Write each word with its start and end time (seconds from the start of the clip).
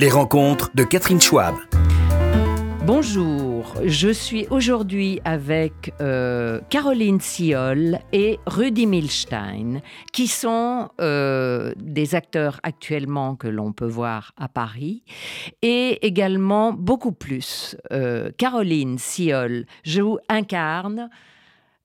Les 0.00 0.10
rencontres 0.10 0.70
de 0.74 0.84
Catherine 0.84 1.20
Schwab. 1.20 1.54
Bonjour, 2.84 3.74
je 3.84 4.08
suis 4.08 4.46
aujourd'hui 4.48 5.20
avec 5.24 5.92
euh, 6.00 6.60
Caroline 6.70 7.20
Siol 7.20 7.98
et 8.12 8.38
Rudy 8.46 8.86
Milstein, 8.86 9.82
qui 10.12 10.26
sont 10.26 10.88
euh, 11.00 11.72
des 11.76 12.14
acteurs 12.14 12.60
actuellement 12.62 13.36
que 13.36 13.48
l'on 13.48 13.72
peut 13.72 13.88
voir 13.88 14.32
à 14.36 14.48
Paris, 14.48 15.02
et 15.62 16.06
également 16.06 16.72
beaucoup 16.72 17.12
plus. 17.12 17.76
Euh, 17.92 18.30
Caroline 18.38 18.98
Siol 18.98 19.66
joue, 19.84 20.18
incarne 20.28 21.10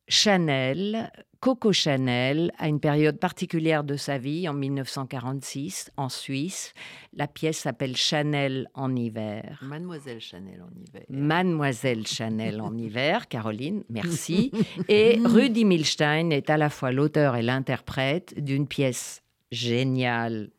Chanel, 0.07 1.11
Coco 1.43 1.73
Chanel 1.73 2.53
à 2.57 2.69
une 2.69 2.79
période 2.79 3.19
particulière 3.19 3.83
de 3.83 3.97
sa 3.97 4.17
vie, 4.17 4.47
en 4.47 4.53
1946, 4.53 5.91
en 5.97 6.07
Suisse. 6.07 6.73
La 7.11 7.27
pièce 7.27 7.57
s'appelle 7.57 7.97
Chanel 7.97 8.69
en 8.73 8.95
hiver. 8.95 9.59
Mademoiselle 9.61 10.21
Chanel 10.21 10.61
en 10.61 10.69
hiver. 10.73 11.03
Mademoiselle 11.09 12.07
Chanel 12.07 12.61
en 12.61 12.73
hiver, 12.77 13.27
Caroline, 13.27 13.83
merci. 13.89 14.53
Et 14.87 15.19
Rudy 15.21 15.65
Milstein 15.65 16.29
est 16.29 16.49
à 16.49 16.55
la 16.55 16.69
fois 16.69 16.93
l'auteur 16.93 17.35
et 17.35 17.41
l'interprète 17.41 18.41
d'une 18.41 18.65
pièce 18.65 19.21
géniale 19.51 20.49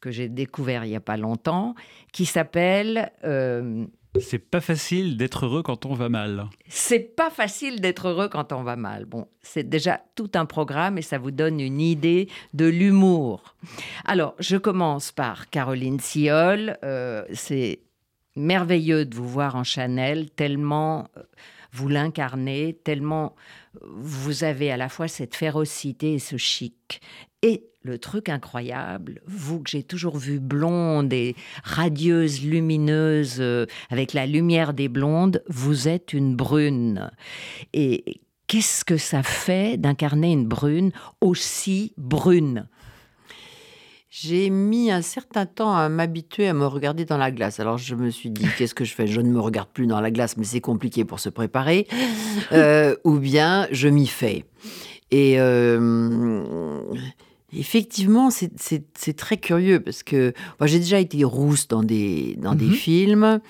que 0.00 0.10
j'ai 0.10 0.28
découvert 0.28 0.84
il 0.84 0.88
n'y 0.88 0.96
a 0.96 1.00
pas 1.00 1.16
longtemps, 1.16 1.76
qui 2.10 2.26
s'appelle... 2.26 3.12
Euh, 3.22 3.86
c'est 4.20 4.38
pas 4.38 4.60
facile 4.60 5.16
d'être 5.16 5.46
heureux 5.46 5.62
quand 5.62 5.86
on 5.86 5.94
va 5.94 6.08
mal. 6.08 6.46
C'est 6.68 7.16
pas 7.16 7.30
facile 7.30 7.80
d'être 7.80 8.08
heureux 8.08 8.28
quand 8.28 8.52
on 8.52 8.62
va 8.62 8.76
mal. 8.76 9.06
Bon, 9.06 9.26
c'est 9.40 9.68
déjà 9.68 10.00
tout 10.14 10.30
un 10.34 10.44
programme 10.44 10.98
et 10.98 11.02
ça 11.02 11.18
vous 11.18 11.30
donne 11.30 11.60
une 11.60 11.80
idée 11.80 12.28
de 12.52 12.66
l'humour. 12.66 13.54
Alors, 14.04 14.34
je 14.38 14.56
commence 14.56 15.12
par 15.12 15.48
Caroline 15.48 15.98
Siol. 15.98 16.76
Euh, 16.84 17.24
c'est 17.32 17.80
merveilleux 18.36 19.06
de 19.06 19.14
vous 19.14 19.28
voir 19.28 19.56
en 19.56 19.64
Chanel, 19.64 20.30
tellement 20.30 21.08
euh, 21.16 21.22
vous 21.72 21.88
l'incarnez, 21.88 22.78
tellement 22.84 23.34
vous 23.82 24.44
avez 24.44 24.70
à 24.70 24.76
la 24.76 24.88
fois 24.88 25.08
cette 25.08 25.34
férocité 25.34 26.14
et 26.14 26.18
ce 26.18 26.36
chic. 26.36 27.00
Et 27.42 27.64
le 27.82 27.98
truc 27.98 28.28
incroyable, 28.28 29.20
vous 29.26 29.60
que 29.60 29.70
j'ai 29.70 29.82
toujours 29.82 30.16
vu 30.16 30.38
blonde 30.38 31.12
et 31.12 31.34
radieuse, 31.64 32.44
lumineuse, 32.44 33.38
euh, 33.40 33.66
avec 33.90 34.12
la 34.12 34.26
lumière 34.26 34.72
des 34.72 34.88
blondes, 34.88 35.42
vous 35.48 35.88
êtes 35.88 36.12
une 36.12 36.36
brune. 36.36 37.10
Et 37.72 38.20
qu'est-ce 38.46 38.84
que 38.84 38.96
ça 38.96 39.22
fait 39.22 39.76
d'incarner 39.78 40.32
une 40.32 40.46
brune 40.46 40.92
aussi 41.20 41.94
brune? 41.96 42.68
J'ai 44.14 44.50
mis 44.50 44.90
un 44.90 45.00
certain 45.00 45.46
temps 45.46 45.74
à 45.74 45.88
m'habituer 45.88 46.46
à 46.46 46.52
me 46.52 46.66
regarder 46.66 47.06
dans 47.06 47.16
la 47.16 47.30
glace. 47.30 47.60
Alors 47.60 47.78
je 47.78 47.94
me 47.94 48.10
suis 48.10 48.28
dit, 48.28 48.44
qu'est-ce 48.58 48.74
que 48.74 48.84
je 48.84 48.92
fais? 48.94 49.06
Je 49.06 49.22
ne 49.22 49.30
me 49.30 49.40
regarde 49.40 49.70
plus 49.72 49.86
dans 49.86 50.02
la 50.02 50.10
glace, 50.10 50.36
mais 50.36 50.44
c'est 50.44 50.60
compliqué 50.60 51.06
pour 51.06 51.18
se 51.18 51.30
préparer. 51.30 51.88
Euh, 52.52 52.96
ou 53.04 53.18
bien 53.18 53.68
je 53.70 53.88
m'y 53.88 54.06
fais. 54.06 54.44
Et 55.10 55.38
euh, 55.38 56.80
Effectivement, 57.56 58.30
c'est 58.30 59.16
très 59.16 59.36
curieux 59.36 59.80
parce 59.80 60.02
que 60.02 60.32
j'ai 60.62 60.78
déjà 60.78 60.98
été 60.98 61.22
rousse 61.24 61.68
dans 61.68 61.82
des, 61.82 62.36
dans 62.38 62.54
des 62.54 62.66
mhm. 62.66 62.72
films. 62.72 63.40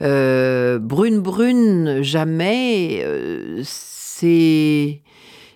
Euh, 0.00 0.78
brune, 0.78 1.18
brune, 1.18 2.02
jamais. 2.02 3.04
C'est. 3.64 5.02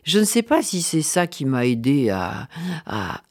Je 0.07 0.21
ne 0.21 0.25
sais 0.25 0.43
pas 0.43 0.63
si 0.63 0.83
c'est 0.83 1.03
ça 1.03 1.27
qui 1.27 1.45
m'a 1.45 1.67
aidé 1.67 2.11
à, 2.11 2.49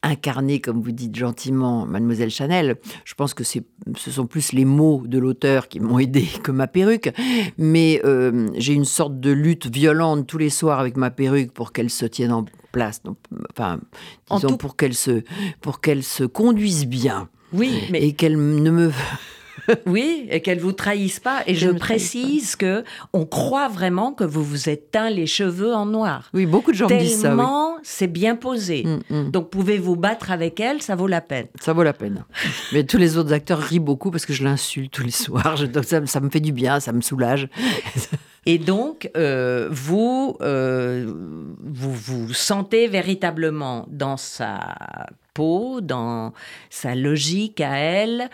incarner, 0.04 0.60
comme 0.60 0.82
vous 0.82 0.92
dites 0.92 1.16
gentiment, 1.16 1.86
Mademoiselle 1.86 2.30
Chanel. 2.30 2.76
Je 3.06 3.14
pense 3.14 3.34
que 3.34 3.46
ce 3.46 3.62
sont 3.96 4.28
plus 4.28 4.52
les 4.52 4.66
mots 4.66 5.02
de 5.06 5.18
l'auteur 5.18 5.70
qui 5.70 5.80
m'ont 5.80 6.00
aidé 6.00 6.28
que 6.44 6.52
ma 6.52 6.68
perruque. 6.68 7.14
Mais 7.58 8.02
euh, 8.04 8.50
j'ai 8.58 8.74
une 8.74 8.86
sorte 8.86 9.22
de 9.22 9.32
lutte 9.32 9.68
violente 9.68 10.28
tous 10.28 10.38
les 10.38 10.50
soirs 10.50 10.82
avec 10.82 10.98
ma 10.98 11.12
perruque 11.12 11.54
pour 11.54 11.72
qu'elle 11.72 11.90
se 11.90 12.06
tienne 12.06 12.34
en 12.34 12.44
place. 12.74 13.02
enfin, 13.52 13.80
disons 14.30 14.58
pour 14.58 14.76
qu'elle 14.76 14.96
se, 14.96 15.24
pour 15.62 15.80
qu'elle 15.80 16.04
se 16.04 16.26
conduise 16.26 16.88
bien. 16.88 17.30
Oui, 17.54 17.84
mais... 17.90 18.02
Et 18.02 18.14
qu'elle 18.14 18.36
ne 18.36 18.70
me 18.70 18.92
oui, 19.86 20.28
et 20.30 20.42
qu'elle 20.42 20.60
vous 20.60 20.72
trahisse 20.72 21.20
pas. 21.20 21.44
Et 21.48 21.56
je, 21.56 21.70
précise 21.70 22.56
que 22.56 22.84
on 23.14 23.26
croit 23.26 23.68
vraiment 23.68 24.12
que 24.12 24.24
vous 24.24 24.44
vous 24.44 24.70
êtes 24.70 24.92
teint 24.92 25.10
les 25.10 25.28
cheveux 25.28 25.74
en 25.74 25.86
noir. 25.86 26.30
Oui, 26.34 26.46
beaucoup 26.46 26.72
de 26.72 26.78
gens 26.78 26.88
disent 26.88 27.22
ça. 27.22 27.30
Tellement 27.30 27.78
c'est 27.84 28.08
bien 28.08 28.36
posé. 28.36 28.84
Mm, 28.84 29.16
mm. 29.16 29.32
Donc 29.32 29.50
pouvez-vous 29.50 29.96
battre 29.96 30.32
avec 30.32 30.60
elle, 30.60 30.82
ça 30.82 30.96
vaut 30.96 31.08
la 31.08 31.22
peine. 31.22 31.48
Ça 31.60 31.74
vaut 31.74 31.84
la 31.84 31.94
peine. 31.94 32.26
Mais 32.74 32.84
tous 32.84 32.98
les 32.98 33.18
autres 33.18 33.34
acteurs 33.34 33.60
rient 33.60 33.80
beaucoup 33.80 34.12
parce 34.12 34.26
que 34.26 34.34
je 34.34 34.44
l'insulte 34.44 34.92
tous 34.92 35.04
les 35.04 35.12
soirs. 35.12 35.68
donc 35.68 35.86
ça, 35.86 36.06
ça 36.06 36.20
me 36.20 36.30
fait 36.30 36.40
du 36.40 36.52
bien, 36.52 36.80
ça 36.80 36.92
me 36.92 37.02
soulage. 37.02 37.48
Et 38.46 38.60
donc, 38.60 39.10
euh, 39.18 39.68
vous, 39.72 40.38
euh, 40.42 41.12
vous 41.64 41.94
vous 41.94 42.34
sentez 42.34 42.88
véritablement 42.88 43.86
dans 43.90 44.18
sa 44.18 44.60
peau, 45.34 45.82
dans 45.82 46.32
sa 46.70 46.94
logique 46.94 47.60
à 47.60 47.76
elle, 47.78 48.30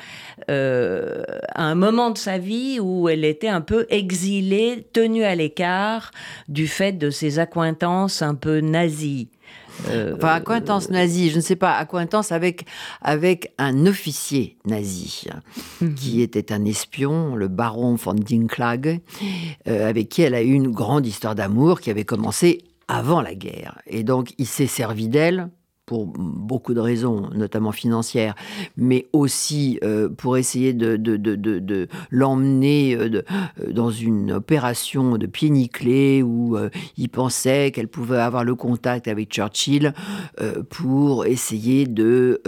euh, 0.50 1.24
à 1.56 1.64
un 1.64 1.76
moment 1.76 2.12
de 2.12 2.18
sa 2.18 2.38
vie 2.38 2.80
où 2.82 3.08
elle 3.08 3.24
était 3.24 3.48
un 3.48 3.62
peu 3.62 3.88
exilée, 3.90 4.86
tenue 4.92 5.24
à 5.24 5.34
l'écart 5.34 6.12
du 6.50 6.68
fait 6.68 6.92
de 6.92 7.10
ses 7.10 7.40
accointances 7.40 8.22
un 8.22 8.36
peu 8.36 8.60
nazies. 8.60 9.30
Euh, 9.90 10.16
enfin, 10.16 10.30
accointance 10.30 10.90
nazie, 10.90 11.30
je 11.30 11.38
ne 11.38 11.42
sais 11.42 11.56
pas, 11.56 11.74
accointance 11.74 12.32
avec, 12.32 12.66
avec 13.02 13.54
un 13.58 13.86
officier 13.86 14.58
nazi, 14.66 15.26
mhm. 15.82 15.96
qui 15.96 16.22
était 16.22 16.52
un 16.52 16.66
espion, 16.66 17.36
le 17.36 17.48
baron 17.48 17.96
von 17.96 18.14
Dinklag, 18.14 19.00
euh, 19.68 19.90
avec 19.90 20.10
qui 20.10 20.22
elle 20.22 20.36
a 20.36 20.42
eu 20.42 20.54
une 20.54 20.72
grande 20.72 21.06
histoire 21.06 21.36
d'amour 21.36 21.82
qui 21.82 21.90
avait 21.90 22.06
commencé 22.06 22.64
avant 22.88 23.22
la 23.22 23.36
guerre. 23.36 23.80
Et 23.88 24.04
donc, 24.04 24.34
il 24.38 24.48
s'est 24.48 24.68
servi 24.68 25.08
d'elle 25.08 25.50
pour 25.92 26.06
beaucoup 26.08 26.74
de 26.74 26.80
raisons, 26.80 27.30
notamment 27.36 27.74
financières, 27.74 28.34
mais 28.78 29.08
aussi 29.12 29.78
euh, 29.84 30.08
pour 30.08 30.38
essayer 30.38 30.72
de, 30.72 30.98
l'emmener 32.12 32.96
euh, 32.96 33.10
euh, 33.60 33.74
dans 33.74 33.92
une 33.92 34.32
opération 34.32 35.18
de 35.18 35.26
pied 35.26 35.50
nickelé 35.50 36.24
où 36.24 36.58
il 36.96 37.10
pensait 37.10 37.72
qu'elle 37.72 37.90
pouvait 37.90 38.20
avoir 38.20 38.46
le 38.46 38.56
contact 38.56 39.10
avec 39.10 39.34
Churchill 39.34 39.94
pour 40.70 41.26
essayer 41.26 41.88
de 41.88 42.42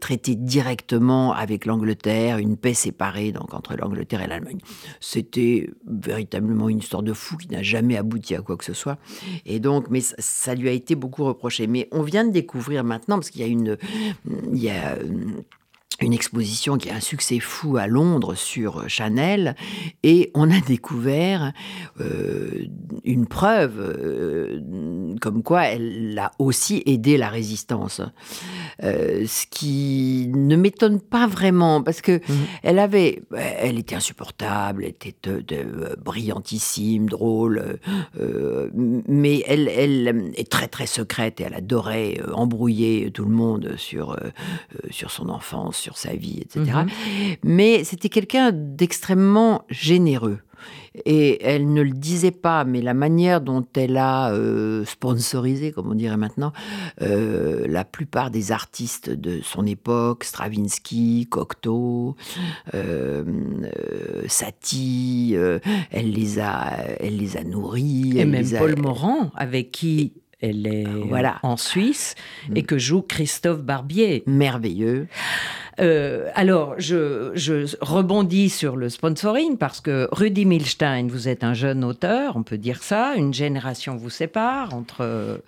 traiter 0.00 0.34
directement 0.34 1.32
avec 1.32 1.66
l'Angleterre 1.66 2.38
une 2.38 2.56
paix 2.56 2.74
séparée 2.74 3.30
donc 3.30 3.54
entre 3.54 3.76
l'Angleterre 3.76 4.22
et 4.22 4.26
l'Allemagne. 4.26 4.58
C'était 4.98 5.70
véritablement 5.86 6.68
une 6.68 6.78
histoire 6.78 7.04
de 7.04 7.12
fou 7.12 7.36
qui 7.36 7.48
n'a 7.50 7.62
jamais 7.62 7.96
abouti 7.96 8.34
à 8.34 8.40
quoi 8.40 8.56
que 8.56 8.64
ce 8.64 8.74
soit. 8.74 8.98
Et 9.46 9.60
donc, 9.60 9.86
mais 9.90 10.00
ça 10.00 10.56
lui 10.56 10.68
a 10.68 10.72
été 10.72 10.96
beaucoup 10.96 11.24
reproché. 11.24 11.68
Mais 11.68 11.88
on 11.92 12.02
vient 12.02 12.24
de 12.24 12.32
découvrir 12.32 12.79
maintenant, 12.82 13.16
parce 13.16 13.30
qu'il 13.30 13.40
y 13.40 13.44
a 13.44 13.48
une... 13.48 13.76
A, 14.68 14.96
une 16.00 16.12
exposition 16.12 16.78
qui 16.78 16.90
a 16.90 16.94
un 16.94 17.00
succès 17.00 17.40
fou 17.40 17.76
à 17.76 17.86
Londres 17.86 18.34
sur 18.34 18.88
Chanel 18.88 19.54
et 20.02 20.30
on 20.34 20.50
a 20.50 20.60
découvert 20.60 21.52
euh, 22.00 22.64
une 23.04 23.26
preuve 23.26 23.78
euh, 23.78 25.16
comme 25.20 25.42
quoi 25.42 25.64
elle 25.64 26.18
a 26.18 26.30
aussi 26.38 26.82
aidé 26.86 27.16
la 27.16 27.28
résistance. 27.28 28.00
Euh, 28.82 29.24
ce 29.26 29.46
qui 29.50 30.30
ne 30.34 30.56
m'étonne 30.56 31.00
pas 31.00 31.26
vraiment 31.26 31.82
parce 31.82 32.00
que 32.00 32.12
mhm. 32.12 32.46
elle 32.62 32.78
avait, 32.78 33.22
elle 33.36 33.78
était 33.78 33.94
insupportable, 33.94 34.84
elle 34.84 34.90
était 34.90 35.14
de, 35.22 35.96
brillantissime, 36.02 37.08
drôle, 37.08 37.78
mais 39.06 39.42
elle, 39.46 39.68
elle 39.68 40.32
est 40.34 40.50
très 40.50 40.68
très 40.68 40.86
secrète 40.86 41.40
et 41.40 41.44
elle 41.44 41.54
adorait 41.54 42.20
embrouiller 42.32 43.10
tout 43.10 43.24
le 43.24 43.34
monde 43.34 43.74
sur 43.76 44.16
sur 44.90 45.10
son 45.10 45.28
enfance 45.28 45.89
sa 45.96 46.14
vie, 46.14 46.40
etc. 46.40 46.60
Mhm. 46.64 46.88
Mais 47.44 47.84
c'était 47.84 48.08
quelqu'un 48.08 48.52
d'extrêmement 48.52 49.64
généreux. 49.68 50.38
Et 51.04 51.44
elle 51.44 51.72
ne 51.72 51.82
le 51.82 51.92
disait 51.92 52.32
pas, 52.32 52.64
mais 52.64 52.82
la 52.82 52.94
manière 52.94 53.40
dont 53.40 53.64
elle 53.76 53.96
a 53.96 54.32
euh, 54.32 54.84
sponsorisé, 54.84 55.70
comme 55.70 55.90
on 55.90 55.94
dirait 55.94 56.16
maintenant, 56.16 56.52
euh, 57.00 57.64
la 57.68 57.84
plupart 57.84 58.30
des 58.30 58.50
artistes 58.50 59.08
de 59.08 59.40
son 59.42 59.66
époque, 59.66 60.24
Stravinsky, 60.24 61.28
Cocteau, 61.30 62.16
euh, 62.74 63.22
Satie, 64.26 65.36
elle 65.90 66.10
les 66.10 66.40
a, 66.40 66.76
elle 66.98 67.18
les 67.18 67.36
a 67.36 67.44
nourris. 67.44 68.18
Et 68.18 68.24
même 68.24 68.48
Paul 68.58 68.76
Morand, 68.76 69.30
avec 69.36 69.70
qui 69.70 70.12
elle 70.40 70.66
est 70.66 70.84
voilà. 70.84 71.38
en 71.42 71.56
Suisse 71.56 72.14
et 72.54 72.62
mm. 72.62 72.66
que 72.66 72.78
joue 72.78 73.02
Christophe 73.02 73.62
Barbier. 73.62 74.22
Merveilleux. 74.26 75.06
Euh, 75.80 76.28
alors, 76.34 76.74
je, 76.78 77.76
rebondis 77.80 78.50
sur 78.50 78.76
le 78.76 78.88
sponsoring 78.88 79.56
parce 79.56 79.80
que 79.80 80.08
Rudy 80.12 80.44
Milstein, 80.44 81.08
vous 81.08 81.28
êtes 81.28 81.44
un 81.44 81.54
jeune 81.54 81.84
auteur, 81.84 82.36
on 82.36 82.42
peut 82.42 82.58
dire 82.58 82.82
ça, 82.82 83.14
une 83.16 83.32
génération 83.32 83.96
vous 83.96 84.10
sépare 84.10 84.74
entre... 84.74 85.00
Euh, 85.00 85.38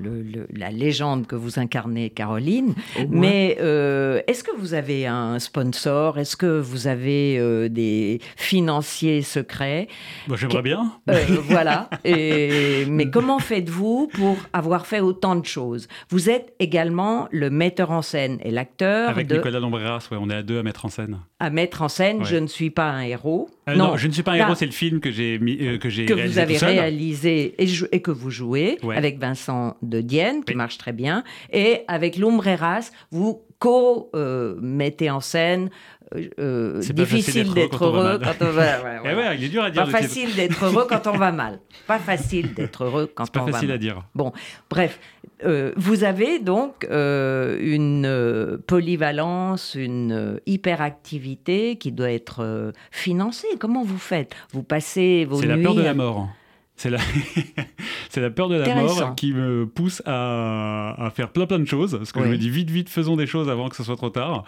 le- 0.00 0.22
le- 0.22 0.46
la 0.54 0.70
légende 0.70 1.26
que 1.26 1.36
vous 1.36 1.58
incarnez, 1.58 2.10
Caroline. 2.10 2.74
Mais 3.08 3.58
euh, 3.60 4.20
est-ce 4.26 4.42
que 4.44 4.54
vous 4.56 4.74
avez 4.74 5.06
un 5.06 5.38
sponsor? 5.38 6.18
Est-ce 6.18 6.36
que 6.36 6.58
vous 6.60 6.86
avez 6.86 7.38
euh, 7.38 7.68
des 7.68 8.20
financiers 8.36 9.22
secrets? 9.22 9.88
Moi, 10.26 10.36
J'aimerais 10.36 10.62
bien. 10.62 10.92
Euh, 11.10 11.24
Voilà. 11.48 11.88
Et- 12.04 12.84
mais 12.88 13.10
comment 13.10 13.38
faites-vous 13.38 14.08
pour 14.12 14.36
avoir 14.52 14.86
fait 14.86 15.00
autant 15.00 15.36
de 15.36 15.44
choses? 15.46 15.88
Vous 16.10 16.30
êtes 16.30 16.54
également 16.58 17.28
le 17.30 17.50
metteur 17.50 17.90
en 17.90 18.02
scène 18.02 18.38
et 18.42 18.50
l'acteur 18.50 19.08
Avec 19.10 19.26
de 19.26 19.36
Nicolas 19.36 19.60
Lombreras, 19.60 20.08
ouais, 20.10 20.18
on 20.20 20.30
est 20.30 20.34
à 20.34 20.42
deux 20.42 20.58
à 20.58 20.62
mettre 20.62 20.84
en 20.84 20.88
scène. 20.88 21.18
À 21.40 21.50
mettre 21.50 21.82
en 21.82 21.88
scène. 21.88 22.18
Ouais. 22.18 22.24
Je 22.24 22.36
ne 22.36 22.46
suis 22.48 22.70
pas 22.70 22.88
un 22.90 23.02
héros. 23.02 23.48
Euh, 23.68 23.76
non, 23.76 23.96
je 23.96 24.08
ne 24.08 24.12
suis 24.12 24.22
pas 24.22 24.32
un 24.32 24.36
héros, 24.36 24.54
c'est 24.54 24.66
le 24.66 24.72
film 24.72 24.98
que 25.00 25.10
j'ai 25.10 25.38
mis, 25.38 25.56
euh, 25.60 25.78
que 25.78 25.88
j'ai 25.88 26.04
que 26.06 26.14
réalisé 26.14 26.32
vous 26.34 26.38
avez 26.40 26.54
tout 26.54 26.60
seul. 26.60 26.70
réalisé 26.70 27.54
et, 27.62 27.66
jou- 27.66 27.86
et 27.92 28.02
que 28.02 28.10
vous 28.10 28.30
jouez 28.30 28.78
Ouais. 28.82 28.96
avec 28.96 29.18
Vincent 29.20 29.76
de 29.82 30.00
Dienne, 30.00 30.42
qui 30.44 30.52
Oui. 30.52 30.56
marche 30.56 30.78
très 30.78 30.92
bien, 30.92 31.22
et 31.52 31.82
avec 31.86 32.16
Lumbreras, 32.16 32.90
vous 33.12 33.42
co-mettez 33.58 35.10
en 35.10 35.20
scène. 35.20 35.70
euh, 36.14 36.26
euh, 36.38 36.80
C'est 36.80 36.94
pas 36.94 37.04
facile 37.04 37.18
difficile 37.18 37.54
d'être 37.54 37.84
heureux 37.84 38.18
quand 38.22 38.34
on 38.40 38.50
va 38.50 38.82
ouais, 38.82 39.00
Eh 39.34 39.36
il 39.36 39.44
est 39.44 39.48
dur 39.50 39.62
à 39.62 39.70
dire. 39.70 39.84
Pas 39.84 39.90
facile 39.90 40.34
d'être 40.34 40.64
heureux 40.64 40.86
quand 40.88 41.06
on 41.06 41.12
va 41.18 41.32
mal. 41.32 41.60
Pas 41.86 41.98
facile 41.98 42.54
d'être 42.54 42.84
heureux 42.84 43.10
quand 43.14 43.26
C'est 43.26 43.34
pas 43.34 43.42
on 43.42 43.46
va 43.46 43.52
facile 43.52 43.68
mal. 43.68 43.74
à 43.74 43.78
dire. 43.78 44.02
Bon, 44.14 44.32
bref, 44.70 44.98
euh, 45.44 45.72
vous 45.76 46.04
avez 46.04 46.38
donc 46.38 46.86
euh, 46.90 47.58
une 47.60 48.06
euh, 48.06 48.58
polyvalence, 48.66 49.74
une 49.74 50.40
hyperactivité 50.46 51.76
qui 51.76 51.92
doit 51.92 52.10
être 52.10 52.42
euh, 52.42 52.72
financée. 52.90 53.48
Comment 53.58 53.84
vous 53.84 53.98
faites? 53.98 54.34
Vous 54.52 54.62
passez 54.62 55.24
vos 55.24 55.40
C'est 55.40 55.46
la 55.46 55.56
nuits 55.56 55.64
peur 55.64 55.74
de 55.74 55.82
la 55.82 55.94
mort. 55.94 56.28
C'est 56.78 56.90
la... 56.90 56.98
c'est 58.08 58.20
la 58.20 58.30
peur 58.30 58.48
de 58.48 58.54
la 58.56 58.74
mort 58.76 59.14
qui 59.16 59.32
me 59.32 59.66
pousse 59.66 60.00
à, 60.06 60.94
à 61.06 61.10
faire 61.10 61.30
plein 61.30 61.46
plein 61.46 61.58
de 61.58 61.64
choses. 61.66 61.90
Parce 61.98 62.12
que 62.12 62.22
je 62.22 62.28
me 62.28 62.36
dis 62.38 62.48
vite, 62.50 62.70
vite, 62.70 62.88
faisons 62.88 63.16
des 63.16 63.26
choses 63.26 63.48
avant 63.50 63.68
que 63.68 63.74
ce 63.76 63.82
soit 63.82 63.96
trop 63.96 64.10
tard. 64.10 64.44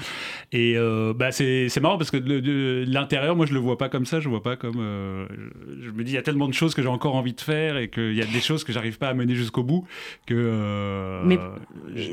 Et 0.52 0.74
euh, 0.76 1.12
bah, 1.12 1.32
c'est 1.32 1.68
c'est 1.68 1.80
marrant 1.80 1.98
parce 1.98 2.10
que 2.12 2.16
de, 2.16 2.84
l'intérieur, 2.86 3.34
moi, 3.34 3.46
je 3.46 3.52
le 3.52 3.58
vois 3.58 3.76
pas 3.78 3.88
comme 3.88 4.06
ça. 4.06 4.20
Je 4.20 4.28
vois 4.28 4.42
pas 4.42 4.56
comme. 4.56 4.78
euh, 4.78 5.26
je, 5.82 5.90
me 5.90 6.04
dis, 6.04 6.12
il 6.12 6.14
y 6.14 6.18
a 6.18 6.22
tellement 6.22 6.46
de 6.48 6.54
choses 6.54 6.72
que 6.74 6.82
j'ai 6.82 6.88
encore 6.88 7.16
envie 7.16 7.32
de 7.32 7.40
faire 7.40 7.76
et 7.76 7.90
qu'il 7.90 8.14
y 8.14 8.22
a 8.22 8.26
des 8.26 8.40
choses 8.40 8.62
que 8.62 8.72
j'arrive 8.72 8.98
pas 8.98 9.08
à 9.08 9.14
mener 9.14 9.34
jusqu'au 9.34 9.64
bout. 9.64 9.84
Que. 10.26 10.34
euh, 10.36 11.22
Mais- 11.24 11.38
je- 11.96 12.12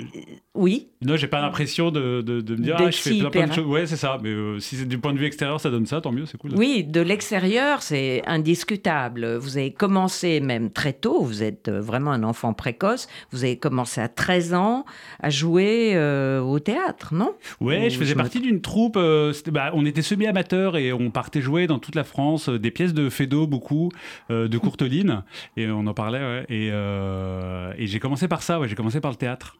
Oui, 0.56 0.88
non, 1.04 1.16
j'ai 1.16 1.28
pas 1.28 1.42
l'impression 1.42 1.92
de, 1.92 2.22
de, 2.22 2.56
me 2.56 2.62
dire, 2.64 2.76
ah, 2.80 2.90
je 2.90 2.98
fais 2.98 3.20
plein, 3.20 3.30
plein 3.30 3.48
de 3.48 3.54
choses. 3.54 3.66
Ouais, 3.68 3.86
c'est 3.86 3.98
ça. 3.98 4.18
Mais 4.24 4.34
si 4.60 4.76
c'est 4.78 4.88
du 4.88 4.98
point 4.98 5.14
de 5.14 5.20
vue 5.20 5.28
extérieur, 5.28 5.62
ça 5.62 5.70
donne 5.70 5.86
ça, 5.86 6.02
tant 6.02 6.12
mieux, 6.12 6.26
c'est 6.26 6.40
cool. 6.40 6.52
oui, 6.56 6.84
de 6.84 7.02
l'extérieur, 7.02 7.84
c'est 7.84 8.24
indiscutable. 8.26 9.36
Vous 9.38 9.58
avez 9.58 9.72
commencé 9.72 10.07
même 10.40 10.72
très 10.72 10.94
tôt, 10.94 11.22
vous 11.24 11.44
êtes 11.44 11.68
euh, 11.68 11.82
vraiment 11.82 12.12
un 12.12 12.24
enfant 12.24 12.54
précoce, 12.54 13.08
vous 13.32 13.44
avez 13.44 13.58
commencé 13.58 14.02
à 14.02 14.08
13 14.08 14.54
ans 14.54 14.86
à 15.20 15.30
jouer 15.30 15.92
euh, 15.96 16.40
au 16.40 16.60
théâtre, 16.60 17.14
non? 17.14 17.34
Ouais, 17.62 17.88
Ou 17.88 17.90
je 17.90 17.98
faisais 17.98 18.06
je 18.12 18.16
me 18.16 18.22
partie 18.22 18.40
d'une 18.40 18.62
troupe. 18.62 18.98
euh, 18.98 19.34
bah, 19.52 19.72
on 19.74 19.86
était 19.86 20.02
semi-amateurs 20.02 20.78
et 20.78 20.94
on 20.94 21.12
partait 21.12 21.42
jouer 21.42 21.68
dans 21.68 21.80
toute 21.80 21.96
la 21.96 22.04
France 22.04 22.50
des 22.50 22.72
pièces 22.72 22.94
de 22.94 23.10
Fédo, 23.10 23.48
beaucoup, 23.48 23.90
de 24.30 24.58
Courteline. 24.58 25.24
Et 25.56 25.68
on 25.70 25.86
en 25.88 25.94
parlait, 25.94 26.20
ouais. 26.20 26.46
Et, 26.50 26.68
et 26.68 27.88
j'ai 27.88 28.00
commencé 28.00 28.28
par 28.28 28.42
ça, 28.44 28.60
ouais. 28.60 28.68
J'ai 28.68 28.76
commencé 28.76 29.00
par 29.02 29.12
le 29.12 29.18
théâtre. 29.18 29.58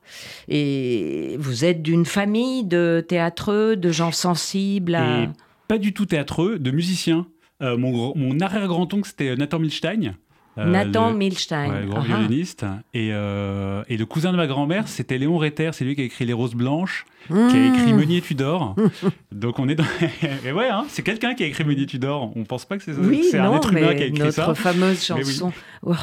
Et 0.48 1.36
vous 1.40 1.66
êtes 1.66 1.82
d'une 1.82 2.06
famille 2.06 2.64
de 2.64 3.04
théâtreux, 3.08 3.76
de 3.76 3.92
gens 3.92 4.12
sensibles 4.12 4.96
à... 4.96 5.28
Pas 5.68 5.78
du 5.78 5.94
tout 5.94 6.06
théâtreux, 6.06 6.60
de 6.60 6.72
musiciens. 6.72 7.28
Euh, 7.62 7.78
mon 7.78 8.40
arrière-grand-oncle, 8.40 9.08
c'était 9.08 9.36
Nathan 9.36 9.60
Milstein. 9.60 10.16
Euh, 10.58 10.66
Nathan 10.66 11.10
le- 11.12 11.18
Milstein. 11.18 11.70
Ouais, 11.70 11.82
le 11.82 11.88
grand 11.88 12.00
Ah 12.02 12.04
ah. 12.06 12.08
violoniste. 12.20 12.66
Et, 12.94 13.10
euh, 13.12 13.84
et 13.90 13.98
le 13.98 14.06
cousin 14.06 14.32
de 14.32 14.38
ma 14.38 14.48
grand-mère, 14.48 14.88
c'était 14.88 15.18
Léon 15.18 15.38
Réter. 15.38 15.70
C'est 15.74 15.86
lui 15.86 15.96
qui 15.96 16.02
a 16.02 16.06
écrit 16.06 16.26
Les 16.26 16.34
Roses 16.34 16.56
Blanches, 16.56 17.06
qui 17.28 17.34
a 17.34 17.38
Mmh. 17.60 17.76
écrit 17.76 17.94
Meunier 17.94 18.22
Tudor. 18.22 18.76
Donc 19.32 19.60
on 19.60 19.68
est 19.70 19.76
dans. 19.76 19.84
et 20.46 20.52
ouais, 20.52 20.70
hein, 20.70 20.86
c'est 20.90 21.04
quelqu'un 21.04 21.34
qui 21.36 21.44
a 21.44 21.48
écrit 21.48 21.64
Meunier 21.64 21.86
Tudor. 21.86 22.32
On 22.36 22.44
pense 22.44 22.66
pas 22.66 22.78
que 22.78 22.84
c'est 22.84 22.94
Oui, 22.94 23.26
c'est 23.30 23.38
un 23.40 23.46
non, 23.46 23.58
être 23.58 23.72
humain 23.72 23.94
qui 23.96 24.04
a 24.04 24.06
écrit 24.08 24.20
notre 24.20 24.34
ça. 24.34 24.56
fameuse 24.56 25.10
Mais 25.16 25.24
oui. 25.24 25.32
chanson. 25.34 25.54
Oh, 25.84 25.94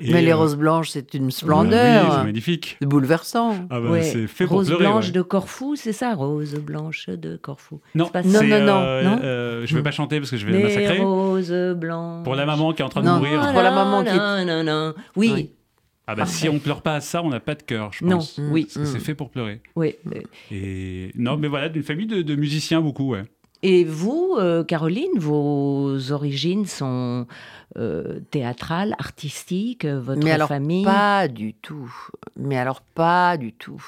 Et, 0.00 0.12
Mais 0.12 0.22
les 0.22 0.30
euh, 0.32 0.36
roses 0.36 0.56
blanches, 0.56 0.90
c'est 0.90 1.14
une 1.14 1.26
Oui, 1.26 1.32
splendeur. 1.32 2.12
c'est 2.18 2.24
magnifique. 2.24 2.76
c'est 2.80 2.86
bouleversant. 2.86 3.54
Ah 3.70 3.80
bah, 3.80 3.90
ouais. 3.90 4.02
c'est 4.02 4.26
fait 4.26 4.46
pour 4.46 4.56
Rose 4.58 4.66
pleurer. 4.68 4.84
blanche 4.84 5.06
ouais. 5.06 5.12
de 5.12 5.22
Corfou, 5.22 5.76
c'est 5.76 5.92
ça 5.92 6.14
Rose 6.14 6.54
blanche 6.54 7.06
de 7.08 7.36
Corfou. 7.36 7.80
Non, 7.94 8.06
pas 8.08 8.22
Non, 8.22 8.42
non, 8.42 8.60
non, 8.60 8.72
euh, 8.78 9.02
non. 9.02 9.18
euh, 9.22 9.62
je 9.66 9.74
vais 9.76 9.82
pas 9.82 9.90
chanter 9.90 10.18
parce 10.18 10.30
que 10.30 10.36
je 10.36 10.46
vais 10.46 10.52
le 10.52 10.58
Les 10.58 10.64
massacrer. 10.64 10.98
roses 10.98 11.52
blanches. 11.76 12.24
Pour 12.24 12.34
la 12.36 12.46
maman 12.46 12.72
qui 12.72 12.82
est 12.82 12.84
en 12.84 12.88
train 12.88 13.00
de 13.02 13.06
Non. 13.06 13.16
mourir. 13.16 13.40
Pour 13.52 13.62
la 13.62 13.70
maman 13.70 14.02
qui 14.02 14.10
est- 14.10 14.16
Non, 14.16 14.44
non, 14.44 14.64
non. 14.64 14.94
Oui, 15.16 15.30
Oui. 15.34 15.50
Ah 16.06 16.14
bah 16.14 16.26
si 16.26 16.48
on 16.48 16.58
pleure 16.60 16.82
pas 16.82 16.94
à 16.96 17.00
ça, 17.00 17.22
on 17.22 17.30
n'a 17.30 17.40
pas 17.40 17.54
de 17.56 17.62
cœur, 17.62 17.92
je 17.92 18.04
non, 18.04 18.18
pense. 18.18 18.38
oui, 18.38 18.62
Parce 18.64 18.74
que 18.76 18.84
c'est 18.84 19.00
fait 19.00 19.14
pour 19.14 19.30
pleurer. 19.30 19.60
oui. 19.74 19.94
Et 20.50 21.10
non, 21.16 21.36
mais 21.36 21.48
voilà, 21.48 21.68
d'une 21.68 21.82
famille 21.82 22.06
de, 22.06 22.22
de 22.22 22.34
musiciens 22.36 22.80
beaucoup, 22.80 23.10
ouais. 23.10 23.24
Et 23.62 23.84
vous, 23.84 24.36
euh, 24.38 24.62
Caroline, 24.62 25.18
vos 25.18 26.12
origines 26.12 26.66
sont 26.66 27.26
euh, 27.78 28.20
théâtrales, 28.30 28.94
artistiques, 28.98 29.84
euh, 29.86 29.98
votre 29.98 30.22
Mais 30.22 30.30
alors, 30.30 30.48
famille? 30.48 30.84
Pas 30.84 31.26
du 31.26 31.54
tout. 31.54 31.92
Mais 32.36 32.58
alors, 32.58 32.82
pas 32.82 33.36
du 33.38 33.52
tout. 33.52 33.82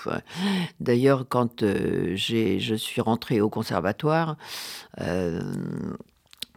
D'ailleurs, 0.81 1.27
quand 1.29 1.63
euh, 1.63 2.13
j'ai- 2.17 2.59
je 2.61 2.75
suis 2.75 3.01
rentrée 3.03 3.41
au 3.41 3.51
conservatoire 3.51 4.37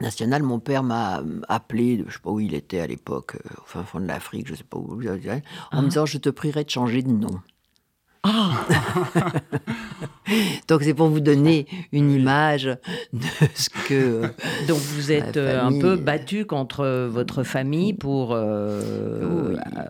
euh, 0.01 0.05
national, 0.05 0.43
mon 0.43 0.59
père 0.59 0.83
m'a 0.83 1.21
appelé, 1.47 1.97
je 1.99 2.03
ne 2.03 2.09
sais 2.09 2.19
pas 2.23 2.31
où 2.31 2.39
il 2.39 2.53
était 2.53 2.79
à 2.79 2.87
l'époque, 2.87 3.35
euh, 3.35 3.49
au 3.61 3.65
fin 3.65 3.83
fond 3.83 3.99
de 3.99 4.05
l'Afrique, 4.07 4.47
je 4.47 4.53
ne 4.53 4.57
sais 4.57 4.63
pas 4.63 4.77
où, 4.77 4.99
en 5.01 5.07
Ah. 5.71 5.81
me 5.81 5.87
disant 5.87 6.05
Je 6.05 6.17
te 6.17 6.29
prierai 6.29 6.63
de 6.63 6.69
changer 6.69 7.01
de 7.03 7.11
nom. 7.11 7.39
Ah, 8.23 8.65
Donc, 10.69 10.83
c'est 10.83 10.93
pour 10.93 11.07
vous 11.07 11.19
donner 11.19 11.65
une 11.91 12.11
image 12.11 12.65
de 13.13 13.25
ce 13.55 13.69
que. 13.87 14.21
donc 14.67 14.77
vous 14.77 15.11
êtes 15.11 15.37
euh, 15.37 15.65
un 15.65 15.77
peu 15.79 15.95
battu 15.95 16.45
contre 16.45 16.81
euh, 16.81 17.09
votre 17.11 17.43
famille 17.43 17.93
pour 17.93 18.29
euh, 18.33 19.49
Oui. 19.51 19.57
euh, 19.77 19.85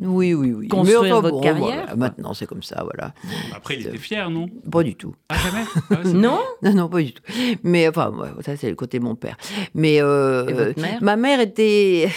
Oui, 0.00 0.34
oui, 0.34 0.52
oui. 0.52 0.68
Construire 0.68 1.20
votre 1.20 1.36
bon, 1.36 1.40
carrière, 1.42 1.80
voilà, 1.82 1.96
maintenant, 1.96 2.32
c'est 2.34 2.46
comme 2.46 2.62
ça, 2.62 2.84
voilà. 2.84 3.12
Après, 3.54 3.74
il 3.76 3.86
était 3.86 3.98
fier, 3.98 4.30
non? 4.30 4.46
Pas 4.70 4.82
du 4.84 4.94
tout. 4.94 5.14
Ah, 5.28 5.34
jamais? 5.36 5.64
Ah 5.90 6.08
non? 6.08 6.38
Non, 6.62 6.72
non, 6.74 6.88
pas 6.88 7.02
du 7.02 7.12
tout. 7.12 7.22
Mais 7.64 7.88
enfin, 7.88 8.10
ouais, 8.10 8.28
ça, 8.44 8.56
c'est 8.56 8.70
le 8.70 8.76
côté 8.76 8.98
de 9.00 9.04
mon 9.04 9.16
père. 9.16 9.36
Mais 9.74 10.00
euh, 10.00 10.46
Et 10.48 10.52
votre 10.52 10.80
mère? 10.80 10.98
ma 11.02 11.16
mère 11.16 11.40
était. 11.40 12.08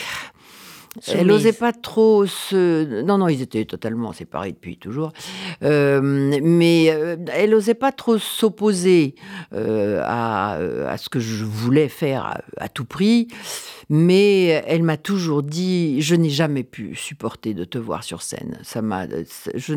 Elle 1.07 1.13
Soumise. 1.19 1.27
n'osait 1.27 1.53
pas 1.53 1.73
trop 1.73 2.25
se. 2.25 3.01
Non, 3.03 3.17
non, 3.17 3.27
ils 3.27 3.41
étaient 3.41 3.65
totalement 3.65 4.13
séparés 4.13 4.51
depuis 4.53 4.77
toujours. 4.77 5.11
Euh, 5.63 5.99
mais 6.41 6.87
euh, 6.89 7.17
elle 7.33 7.49
n'osait 7.51 7.73
pas 7.73 7.91
trop 7.91 8.17
s'opposer 8.17 9.15
euh, 9.53 10.01
à, 10.03 10.55
euh, 10.57 10.87
à 10.89 10.97
ce 10.97 11.09
que 11.09 11.19
je 11.19 11.43
voulais 11.43 11.89
faire 11.89 12.25
à, 12.25 12.41
à 12.57 12.69
tout 12.69 12.85
prix. 12.85 13.27
Mais 13.89 14.45
elle 14.65 14.83
m'a 14.83 14.97
toujours 14.97 15.43
dit 15.43 16.01
Je 16.01 16.15
n'ai 16.15 16.29
jamais 16.29 16.63
pu 16.63 16.95
supporter 16.95 17.53
de 17.53 17.65
te 17.65 17.77
voir 17.77 18.03
sur 18.03 18.21
scène. 18.21 18.57
Ça 18.63 18.81
m'a. 18.81 19.05
Je 19.53 19.75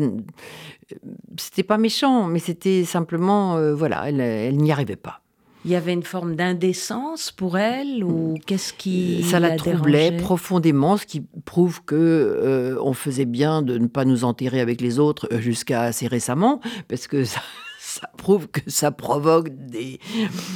C'était 1.37 1.63
pas 1.63 1.77
méchant, 1.77 2.25
mais 2.27 2.39
c'était 2.39 2.85
simplement. 2.85 3.57
euh, 3.57 3.75
voilà, 3.75 4.07
elle, 4.09 4.19
elle 4.21 4.57
n'y 4.57 4.71
arrivait 4.71 4.95
pas. 4.95 5.21
Il 5.65 5.71
y 5.71 5.75
avait 5.75 5.93
une 5.93 6.03
forme 6.03 6.35
d'indécence 6.35 7.31
pour 7.31 7.57
elle 7.57 8.03
ou 8.03 8.35
qu'est-ce 8.45 8.71
qui 8.71 9.23
ça 9.23 9.39
la 9.41 9.57
troublait 9.57 10.11
dérangeait? 10.11 10.23
profondément, 10.23 10.95
ce 10.95 11.05
qui 11.05 11.21
prouve 11.43 11.83
que 11.83 11.95
euh, 11.95 12.77
on 12.81 12.93
faisait 12.93 13.25
bien 13.25 13.61
de 13.61 13.77
ne 13.77 13.87
pas 13.87 14.05
nous 14.05 14.23
enterrer 14.23 14.61
avec 14.61 14.79
les 14.79 14.99
autres 14.99 15.27
euh, 15.33 15.39
jusqu'à 15.39 15.81
assez 15.81 16.07
récemment, 16.07 16.61
parce 16.87 17.07
que 17.07 17.25
ça, 17.25 17.41
ça 17.99 18.09
prouve 18.17 18.47
que 18.47 18.61
ça 18.67 18.91
provoque 18.91 19.49
des 19.49 19.99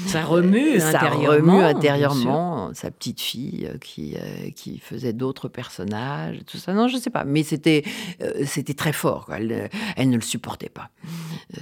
Ça 0.07 0.23
remue 0.23 0.79
ça 0.79 0.89
intérieurement. 0.99 1.53
remue 1.57 1.63
intérieurement 1.65 2.73
sa 2.73 2.89
petite 2.91 3.19
fille 3.21 3.67
euh, 3.69 3.77
qui 3.79 4.15
euh, 4.15 4.49
qui 4.55 4.79
faisait 4.79 5.13
d'autres 5.13 5.47
personnages, 5.49 6.39
tout 6.47 6.57
ça. 6.57 6.73
Non, 6.73 6.87
je 6.87 6.97
sais 6.97 7.09
pas, 7.09 7.23
mais 7.25 7.43
c'était 7.43 7.83
euh, 8.21 8.43
c'était 8.45 8.73
très 8.73 8.93
fort. 8.93 9.25
quoi. 9.25 9.37
Elle, 9.39 9.69
elle 9.97 10.09
ne 10.09 10.15
le 10.15 10.21
supportait 10.21 10.69
pas. 10.69 10.89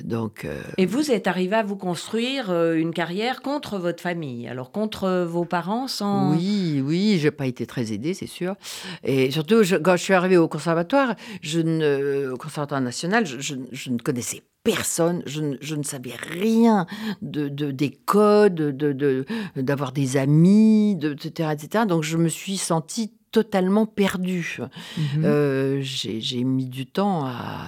Donc 0.03 0.45
euh, 0.45 0.61
Et 0.77 0.85
vous 0.85 1.11
êtes 1.11 1.27
arrivé 1.27 1.55
à 1.55 1.63
vous 1.63 1.75
construire 1.77 2.51
une 2.73 2.93
carrière 2.93 3.41
contre 3.41 3.77
votre 3.79 4.01
famille, 4.03 4.47
alors 4.47 4.71
contre 4.71 5.23
vos 5.27 5.45
parents 5.45 5.87
sans... 5.87 6.35
Oui, 6.35 6.81
oui, 6.85 7.17
j'ai 7.19 7.31
pas 7.31 7.45
été 7.47 7.65
très 7.65 7.91
aidée, 7.91 8.13
c'est 8.13 8.27
sûr. 8.27 8.55
Et 9.03 9.31
surtout, 9.31 9.63
je- 9.63 9.75
quand 9.77 9.95
je 9.97 10.03
suis 10.03 10.13
arrivée 10.13 10.37
au 10.37 10.47
conservatoire, 10.47 11.15
je 11.41 11.59
ne, 11.59 12.31
au 12.33 12.37
conservatoire 12.37 12.81
national, 12.81 13.25
je, 13.25 13.39
je- 13.39 13.55
je 13.71 13.89
ne 13.89 13.97
connaissais 13.97 14.41
personne, 14.63 15.23
je 15.25 15.41
ne, 15.41 15.57
je 15.61 15.75
ne 15.75 15.83
savais 15.83 16.13
rien 16.29 16.85
de, 17.21 17.49
de- 17.49 17.71
des 17.71 17.89
codes, 17.89 18.55
de, 18.55 18.93
de- 18.93 19.25
d'avoir 19.55 19.91
des 19.91 20.17
amis, 20.17 20.95
de, 20.95 21.13
etc., 21.13 21.49
etc. 21.53 21.85
Donc, 21.87 22.03
je 22.03 22.17
me 22.17 22.29
suis 22.29 22.57
sentie 22.57 23.11
totalement 23.31 23.85
perdue. 23.85 24.57
Mhm. 24.97 25.23
Euh, 25.25 25.79
j'ai, 25.81 26.19
j'ai 26.21 26.43
mis 26.43 26.65
du 26.67 26.85
temps 26.85 27.25
à, 27.25 27.67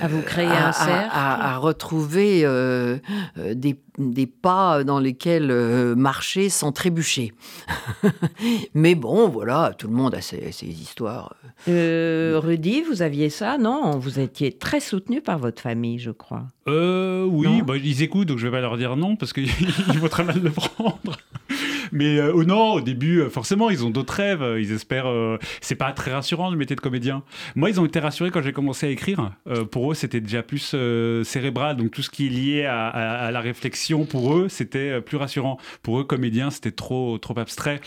à 0.00 0.08
vous 0.08 0.22
créer 0.22 0.46
un 0.46 0.72
cercle, 0.72 1.10
à, 1.12 1.58
retrouver 1.58 2.44
euh, 2.44 2.98
euh, 3.38 3.54
des, 3.54 3.76
des, 3.98 4.26
pas 4.26 4.84
dans 4.84 4.98
lesquels 4.98 5.50
euh, 5.50 5.94
marcher 5.94 6.48
sans 6.48 6.72
trébucher. 6.72 7.32
Mais 8.74 8.94
bon, 8.94 9.28
voilà, 9.28 9.74
tout 9.76 9.88
le 9.88 9.94
monde 9.94 10.14
a 10.14 10.20
ses, 10.20 10.50
histoires. 10.62 11.36
Rudy, 11.66 12.82
vous 12.82 13.02
aviez 13.02 13.30
ça, 13.30 13.58
non? 13.58 13.98
Vous 13.98 14.18
étiez 14.18 14.52
très 14.52 14.80
soutenu 14.80 15.20
par 15.20 15.38
votre 15.38 15.62
famille, 15.62 15.98
je 15.98 16.10
crois. 16.10 16.44
oui, 16.66 17.62
bah, 17.62 17.76
ils 17.76 18.02
écoutent, 18.02 18.28
donc 18.28 18.38
je 18.38 18.46
vais 18.46 18.52
pas 18.52 18.60
leur 18.60 18.76
dire 18.76 18.96
non 18.96 19.16
parce 19.16 19.32
qu'ils 19.32 19.48
vont 20.00 20.08
très 20.08 20.24
mal 20.24 20.40
le 20.42 20.50
prendre. 20.50 21.16
Mais 21.92 22.18
euh, 22.18 22.32
oh 22.34 22.44
non, 22.44 22.72
au 22.72 22.80
début, 22.80 23.20
euh, 23.20 23.28
forcément, 23.30 23.70
ils 23.70 23.84
ont 23.84 23.90
d'autres 23.90 24.14
rêves. 24.14 24.44
Ils 24.58 24.72
espèrent. 24.72 25.06
Euh, 25.06 25.38
c'est 25.60 25.74
pas 25.76 25.92
très 25.92 26.12
rassurant 26.12 26.50
le 26.50 26.56
métier 26.56 26.74
de 26.74 26.80
comédien. 26.80 27.22
Moi, 27.54 27.70
ils 27.70 27.80
ont 27.80 27.84
été 27.84 28.00
rassurés 28.00 28.30
quand 28.30 28.42
j'ai 28.42 28.52
commencé 28.52 28.86
à 28.86 28.90
écrire. 28.90 29.32
pour 29.70 29.92
eux, 29.92 29.94
c'était 29.94 30.20
déjà 30.20 30.42
plus 30.42 30.74
cérébral. 31.24 31.76
Donc 31.76 31.90
tout 31.90 32.02
ce 32.02 32.10
qui 32.10 32.26
est 32.26 32.30
lié 32.30 32.64
à, 32.64 33.30
la 33.30 33.40
réflexion, 33.40 34.04
pour 34.06 34.34
eux, 34.34 34.48
c'était 34.48 35.00
plus 35.02 35.18
rassurant. 35.18 35.58
Pour 35.82 36.00
eux, 36.00 36.04
comédien, 36.04 36.50
c'était 36.50 36.70
trop, 36.70 37.18
trop 37.18 37.38
abstrait. 37.38 37.80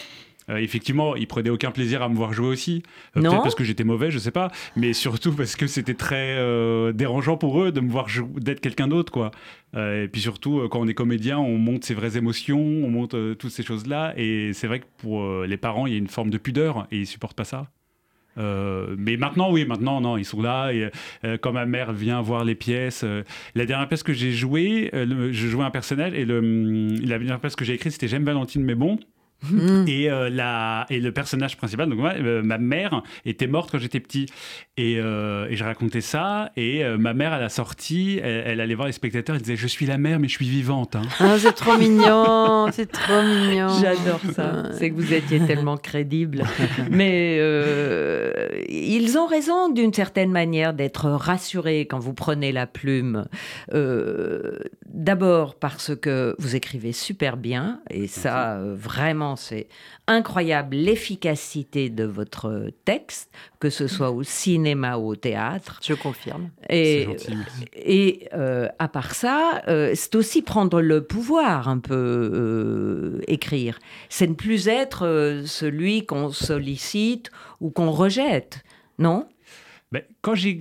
Euh, 0.50 0.58
effectivement, 0.58 1.16
ils 1.16 1.28
prenaient 1.28 1.50
aucun 1.50 1.72
plaisir 1.72 2.02
à 2.02 2.10
me 2.10 2.16
voir 2.16 2.34
jouer 2.34 2.48
aussi. 2.48 2.84
Euh, 3.18 3.22
peut-être 3.22 3.42
parce 3.42 3.56
que 3.56 3.64
j'étais 3.64 3.84
mauvais, 3.84 4.12
je 4.12 4.20
sais 4.20 4.32
pas. 4.32 4.52
Mais 4.76 4.94
surtout 4.94 5.34
parce 5.34 5.56
que 5.56 5.68
c'était 5.68 5.94
très 5.94 6.36
euh, 6.38 6.92
dérangeant 6.92 7.38
pour 7.38 7.62
eux 7.62 7.72
de 7.72 7.82
me 7.82 7.90
voir 7.90 8.08
d'être 8.38 8.62
quelqu'un 8.62 8.88
d'autre, 8.88 9.12
quoi. 9.12 9.32
et 9.76 10.08
puis 10.12 10.22
surtout, 10.22 10.68
quand 10.70 10.80
on 10.80 10.88
est 10.88 10.94
comédien, 10.94 11.40
on 11.40 11.58
monte 11.58 11.84
ses 11.84 11.94
vraies 11.94 12.18
émotions, 12.18 12.60
on 12.60 12.90
monte 12.90 13.16
toutes 13.38 13.52
ces 13.52 13.64
choses-là. 13.64 14.14
Et 14.18 14.54
c'est 14.54 14.68
vrai 14.68 14.80
que 14.80 14.86
pour 14.98 15.44
les 15.44 15.58
parents, 15.58 15.88
il 15.88 15.94
y 15.94 15.96
a 15.96 16.00
une 16.00 16.08
forme 16.08 16.30
de 16.30 16.38
pudeur 16.38 16.88
et 16.92 17.00
ils 17.00 17.08
supportent 17.08 17.36
pas 17.36 17.46
ça. 17.46 17.68
mais 18.38 19.18
maintenant, 19.18 19.52
oui, 19.52 19.66
maintenant, 19.66 20.00
non, 20.00 20.18
ils 20.18 20.26
sont 20.26 20.42
là. 20.42 20.72
Et, 20.72 20.90
quand 21.42 21.52
ma 21.52 21.66
mère 21.66 21.92
vient 21.92 22.22
voir 22.22 22.46
les 22.46 22.56
pièces, 22.56 23.04
la 23.56 23.66
dernière 23.66 23.88
pièce 23.88 24.04
que 24.04 24.14
j'ai 24.14 24.32
jouée, 24.32 24.92
je 24.94 25.48
jouais 25.48 25.66
un 25.66 25.72
personnel 25.72 26.16
et 26.16 26.26
le, 26.26 26.40
la 27.02 27.18
dernière 27.18 27.40
pièce 27.40 27.56
que 27.56 27.66
j'ai 27.66 27.74
écrite, 27.74 27.94
c'était 27.94 28.08
J'aime 28.08 28.24
Valentine, 28.24 28.64
mais 28.64 28.76
bon. 28.76 29.00
Mm. 29.52 29.86
Et, 29.88 30.10
euh, 30.10 30.30
la, 30.30 30.86
et 30.90 31.00
le 31.00 31.12
personnage 31.12 31.58
principal, 31.58 31.90
donc 31.90 32.00
euh, 32.00 32.42
ma 32.42 32.58
mère, 32.58 33.04
était 33.26 33.48
morte 33.48 33.72
quand 33.72 33.80
j'étais 33.80 34.00
petit. 34.00 34.28
Et, 34.78 34.98
euh, 35.00 35.48
et, 35.50 35.56
je 35.56 35.64
racontais 35.64 36.02
ça. 36.02 36.52
Et 36.58 36.84
ma 36.98 37.14
mère, 37.14 37.34
à 37.34 37.40
la 37.40 37.50
sortie, 37.50 38.20
elle, 38.22 38.60
allait 38.60 38.76
voir 38.76 38.88
les 38.88 38.94
spectateurs. 38.94 39.36
Elle 39.36 39.42
disait 39.42 39.56
Je 39.56 39.68
suis 39.68 39.86
la 39.86 39.98
mère, 39.98 40.20
mais 40.20 40.28
je 40.28 40.34
suis 40.34 40.50
vivante. 40.50 40.96
Hein. 40.96 41.04
Ah, 41.20 41.36
c'est 41.38 41.54
trop 41.54 41.78
mignon. 41.78 42.68
C'est 42.72 42.92
trop 42.92 43.22
mignon. 43.22 43.70
J'adore 43.80 44.20
ça. 44.34 44.72
C'est 44.74 44.90
que 44.90 44.96
vous 44.96 45.14
étiez 45.14 45.40
tellement 45.46 45.78
crédible. 45.78 46.44
mais 46.92 47.38
ils 48.68 49.18
ont 49.18 49.28
raison, 49.28 49.70
d'une 49.70 49.94
certaine 49.94 50.32
manière, 50.32 50.74
d'être 50.74 51.10
rassurés 51.10 51.82
quand 51.82 52.00
vous 52.00 52.14
prenez 52.14 52.52
la 52.52 52.68
plume. 52.68 53.26
D'abord 54.86 55.56
parce 55.56 55.96
que 55.96 56.36
vous 56.40 56.56
écrivez 56.56 56.92
super 56.92 57.38
bien. 57.38 57.80
Et 57.90 58.08
ça, 58.08 58.60
vraiment, 58.62 59.35
c'est 59.36 59.68
incroyable 60.08 60.76
l'efficacité 60.76 61.90
de 61.90 62.04
votre 62.04 62.70
texte, 62.86 63.32
que 63.60 63.70
ce 63.70 63.88
soit 63.88 64.12
au 64.12 64.24
cinéma 64.24 64.98
ou 64.98 65.10
au 65.10 65.16
théâtre. 65.16 65.80
Je 65.84 65.94
confirme. 65.94 66.50
Et, 66.70 67.08
et 67.74 68.28
euh, 68.34 68.68
à 68.80 68.88
part 68.88 69.14
ça, 69.14 69.62
euh, 69.68 69.92
c'est 69.96 70.16
aussi 70.16 70.42
prendre 70.42 70.82
le 70.82 71.04
pouvoir 71.04 71.68
un 71.70 71.80
peu 71.80 71.94
euh, 71.96 73.22
écrire. 73.28 73.80
C'est 74.10 74.28
ne 74.28 74.34
plus 74.34 74.68
être 74.68 75.44
celui 75.46 76.06
qu'on 76.06 76.32
sollicite 76.32 77.32
ou 77.62 77.70
qu'on 77.70 77.92
rejette, 77.92 78.64
non? 79.00 79.28
Ben, 79.92 80.02
quand 80.22 80.36
j'ai, 80.36 80.60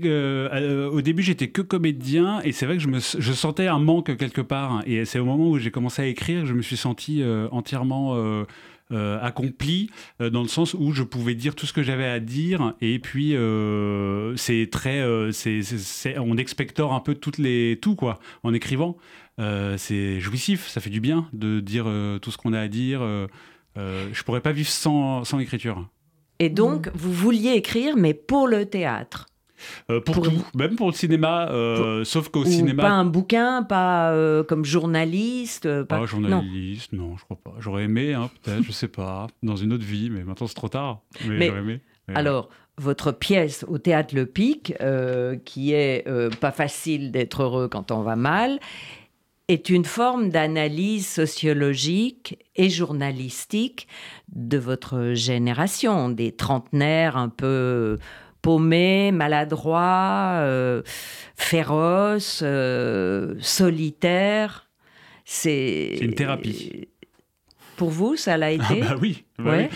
au 0.93 1.01
début, 1.01 1.23
j'étais 1.23 1.49
que 1.49 1.63
comédien 1.63 2.41
et 2.43 2.53
c'est 2.53 2.67
vrai 2.67 2.77
que 2.77 2.83
je, 2.83 2.89
me, 2.89 3.01
je 3.01 3.33
sentais 3.33 3.67
un 3.67 3.79
manque 3.79 4.17
quelque 4.17 4.41
part. 4.41 4.83
Et 4.87 5.05
c'est 5.05 5.19
au 5.19 5.25
moment 5.25 5.51
où 5.51 5.59
j'ai 5.59 5.71
commencé 5.71 6.03
à 6.03 6.07
écrire 6.07 6.43
que 6.43 6.49
je 6.49 6.55
me 6.55 6.63
suis 6.63 6.77
senti 6.77 7.23
entièrement 7.51 8.45
euh, 8.93 9.19
accompli 9.23 9.89
euh, 10.21 10.29
dans 10.29 10.43
le 10.43 10.49
sens 10.49 10.75
où 10.75 10.93
je 10.93 11.03
pouvais 11.03 11.35
dire 11.35 11.55
tout 11.55 11.65
ce 11.65 11.73
que 11.73 11.83
j'avais 11.83 12.05
à 12.05 12.21
dire. 12.21 12.75
Et 12.83 12.99
puis 12.99 13.35
euh, 13.35 14.37
c'est 14.37 14.69
très 14.71 15.03
c'est, 15.33 16.19
on 16.19 16.37
expectore 16.37 16.93
un 16.93 17.01
peu 17.01 17.15
tout 17.15 17.97
quoi 17.97 18.19
en 18.43 18.53
écrivant. 18.53 18.99
C'est 19.39 20.21
jouissif 20.21 20.69
ça 20.69 20.83
fait 20.83 20.91
du 20.91 21.01
bien 21.01 21.29
de 21.33 21.61
dire 21.61 21.87
tout 22.21 22.31
ce 22.31 22.37
qu'on 22.37 22.53
a 22.53 22.61
à 22.61 22.69
dire. 22.69 23.01
Je 23.77 24.23
pourrais 24.23 24.43
pas 24.43 24.53
vivre 24.53 24.69
sans, 24.69 25.25
sans 25.25 25.39
écriture 25.39 25.89
et 26.45 26.51
donc 26.51 26.91
vous 26.95 27.13
vouliez 27.13 27.53
écrire 27.53 27.97
mais 27.97 28.15
pour 28.15 28.47
le 28.47 28.67
théâtre 28.67 29.27
euh, 29.91 30.01
pour, 30.01 30.21
tout, 30.21 30.45
même 30.55 30.77
pour 30.77 30.89
le 30.89 30.93
cinéma, 30.93 31.49
euh, 31.51 32.05
sauf 32.05 32.29
qu'au 32.29 32.45
cinéma. 32.45 32.83
Pas 32.83 32.91
un 32.91 33.07
bouquin, 33.07 33.63
pas 33.63 34.13
euh, 34.13 34.45
comme 34.45 34.65
journaliste. 34.65 35.85
Pas, 35.85 36.05
journaliste, 36.05 36.93
non. 36.93 37.17
je 37.17 37.25
crois 37.25 37.39
pas. 37.43 37.55
J'aurais 37.61 37.85
aimé, 37.85 38.13
hein, 38.13 38.29
peut-être, 38.43 38.63
je 38.63 38.73
sais 38.73 38.89
pas, 38.89 39.27
dans 39.43 39.57
une 39.57 39.73
autre 39.73 39.85
vie, 39.85 40.11
mais 40.11 40.23
maintenant 40.23 40.47
c'est 40.47 40.55
trop 40.55 40.69
tard. 40.69 41.01
Mais, 41.27 41.47
j'aurais 41.47 41.61
aimé. 41.61 41.81
alors, 42.15 42.51
votre 42.77 43.11
pièce 43.11 43.65
au 43.69 43.79
théâtre 43.79 44.15
Le 44.15 44.27
Pic, 44.27 44.75
qui 45.47 45.73
est 45.73 46.05
pas 46.41 46.53
facile 46.53 47.11
d'être 47.11 47.43
heureux 47.43 47.69
quand 47.69 47.91
on 47.91 48.03
va 48.03 48.17
mal, 48.17 48.59
est 49.49 49.69
une 49.69 49.85
forme 49.85 50.31
d'analyse 50.31 51.07
sociologique 51.07 52.39
et 52.57 52.71
journalistique 52.71 53.89
de 54.33 54.57
votre 54.57 55.13
génération, 55.15 56.09
des 56.09 56.33
trentenaires 56.33 57.17
un 57.17 57.29
peu 57.29 57.99
paumé, 58.41 59.11
maladroit, 59.11 60.37
euh, 60.37 60.83
féroce, 61.37 62.41
euh, 62.43 63.35
solitaire. 63.41 64.71
C'est 65.25 65.99
une 66.01 66.15
thérapie. 66.15 66.89
Pour 67.77 67.91
vous, 67.91 68.17
ça 68.17 68.37
l'a 68.37 68.53
été? 68.53 68.83
ah 68.83 68.95
bah 68.95 68.99
oui, 69.01 69.25
bah 69.39 69.51
ouais. 69.51 69.71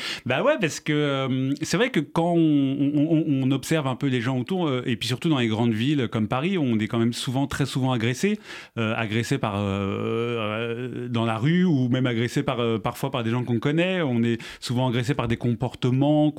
Ouais, 0.48 0.56
parce 0.60 0.78
que 0.80 0.92
euh, 0.92 1.52
c'est 1.62 1.76
vrai 1.76 1.90
que 1.90 2.00
quand 2.00 2.34
on, 2.36 3.50
observe 3.50 3.86
un 3.86 3.96
peu 3.96 4.06
les 4.06 4.20
gens 4.20 4.38
autour, 4.38 4.68
euh, 4.68 4.82
et 4.86 4.96
puis 4.96 5.08
surtout 5.08 5.28
dans 5.28 5.38
les 5.38 5.48
grandes 5.48 5.72
villes 5.72 6.08
comme 6.08 6.28
Paris, 6.28 6.58
on 6.58 6.78
est 6.78 6.86
quand 6.86 6.98
même 6.98 7.12
souvent, 7.12 7.46
très 7.46 7.66
souvent 7.66 7.92
agressé, 7.92 8.38
euh, 8.78 8.94
agressé 8.96 9.38
par 9.38 9.54
dans 9.54 11.24
la 11.24 11.38
rue 11.38 11.64
ou 11.64 11.88
même 11.88 12.06
agressé 12.06 12.42
par 12.42 12.58
parfois 12.80 13.10
par 13.10 13.24
des 13.24 13.30
gens 13.30 13.42
qu'on 13.42 13.58
connaît. 13.58 14.00
On 14.02 14.22
est 14.22 14.40
souvent 14.60 14.88
agressé 14.88 15.14
par 15.14 15.28
des 15.28 15.36
comportements, 15.36 16.32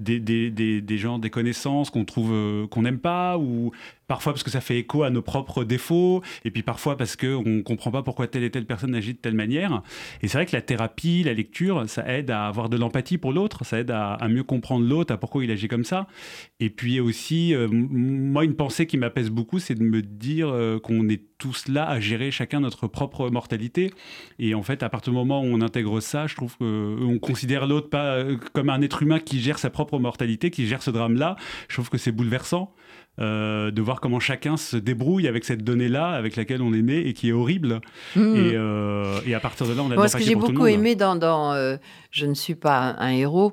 des, 0.00 0.20
des, 0.20 0.50
des, 0.50 0.80
des, 0.80 0.98
gens, 0.98 1.18
des 1.18 1.30
connaissances 1.30 1.90
qu'on 1.90 2.04
trouve 2.04 2.68
qu'on 2.68 2.82
n'aime 2.82 2.98
pas 2.98 3.38
ou 3.38 3.72
parfois 4.12 4.34
parce 4.34 4.42
que 4.42 4.50
ça 4.50 4.60
fait 4.60 4.76
écho 4.76 5.04
à 5.04 5.10
nos 5.10 5.22
propres 5.22 5.64
défauts, 5.64 6.22
et 6.44 6.50
puis 6.50 6.62
parfois 6.62 6.98
parce 6.98 7.16
qu'on 7.16 7.42
ne 7.44 7.62
comprend 7.62 7.90
pas 7.90 8.02
pourquoi 8.02 8.26
telle 8.26 8.42
et 8.42 8.50
telle 8.50 8.66
personne 8.66 8.94
agit 8.94 9.14
de 9.14 9.18
telle 9.18 9.34
manière. 9.34 9.82
Et 10.20 10.28
c'est 10.28 10.36
vrai 10.36 10.44
que 10.44 10.54
la 10.54 10.60
thérapie, 10.60 11.22
la 11.22 11.32
lecture, 11.32 11.88
ça 11.88 12.06
aide 12.06 12.30
à 12.30 12.41
avoir 12.48 12.68
de 12.68 12.76
l'empathie 12.76 13.18
pour 13.18 13.32
l'autre, 13.32 13.64
ça 13.64 13.80
aide 13.80 13.90
à, 13.90 14.18
mieux 14.28 14.42
comprendre 14.42 14.86
l'autre, 14.86 15.12
à 15.12 15.16
pourquoi 15.16 15.44
il 15.44 15.50
agit 15.50 15.68
comme 15.68 15.84
ça. 15.84 16.06
Et 16.60 16.70
puis 16.70 17.00
aussi, 17.00 17.54
euh, 17.54 17.68
moi, 17.70 18.44
une 18.44 18.54
pensée 18.54 18.86
qui 18.86 18.96
m'apaise 18.96 19.30
beaucoup, 19.30 19.58
c'est 19.58 19.74
de 19.74 19.82
me 19.82 20.02
dire 20.02 20.48
euh, 20.48 20.78
qu'on 20.78 21.08
est 21.08 21.31
tous 21.42 21.66
là 21.66 21.88
à 21.88 21.98
gérer 21.98 22.30
chacun 22.30 22.60
notre 22.60 22.86
propre 22.86 23.28
mortalité. 23.28 23.92
Et 24.38 24.54
en 24.54 24.62
fait, 24.62 24.84
à 24.84 24.88
partir 24.88 25.12
du 25.12 25.18
moment 25.18 25.40
où 25.40 25.46
on 25.46 25.60
intègre 25.60 25.98
ça, 26.00 26.28
je 26.28 26.36
trouve 26.36 26.56
qu'on 26.56 26.64
euh, 26.64 27.18
considère 27.18 27.66
l'autre 27.66 27.90
pas 27.90 28.22
comme 28.52 28.70
un 28.70 28.80
être 28.80 29.02
humain 29.02 29.18
qui 29.18 29.40
gère 29.40 29.58
sa 29.58 29.68
propre 29.68 29.98
mortalité, 29.98 30.52
qui 30.52 30.68
gère 30.68 30.82
ce 30.82 30.92
drame-là. 30.92 31.34
Je 31.68 31.74
trouve 31.74 31.90
que 31.90 31.98
c'est 31.98 32.12
bouleversant. 32.12 32.72
de 33.18 33.82
voir 33.82 34.00
comment 34.00 34.20
chacun 34.20 34.56
se 34.56 34.76
débrouille 34.76 35.26
avec 35.26 35.44
cette 35.44 35.64
donnée-là, 35.64 36.10
avec 36.10 36.36
laquelle 36.36 36.62
on 36.62 36.72
est 36.72 36.82
né 36.82 37.08
et 37.08 37.12
qui 37.12 37.28
est 37.30 37.32
horrible. 37.32 37.80
Mmh. 38.14 38.36
Et, 39.26 39.34
à 39.34 39.40
partir 39.40 39.66
de 39.66 39.72
là, 39.72 39.82
on 39.82 39.90
a 39.90 39.96
Moi, 39.96 40.08
ce 40.08 40.16
que 40.16 40.22
j'ai 40.22 40.36
beaucoup 40.36 40.66
aimé 40.66 40.94
dans, 40.94 41.16
dans 41.16 41.76
Je 42.10 42.26
ne 42.26 42.34
suis 42.34 42.54
pas 42.54 42.94
un, 42.98 43.10
héros, 43.10 43.52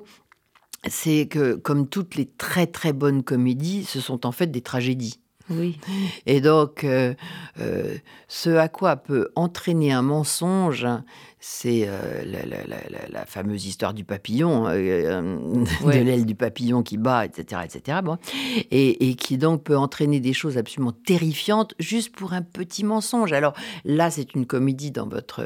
c'est 0.86 1.26
que, 1.26 1.54
comme 1.54 1.88
toutes 1.88 2.14
les 2.14 2.26
très 2.26 2.66
très 2.68 2.92
bonnes 2.92 3.24
comédies, 3.24 3.84
ce 3.84 4.00
sont 4.00 4.26
en 4.26 4.32
fait 4.32 4.46
des 4.46 4.62
tragédies. 4.62 5.20
Oui. 5.50 5.78
Et 6.26 6.40
donc, 6.40 6.84
euh, 6.84 7.14
euh, 7.60 7.96
ce 8.28 8.50
à 8.50 8.68
quoi 8.68 8.96
peut 8.96 9.30
entraîner 9.34 9.92
un 9.92 10.02
mensonge, 10.02 10.86
c'est 11.42 11.86
euh, 11.86 12.22
la, 13.10 13.24
fameuse 13.24 13.64
histoire 13.64 13.94
du 13.94 14.04
papillon, 14.04 14.66
euh, 14.66 14.74
euh, 14.74 15.64
de 15.84 15.98
l'aile 15.98 16.26
du 16.26 16.34
papillon 16.34 16.82
qui 16.82 16.98
bat, 16.98 17.24
etc. 17.24 17.62
etc. 17.64 17.98
Bon. 18.04 18.18
Et, 18.70 19.14
qui 19.14 19.38
donc 19.38 19.64
peut 19.64 19.76
entraîner 19.76 20.20
des 20.20 20.34
choses 20.34 20.58
absolument 20.58 20.92
terrifiantes 20.92 21.74
juste 21.78 22.14
pour 22.14 22.34
un 22.34 22.42
petit 22.42 22.84
mensonge. 22.84 23.32
Alors 23.32 23.54
là, 23.84 24.10
c'est 24.10 24.34
une 24.34 24.44
comédie 24.44 24.90
dans 24.90 25.08
votre, 25.08 25.44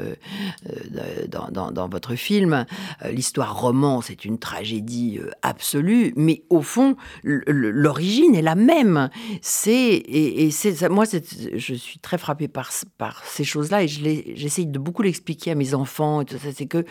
dans, 1.29 1.71
dans, 1.71 1.89
votre 1.89 2.15
film. 2.15 2.65
L'histoire 3.09 3.59
roman, 3.59 4.01
c'est 4.01 4.25
une 4.25 4.37
tragédie 4.37 5.19
absolue, 5.41 6.13
mais 6.15 6.43
au 6.49 6.61
fond, 6.61 6.95
l'origine 7.23 8.35
est 8.35 8.41
la 8.41 8.55
même. 8.55 9.09
C'est 9.41 9.95
et, 9.95 10.51
c'est 10.51 10.89
moi, 10.89 11.05
je 11.05 11.73
suis 11.73 11.99
très 11.99 12.17
frappée 12.17 12.47
par, 12.47 12.71
par 12.97 13.23
ces 13.23 13.43
choses-là 13.43 13.83
et 13.83 13.87
j'essaye 13.87 14.67
de 14.67 14.79
beaucoup 14.79 15.01
l'expliquer 15.01 15.51
à 15.51 15.55
mes 15.55 15.73
enfants 15.73 15.84
et 16.21 16.25
tout 16.25 16.37
ça, 16.37 16.49
c'est 16.53 16.65
que 16.65 16.85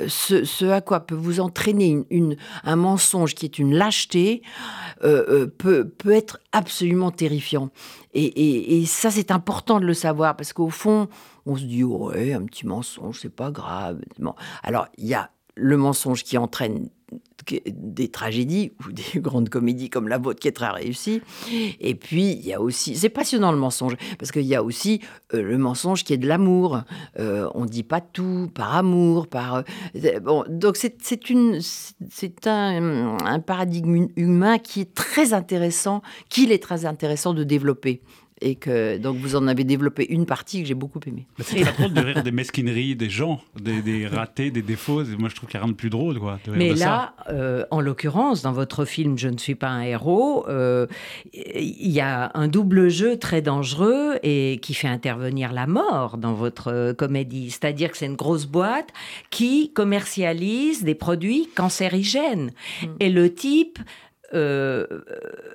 euh, 0.00 0.08
ce, 0.08 0.64
à 0.66 0.80
quoi 0.80 1.00
peut 1.00 1.14
vous 1.14 1.40
entraîner 1.40 2.04
une, 2.10 2.36
un 2.64 2.76
mensonge 2.76 3.34
qui 3.34 3.46
est 3.46 3.58
une 3.58 3.74
lâcheté 3.74 4.42
euh, 5.04 5.46
peut, 5.46 5.88
peut 5.88 6.12
être 6.12 6.40
absolument 6.52 7.10
terrifiant. 7.10 7.70
Et, 8.12 8.80
et, 8.80 8.86
ça, 8.86 9.10
c'est 9.10 9.30
important 9.30 9.78
de 9.78 9.86
le 9.86 9.94
savoir 9.94 10.36
parce 10.36 10.52
qu'au 10.52 10.70
fond, 10.70 11.08
on 11.46 11.56
se 11.56 11.64
dit, 11.64 11.84
ouais, 11.84 12.32
un 12.32 12.44
petit 12.44 12.66
mensonge, 12.66 13.20
c'est 13.20 13.34
pas 13.34 13.50
grave. 13.50 14.00
Alors, 14.62 14.88
il 14.98 15.06
y 15.06 15.14
a 15.14 15.30
le 15.54 15.76
mensonge 15.76 16.24
qui 16.24 16.38
entraîne 16.38 16.88
des 17.46 18.08
tragédies 18.08 18.72
ou 18.80 18.92
des 18.92 19.04
grandes 19.20 19.48
comédies 19.48 19.90
comme 19.90 20.08
la 20.08 20.18
vôtre 20.18 20.40
qui 20.40 20.48
est 20.48 20.52
très 20.52 20.70
réussie. 20.70 21.20
Et 21.80 21.94
puis, 21.94 22.32
il 22.32 22.46
y 22.46 22.52
a 22.52 22.60
aussi, 22.60 22.96
c'est 22.96 23.08
passionnant 23.08 23.52
le 23.52 23.58
mensonge, 23.58 23.96
parce 24.18 24.32
qu'il 24.32 24.42
y 24.42 24.54
a 24.54 24.62
aussi 24.62 25.00
euh, 25.34 25.42
le 25.42 25.58
mensonge 25.58 26.04
qui 26.04 26.12
est 26.12 26.18
de 26.18 26.28
l'amour. 26.28 26.82
Euh, 27.18 27.48
on 27.54 27.66
dit 27.66 27.82
pas 27.82 28.00
tout 28.00 28.50
par 28.54 28.76
amour, 28.76 29.26
par... 29.26 29.62
Euh, 29.96 30.20
bon, 30.20 30.44
donc 30.48 30.76
c'est 30.76 31.30
une, 31.30 31.60
c'est 31.60 32.46
un, 32.46 33.18
un 33.24 33.40
paradigme 33.40 34.08
humain 34.16 34.58
qui 34.58 34.80
est 34.80 34.94
très 34.94 35.32
intéressant, 35.32 36.02
qu'il 36.28 36.52
est 36.52 36.62
très 36.62 36.84
intéressant 36.84 37.34
de 37.34 37.44
développer 37.44 38.02
et 38.40 38.54
que 38.54 38.98
donc 38.98 39.16
vous 39.16 39.36
en 39.36 39.46
avez 39.46 39.64
développé 39.64 40.06
une 40.08 40.26
partie 40.26 40.62
que 40.62 40.68
j'ai 40.68 40.74
beaucoup 40.74 41.00
aimée. 41.06 41.26
C'est 41.40 41.62
très 41.62 41.72
drôle 41.72 41.92
de 41.92 42.00
rire 42.00 42.22
des 42.22 42.32
mesquineries 42.32 42.96
des 42.96 43.10
gens, 43.10 43.40
des, 43.60 44.06
ratés, 44.06 44.50
des 44.50 44.62
défauts. 44.62 45.04
Moi, 45.18 45.28
je 45.28 45.34
trouve 45.34 45.48
qu'il 45.48 45.58
n'y 45.58 45.62
a 45.62 45.64
rien 45.64 45.72
de 45.72 45.76
plus 45.76 45.90
drôle. 45.90 46.18
Quoi, 46.18 46.38
Mais 46.48 46.74
là, 46.74 47.14
euh, 47.30 47.64
en 47.70 47.80
l'occurrence, 47.80 48.42
dans 48.42 48.52
votre 48.52 48.84
film 48.84 49.18
Je 49.18 49.28
ne 49.28 49.38
suis 49.38 49.54
pas 49.54 49.68
un 49.68 49.82
héros, 49.82 50.46
euh, 50.48 50.86
il 51.32 51.90
y 51.90 52.00
a 52.00 52.30
un 52.34 52.48
double 52.48 52.88
jeu 52.88 53.18
très 53.18 53.42
dangereux 53.42 54.18
et 54.22 54.58
qui 54.62 54.74
fait 54.74 54.88
intervenir 54.88 55.52
la 55.52 55.66
mort 55.66 56.16
dans 56.16 56.34
votre 56.34 56.92
comédie. 56.92 57.50
C'est-à-dire 57.50 57.90
que 57.90 57.96
c'est 57.96 58.06
une 58.06 58.16
grosse 58.16 58.46
boîte 58.46 58.88
qui 59.30 59.72
commercialise 59.72 60.84
des 60.84 60.94
produits 60.94 61.48
cancérigènes. 61.54 62.52
Mm. 62.82 62.86
Et 63.00 63.10
le 63.10 63.32
type 63.32 63.78
euh, 64.34 64.86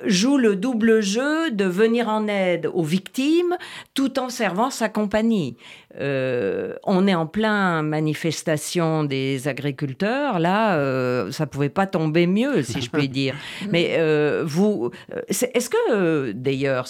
joue 0.05 0.38
le 0.38 0.55
double 0.55 1.01
jeu 1.01 1.51
de 1.51 1.65
venir 1.65 2.10
en 2.10 2.27
aide 2.27 2.70
aux 2.74 2.84
victimes 2.84 3.55
tout 3.94 4.20
en 4.20 4.29
servant 4.29 4.70
sa 4.70 4.89
compagnie. 4.89 5.58
Euh, 6.00 6.74
on 6.84 7.08
est 7.08 7.15
en 7.15 7.25
plein 7.25 7.82
manifestation 7.82 9.03
des 9.03 9.48
agriculteurs. 9.48 10.39
Là, 10.39 10.77
euh, 10.77 11.32
ça 11.32 11.48
pouvait 11.48 11.70
pas 11.70 11.88
tomber 11.88 12.27
mieux, 12.27 12.63
si 12.63 12.82
je 12.82 12.89
puis 12.89 13.08
dire. 13.08 13.36
Mais 13.70 13.96
euh, 13.98 14.44
vous, 14.46 14.91
est-ce 15.29 15.70
que 15.70 16.32
d'ailleurs, 16.32 16.88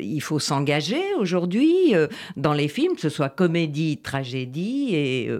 il 0.00 0.20
faut 0.20 0.38
s'engager 0.38 1.02
aujourd'hui 1.18 1.94
dans 2.36 2.52
les 2.52 2.68
films, 2.68 2.94
que 2.94 3.00
ce 3.00 3.08
soit 3.08 3.28
comédie, 3.28 3.98
tragédie 3.98 4.94
et 4.94 5.30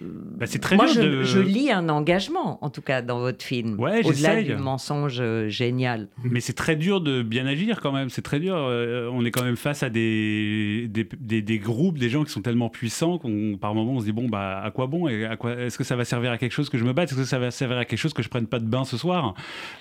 bah, 0.00 0.46
c'est 0.46 0.58
très 0.58 0.76
moi, 0.76 0.86
je, 0.86 1.22
je, 1.22 1.38
lis 1.38 1.70
un 1.70 1.88
engagement, 1.90 2.58
en 2.64 2.70
tout 2.70 2.80
cas, 2.80 3.02
dans 3.02 3.20
votre 3.20 3.44
film, 3.44 3.78
au-delà 3.78 4.42
du 4.42 4.56
mensonge 4.56 5.01
génial. 5.08 6.08
Mais 6.24 6.40
c'est 6.40 6.52
très 6.52 6.76
dur 6.76 7.00
de 7.00 7.22
bien 7.22 7.46
agir 7.46 7.80
quand 7.80 7.92
même. 7.92 8.10
C'est 8.10 8.22
très 8.22 8.40
dur. 8.40 8.54
on 8.54 9.24
est 9.24 9.30
quand 9.30 9.44
même 9.44 9.56
face 9.56 9.82
à 9.82 9.90
des, 9.90 10.88
des, 10.88 11.08
des, 11.18 11.42
des 11.42 11.58
groupes, 11.58 11.98
des 11.98 12.08
gens 12.08 12.24
qui 12.24 12.32
sont 12.32 12.42
tellement 12.42 12.68
puissants 12.68 13.18
qu'on 13.18 13.56
par 13.60 13.74
moment 13.74 13.92
on 13.92 14.00
se 14.00 14.04
dit 14.04 14.12
bon 14.12 14.28
bah 14.28 14.60
à 14.62 14.70
quoi 14.70 14.86
bon? 14.86 15.08
Et 15.08 15.24
à 15.24 15.36
quoi 15.36 15.52
est-ce 15.52 15.78
que 15.78 15.84
ça 15.84 15.96
va 15.96 16.04
servir 16.04 16.30
à 16.30 16.38
quelque 16.38 16.52
chose 16.52 16.68
que 16.68 16.78
je 16.78 16.84
me 16.84 16.92
batte? 16.92 17.10
Est-ce 17.10 17.20
que 17.20 17.26
ça 17.26 17.38
va 17.38 17.50
servir 17.50 17.78
à 17.78 17.84
quelque 17.84 17.98
chose 17.98 18.12
que 18.12 18.22
je 18.22 18.28
prenne 18.28 18.46
pas 18.46 18.58
de 18.58 18.64
bain 18.64 18.84
ce 18.84 18.96
soir? 18.96 19.34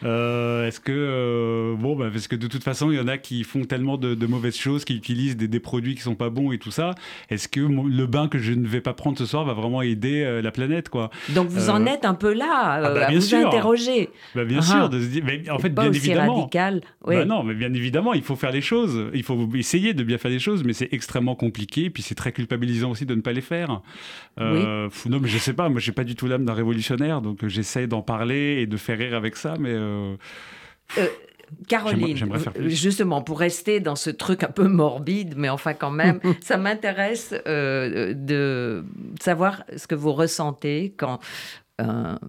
Euh, 0.03 0.67
est-ce 0.67 0.79
que 0.79 0.91
euh, 0.91 1.75
bon 1.75 1.95
bah 1.95 2.09
parce 2.11 2.27
que 2.27 2.35
de 2.35 2.47
toute 2.47 2.63
façon 2.63 2.91
il 2.91 2.97
y 2.97 2.99
en 2.99 3.07
a 3.07 3.17
qui 3.17 3.43
font 3.43 3.63
tellement 3.63 3.97
de, 3.97 4.25
mauvaises 4.25 4.57
choses 4.57 4.85
qui 4.85 4.95
utilisent 4.95 5.37
des, 5.37 5.59
produits 5.59 5.95
qui 5.95 6.01
sont 6.01 6.15
pas 6.15 6.29
bons 6.29 6.51
et 6.51 6.57
tout 6.57 6.71
ça 6.71 6.95
est-ce 7.29 7.47
que 7.47 7.59
le 7.59 8.05
bain 8.05 8.27
que 8.27 8.37
je 8.37 8.53
ne 8.53 8.67
vais 8.67 8.81
pas 8.81 8.93
prendre 8.93 9.17
ce 9.17 9.25
soir 9.25 9.43
va 9.45 9.53
vraiment 9.53 9.81
aider 9.81 10.23
euh, 10.23 10.41
la 10.41 10.51
planète 10.51 10.89
quoi? 10.89 11.09
Donc 11.29 11.47
vous 11.47 11.69
en 11.69 11.85
êtes 11.85 12.05
un 12.05 12.13
peu 12.13 12.33
là 12.33 12.47
ah, 12.51 12.81
bah, 12.81 13.07
à 13.07 13.11
vous 13.11 13.21
sûr. 13.21 13.45
interroger 13.45 14.09
bah, 14.35 14.45
bien 14.45 14.61
sûr 14.61 14.89
de 14.89 14.99
se 14.99 15.07
mais 15.23 15.49
en 15.49 15.59
fait 15.59 15.69
bien 15.69 15.91
évidemment. 15.91 16.35
radical. 16.35 16.81
Bah, 17.05 17.25
non 17.25 17.43
mais 17.43 17.53
bien 17.53 17.73
évidemment 17.73 18.13
il 18.13 18.23
faut 18.23 18.35
faire 18.35 18.51
les 18.51 18.61
choses. 18.61 19.09
Il 19.13 19.23
faut 19.23 19.49
essayer 19.55 19.93
de 19.93 20.03
bien 20.03 20.17
faire 20.17 20.31
les 20.31 20.39
choses 20.39 20.63
mais 20.63 20.73
c'est 20.73 20.93
extrêmement 20.93 21.35
compliqué. 21.35 21.89
Puis 21.89 22.03
c'est 22.03 22.15
très 22.15 22.31
culpabilisant 22.31 22.91
aussi 22.91 23.05
de 23.05 23.15
ne 23.15 23.21
pas 23.21 23.33
les 23.33 23.41
faire. 23.41 23.81
Euh, 24.39 24.89
non, 25.05 25.19
mais 25.19 25.27
je 25.27 25.37
sais 25.37 25.53
pas, 25.53 25.69
moi 25.69 25.79
j'ai 25.79 25.91
pas 25.91 26.03
du 26.03 26.15
tout 26.15 26.27
l'âme 26.27 26.45
d'un 26.45 26.53
révolutionnaire, 26.53 27.21
donc 27.21 27.43
euh, 27.43 27.49
j'essaie 27.49 27.87
d'en 27.87 28.01
parler 28.01 28.61
et 28.61 28.67
de 28.67 28.77
faire 28.77 28.97
rire 28.97 29.15
avec 29.15 29.35
ça, 29.35 29.55
mais. 29.59 29.71
Euh, 29.73 30.15
Caroline, 31.67 32.17
justement, 32.67 33.21
pour 33.21 33.39
rester 33.39 33.81
dans 33.81 33.97
ce 33.97 34.09
truc 34.09 34.43
un 34.43 34.51
peu 34.51 34.69
morbide, 34.69 35.33
mais 35.35 35.49
enfin 35.49 35.73
quand 35.73 35.91
même, 35.91 36.21
ça 36.41 36.57
m'intéresse 36.57 37.33
de 37.45 38.85
savoir 39.19 39.63
ce 39.75 39.85
que 39.85 39.95
vous 39.95 40.13
ressentez 40.13 40.93
quand 40.95 41.19
un 41.81 42.19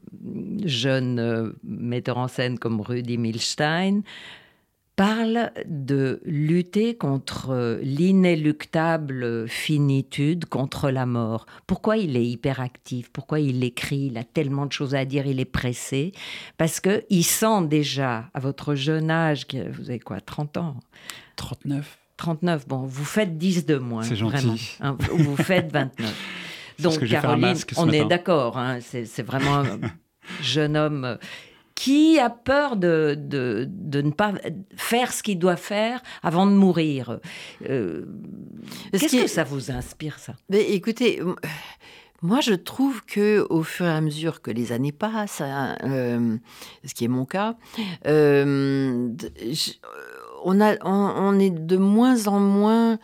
jeune 0.65 1.53
metteur 1.62 2.19
en 2.19 2.29
scène 2.29 2.59
comme 2.59 2.81
Rudy 2.81 3.19
Milstein 3.19 4.03
parle 4.97 5.53
de 5.67 6.21
lutter 6.25 6.97
contre 6.97 7.81
l'inéluctable 7.83 9.49
finitude, 9.49 10.45
contre 10.47 10.91
la 10.91 11.07
mort. 11.07 11.47
Pourquoi 11.67 11.97
il 11.97 12.17
est 12.17 12.27
hyperactif? 12.27 13.11
Pourquoi 13.11 13.41
il 13.41 13.65
écrit? 13.65 14.09
Il 14.11 14.19
a 14.19 14.25
tellement 14.25 14.67
de 14.67 14.73
choses 14.73 14.95
à 14.95 15.05
dire, 15.05 15.27
il 15.27 15.41
est 15.41 15.45
pressé. 15.45 16.12
Parce 16.59 16.81
qu'il 16.81 17.25
sent 17.25 17.67
déjà, 17.69 18.29
à 18.35 18.41
votre 18.41 18.75
jeune 18.75 19.11
âge, 19.11 19.47
vous 19.73 19.91
avez 19.91 20.01
quoi, 20.01 20.21
30 20.21 20.59
ans? 20.59 20.77
39. 21.37 21.99
39, 22.19 22.69
bon, 22.69 22.85
vous 22.85 23.05
faites 23.05 23.38
10 23.38 23.67
de 23.67 23.79
moins. 23.79 24.03
C'est 24.03 24.17
gentil. 24.17 24.77
Hein, 24.81 24.97
vous 25.11 25.37
faites 25.37 25.73
29. 25.73 26.15
Donc, 26.79 27.05
Caroline, 27.07 27.57
on 27.77 27.91
est 27.91 28.05
d'accord, 28.05 28.59
hein, 28.59 28.79
c'est 28.81 29.23
vraiment 29.23 29.59
un 29.59 29.81
jeune 30.43 30.77
homme 30.77 31.19
qui 31.75 32.19
a 32.19 32.31
peur 32.31 32.77
de, 32.77 33.17
de, 33.19 33.67
de, 33.69 34.03
ne 34.03 34.11
pas 34.13 34.35
faire 34.77 35.13
ce 35.13 35.23
qu'il 35.23 35.39
doit 35.39 35.57
faire 35.57 36.01
avant 36.23 36.47
de 36.47 36.53
mourir. 36.53 37.19
Euh, 37.69 38.07
qu'est-ce 38.93 39.23
que 39.23 39.27
ça 39.27 39.45
vous 39.45 39.73
inspire, 39.73 40.21
ça? 40.21 40.35
Mais 40.49 40.63
Écoutez, 40.73 41.21
moi, 42.21 42.41
je 42.41 42.55
trouve 42.55 43.05
que 43.05 43.45
au 43.51 43.65
fur 43.65 43.87
et 43.87 43.91
à 43.91 44.01
mesure 44.01 44.43
que 44.43 44.53
les 44.53 44.71
années 44.71 44.93
passent, 44.93 45.41
hein, 45.41 45.77
euh, 45.83 46.37
ce 46.85 46.95
qui 46.95 47.05
est 47.05 47.09
mon 47.09 47.25
cas, 47.25 47.57
euh, 48.07 49.09
on, 50.45 50.61
a, 50.61 50.77
on, 50.85 51.39
est 51.41 51.51
de 51.51 51.77
moins 51.77 52.29
en 52.29 52.39
moins 52.39 52.99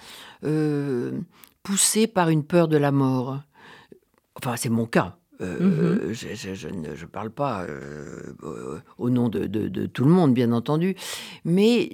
poussé 1.63 2.07
par 2.07 2.29
une 2.29 2.45
peur 2.45 2.69
de 2.69 2.77
la 2.77 2.93
mort. 2.93 3.41
Enfin, 4.39 4.57
c'est 4.57 4.69
mon 4.69 4.87
cas. 4.87 5.19
Euh, 5.41 6.11
mm-hmm. 6.11 6.55
je, 6.55 6.69
ne 6.69 7.07
parle 7.07 7.31
pas 7.31 7.63
euh, 7.63 8.33
au 8.99 9.09
nom 9.09 9.29
de, 9.29 9.87
tout 9.87 10.05
le 10.05 10.11
monde, 10.11 10.35
bien 10.35 10.51
entendu, 10.53 10.97
mais 11.45 11.89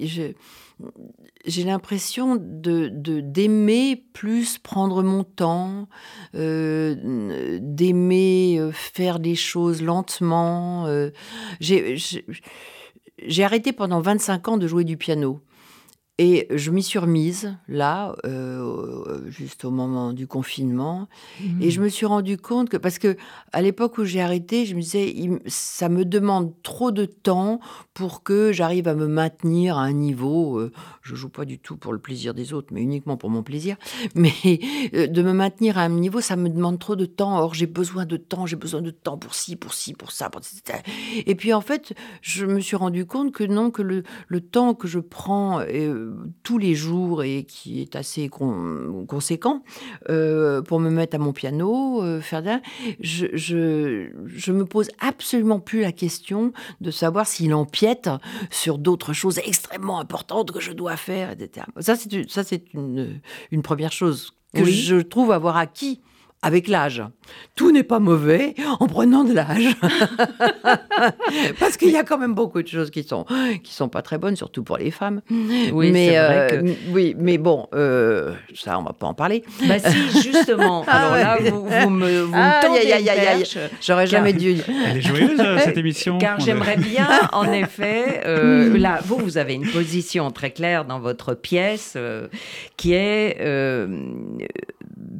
j'ai 1.45 1.63
l'impression 1.63 2.37
de 2.39 2.89
d'aimer 3.19 4.03
plus 4.13 4.57
prendre 4.57 5.03
mon 5.03 5.23
temps, 5.23 5.87
euh, 6.33 7.59
d'aimer 7.61 8.59
faire 8.73 9.19
les 9.19 9.35
choses 9.35 9.83
lentement. 9.83 10.87
j'ai 11.59 13.43
arrêté 13.43 13.73
pendant 13.73 14.01
25 14.01 14.47
ans 14.47 14.57
de 14.57 14.67
jouer 14.67 14.85
du 14.85 14.97
piano. 14.97 15.41
Et 16.17 16.47
je 16.49 16.71
m'y 16.71 16.81
suis 16.81 16.97
remise, 16.97 17.57
là, 17.67 18.15
euh, 18.25 19.19
juste 19.27 19.65
au 19.65 19.71
moment 19.71 20.13
du 20.13 20.27
confinement. 20.27 21.09
Et 21.59 21.71
je 21.71 21.81
mmh. 21.81 21.83
me 21.83 21.89
suis 21.89 22.05
rendu 22.05 22.37
compte 22.37 22.69
que, 22.69 22.77
parce 22.77 22.99
que 22.99 23.17
à 23.51 23.61
l'époque 23.61 23.97
où 23.97 24.05
j'ai 24.05 24.21
arrêté, 24.21 24.65
je 24.65 24.75
me 24.75 24.81
disais, 24.81 25.13
ça 25.47 25.89
me 25.89 26.05
demande 26.05 26.53
trop 26.63 26.91
de 26.91 27.03
temps 27.03 27.59
pour 27.93 28.23
que 28.23 28.53
j'arrive 28.53 28.87
à 28.87 28.95
me 28.95 29.07
maintenir 29.07 29.77
à 29.77 29.81
un 29.81 29.91
niveau. 29.91 30.57
Euh, 30.57 30.71
je 31.01 31.15
joue 31.15 31.27
pas 31.27 31.43
du 31.43 31.59
tout 31.59 31.75
pour 31.75 31.91
le 31.91 31.99
plaisir 31.99 32.33
des 32.33 32.53
autres, 32.53 32.69
mais 32.71 32.81
uniquement 32.81 33.17
pour 33.17 33.29
mon 33.29 33.43
plaisir. 33.43 33.75
Mais 34.15 34.31
euh, 34.93 35.07
de 35.07 35.21
me 35.21 35.33
maintenir 35.33 35.77
à 35.77 35.81
un 35.81 35.89
niveau, 35.89 36.21
ça 36.21 36.37
me 36.37 36.47
demande 36.47 36.79
trop 36.79 36.95
de 36.95 37.05
temps. 37.05 37.37
Or, 37.39 37.53
j'ai 37.53 37.67
besoin 37.67 38.05
de 38.05 38.15
temps, 38.15 38.45
j'ai 38.45 38.55
besoin 38.55 38.81
de 38.81 38.91
temps 38.91 39.17
pour 39.17 39.35
ci, 39.35 39.57
pour 39.57 39.73
ci, 39.73 39.93
pour 39.93 40.11
ça. 40.11 40.29
Pour... 40.29 40.39
Et 41.25 41.35
puis, 41.35 41.51
en 41.51 41.61
fait, 41.61 41.93
je 42.21 42.45
me 42.45 42.61
suis 42.61 42.77
rendu 42.77 43.05
compte 43.05 43.33
que 43.33 43.43
non, 43.43 43.69
que 43.69 43.81
le, 43.81 44.03
le 44.29 44.39
temps 44.39 44.75
que 44.75 44.87
je 44.87 44.99
prends 44.99 45.59
tous 46.43 46.57
les 46.57 46.75
jours 46.75 47.23
et 47.23 47.43
qui 47.43 47.81
est 47.81 47.95
assez 47.95 48.29
conséquent 48.29 49.63
euh, 50.09 50.61
pour 50.61 50.79
me 50.79 50.89
mettre 50.89 51.15
à 51.15 51.19
mon 51.19 51.33
piano, 51.33 52.03
euh, 52.03 52.21
faire 52.21 52.43
je, 52.99 53.27
je, 53.33 54.09
je, 54.25 54.51
me 54.51 54.65
pose 54.65 54.89
absolument 54.99 55.59
plus 55.59 55.81
la 55.81 55.91
question 55.91 56.51
de 56.81 56.91
savoir 56.91 57.25
s'il 57.25 57.53
empiète 57.53 58.09
sur 58.49 58.77
d'autres 58.77 59.13
choses 59.13 59.39
extrêmement 59.39 59.99
importantes 59.99 60.51
que 60.51 60.59
je 60.59 60.71
dois 60.71 60.97
faire, 60.97 61.31
etc. 61.31 61.65
Ça, 61.79 61.95
c'est 61.95 62.29
ça 62.29 62.43
c'est 62.43 62.73
une, 62.73 63.19
une 63.51 63.61
première 63.61 63.91
chose 63.91 64.33
que 64.53 64.65
je 64.65 64.97
trouve 64.97 65.31
avoir 65.31 65.57
acquis 65.57 66.01
avec 66.45 66.67
l'âge. 66.67 67.01
Tout 67.55 67.71
n'est 67.71 67.81
pas 67.83 67.97
mauvais 67.97 68.53
en 68.79 68.85
prenant 68.85 69.23
de 69.23 69.33
l'âge. 69.33 69.75
Parce 71.59 71.75
qu'il 71.75 71.89
y 71.89 71.97
a 71.97 72.03
quand 72.03 72.19
même 72.19 72.35
beaucoup 72.35 72.61
de 72.61 72.67
choses 72.67 72.91
qui 72.91 73.01
sont, 73.01 73.25
qui 73.63 73.73
sont 73.73 73.89
pas 73.89 74.03
très 74.03 74.19
bonnes, 74.19 74.35
surtout 74.35 74.63
pour 74.63 74.77
les 74.77 74.91
femmes. 74.91 75.21
Oui, 75.31 75.89
mais, 75.91 76.09
c'est 76.09 76.19
vrai 76.19 76.53
euh, 76.53 76.61
que- 76.61 76.91
oui, 76.91 77.15
mais 77.17 77.39
bon, 77.39 77.65
euh, 77.73 78.35
ça, 78.53 78.77
on 78.77 78.83
va 78.83 78.93
pas 78.93 79.07
en 79.07 79.15
parler. 79.15 79.43
Bah 79.67 79.79
si, 79.79 80.21
justement. 80.21 80.83
Alors 80.87 81.15
là, 81.15 81.37
vous, 81.41 81.65
vous 81.65 81.89
me, 81.89 82.21
vous 82.21 82.31
me 82.31 82.37
Aïe, 82.37 82.61
tendez 82.61 82.77
aïe, 82.79 82.87
une 83.01 83.09
aïe, 83.09 83.09
aïe. 83.09 83.37
perche. 83.39 83.57
J'aurais 83.81 84.05
jamais 84.05 84.33
dû. 84.33 84.57
Elle 84.87 84.97
est 84.97 85.01
joyeuse, 85.01 85.39
euh, 85.39 85.57
cette 85.57 85.77
émission. 85.77 86.19
Car 86.19 86.39
j'aimerais 86.39 86.77
bien, 86.77 87.07
en 87.33 87.51
effet, 87.51 88.21
euh, 88.27 88.77
là, 88.77 88.99
vous, 89.03 89.17
vous 89.17 89.39
avez 89.39 89.55
une 89.55 89.67
position 89.67 90.29
très 90.29 90.51
claire 90.51 90.85
dans 90.85 90.99
votre 90.99 91.33
pièce 91.33 91.93
euh, 91.95 92.27
qui 92.77 92.93
est 92.93 93.37
euh, 93.41 93.87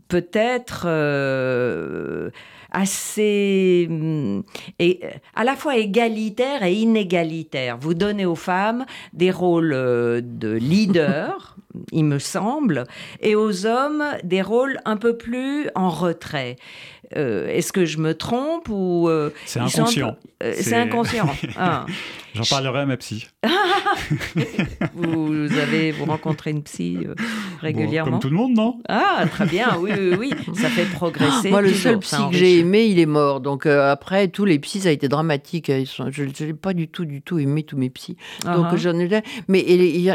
peut-être 0.07 0.85
euh, 0.87 2.29
assez 2.71 3.89
et 4.79 4.99
à 5.33 5.43
la 5.43 5.55
fois 5.55 5.77
égalitaire 5.77 6.63
et 6.63 6.73
inégalitaire. 6.73 7.77
Vous 7.77 7.93
donnez 7.93 8.25
aux 8.25 8.35
femmes 8.35 8.85
des 9.13 9.31
rôles 9.31 9.73
euh, 9.73 10.21
de 10.23 10.51
leader, 10.51 11.55
il 11.91 12.05
me 12.05 12.19
semble, 12.19 12.83
et 13.21 13.35
aux 13.35 13.65
hommes 13.65 14.03
des 14.23 14.41
rôles 14.41 14.79
un 14.85 14.97
peu 14.97 15.17
plus 15.17 15.69
en 15.75 15.89
retrait. 15.89 16.57
Euh, 17.15 17.47
Est-ce 17.47 17.71
que 17.73 17.85
je 17.85 17.97
me 17.99 18.13
trompe 18.15 18.67
ou 18.69 19.07
euh, 19.09 19.29
C'est 19.45 19.59
sont 19.59 19.65
un 19.65 19.67
inconscient. 19.83 20.15
euh, 20.43 20.53
C'est- 20.55 20.63
C'est 20.63 20.75
inconscient. 20.75 21.27
Ah. 21.57 21.85
J'en 22.33 22.43
parlerai 22.43 22.79
à 22.81 22.85
ma 22.85 22.97
psy. 22.97 23.27
Vous 24.93 25.47
avez 25.57 25.91
vous 25.91 26.05
rencontrez 26.05 26.51
une 26.51 26.63
psy 26.63 26.97
euh, 27.05 27.13
Bon, 27.15 27.23
régulièrement 27.61 28.11
comme 28.11 28.19
tout 28.19 28.29
le 28.29 28.35
monde, 28.35 28.53
non 28.53 28.79
Ah, 28.89 29.25
très 29.31 29.45
bien, 29.45 29.77
oui, 29.79 29.91
oui, 29.97 30.15
oui. 30.19 30.31
Ça 30.55 30.69
fait 30.69 30.85
progresser. 30.85 31.49
Moi, 31.49 31.61
le 31.61 31.73
seul 31.73 31.99
psy 31.99 32.15
que 32.31 32.35
j'ai 32.37 32.59
aimé, 32.59 32.85
il 32.85 32.99
est 32.99 33.05
mort. 33.05 33.39
Donc 33.41 33.65
euh, 33.65 33.91
après, 33.91 34.27
tous 34.27 34.45
les 34.45 34.59
psys, 34.59 34.81
ça 34.81 34.89
a 34.89 34.91
été 34.91 35.07
dramatique. 35.07 35.69
Ils 35.69 35.87
sont- 35.87 36.09
je 36.11 36.23
n'ai 36.23 36.53
pas 36.53 36.73
du 36.73 36.87
tout, 36.87 37.05
du 37.05 37.21
tout 37.21 37.39
aimé 37.39 37.63
tous 37.63 37.77
mes 37.77 37.89
psys. 37.89 38.17
Donc 38.43 38.65
Ah, 38.71 38.75
j'en 38.75 38.97
ai, 38.99 39.21
mais 39.47 39.65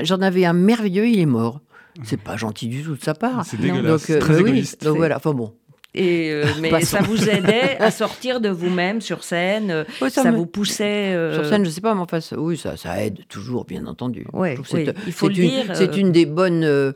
j'en 0.05 0.21
avais 0.21 0.45
un 0.45 0.53
merveilleux, 0.53 1.07
il 1.09 1.19
est 1.21 1.27
mort. 1.27 1.61
C'est 2.05 2.21
pas 2.21 2.37
gentil 2.37 2.69
du 2.69 2.83
tout 2.83 2.95
de 2.95 3.03
sa 3.03 3.15
part. 3.15 3.45
C'est 3.45 3.61
dégueulasse. 3.61 4.03
Donc, 4.09 4.11
euh, 4.11 4.21
très 4.21 4.35
bah 4.35 4.41
oui, 4.45 4.51
égoïste. 4.51 4.83
donc 4.85 4.93
C'est- 4.93 4.99
voilà. 4.99 5.17
Enfin 5.17 5.33
bon. 5.35 5.53
Et 5.95 6.31
euh, 6.31 6.45
mais 6.61 6.71
Passons. 6.71 6.99
ça 6.99 7.03
vous 7.03 7.29
aidait 7.29 7.77
à 7.79 7.91
sortir 7.91 8.41
de 8.41 8.49
vous-même 8.49 9.01
sur 9.01 9.25
scène. 9.25 9.71
euh, 9.71 9.85
Ouais, 10.01 10.09
ça 10.11 10.31
me- 10.31 10.37
vous 10.37 10.47
poussait. 10.47 11.15
euh, 11.15 11.35
Sur 11.35 11.47
scène, 11.47 11.65
je 11.65 11.71
sais 11.71 11.81
pas, 11.81 11.95
mais 11.95 12.01
enfin, 12.01 12.21
ça- 12.21 12.39
oui, 12.39 12.57
ça, 12.57 12.77
ça 12.77 13.03
aide 13.05 13.27
toujours, 13.29 13.65
bien 13.65 13.87
entendu. 13.87 14.25
Ouais, 14.33 14.57
oui, 14.73 14.87
il 15.07 15.13
faut 15.13 15.29
le 15.29 15.35
une, 15.39 15.51
dire, 15.51 15.65
C'est 15.75 15.97
une 15.97 16.13
des 16.13 16.27
bonnes, 16.27 16.63
euh, 16.65 16.93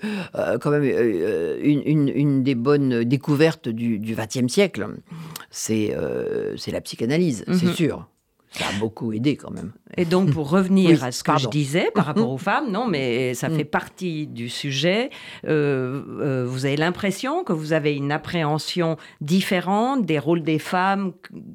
quand 0.60 0.70
même, 0.70 0.84
une, 0.84 1.82
une- 1.84 2.08
une 2.14 2.42
des 2.44 2.54
bonnes 2.54 3.02
découvertes 3.04 3.68
du 3.68 3.98
XXe 3.98 4.46
siècle. 4.52 4.86
C'est 5.50 5.94
c'est 6.56 6.70
la 6.70 6.80
psychanalyse, 6.80 7.44
c'est 7.46 7.66
Mhm. 7.66 7.72
sûr. 7.74 8.08
Ça 8.56 8.66
a 8.68 8.78
beaucoup 8.78 9.12
aidé 9.12 9.36
quand 9.36 9.50
même. 9.50 9.72
Et 9.96 10.04
donc, 10.04 10.30
pour 10.32 10.48
revenir 10.50 10.90
Oui, 10.90 10.98
à 11.08 11.12
ce 11.12 11.22
que 11.24 11.38
je 11.38 11.48
disais 11.48 11.90
par 11.94 12.04
rapport 12.06 12.30
aux 12.30 12.38
femmes, 12.38 12.70
non, 12.70 12.86
mais 12.86 13.34
ça 13.34 13.48
Mm. 13.48 13.56
fait 13.56 13.64
partie 13.64 14.26
du 14.26 14.48
sujet. 14.48 15.10
euh, 15.46 16.02
euh, 16.20 16.44
vous 16.46 16.64
avez 16.66 16.76
l'impression 16.76 17.44
que 17.44 17.52
vous 17.52 17.72
avez 17.72 17.94
une 17.94 18.10
appréhension 18.12 18.96
différente 19.20 20.04
des 20.06 20.18
rôles 20.18 20.42
des 20.42 20.58
femmes 20.58 21.12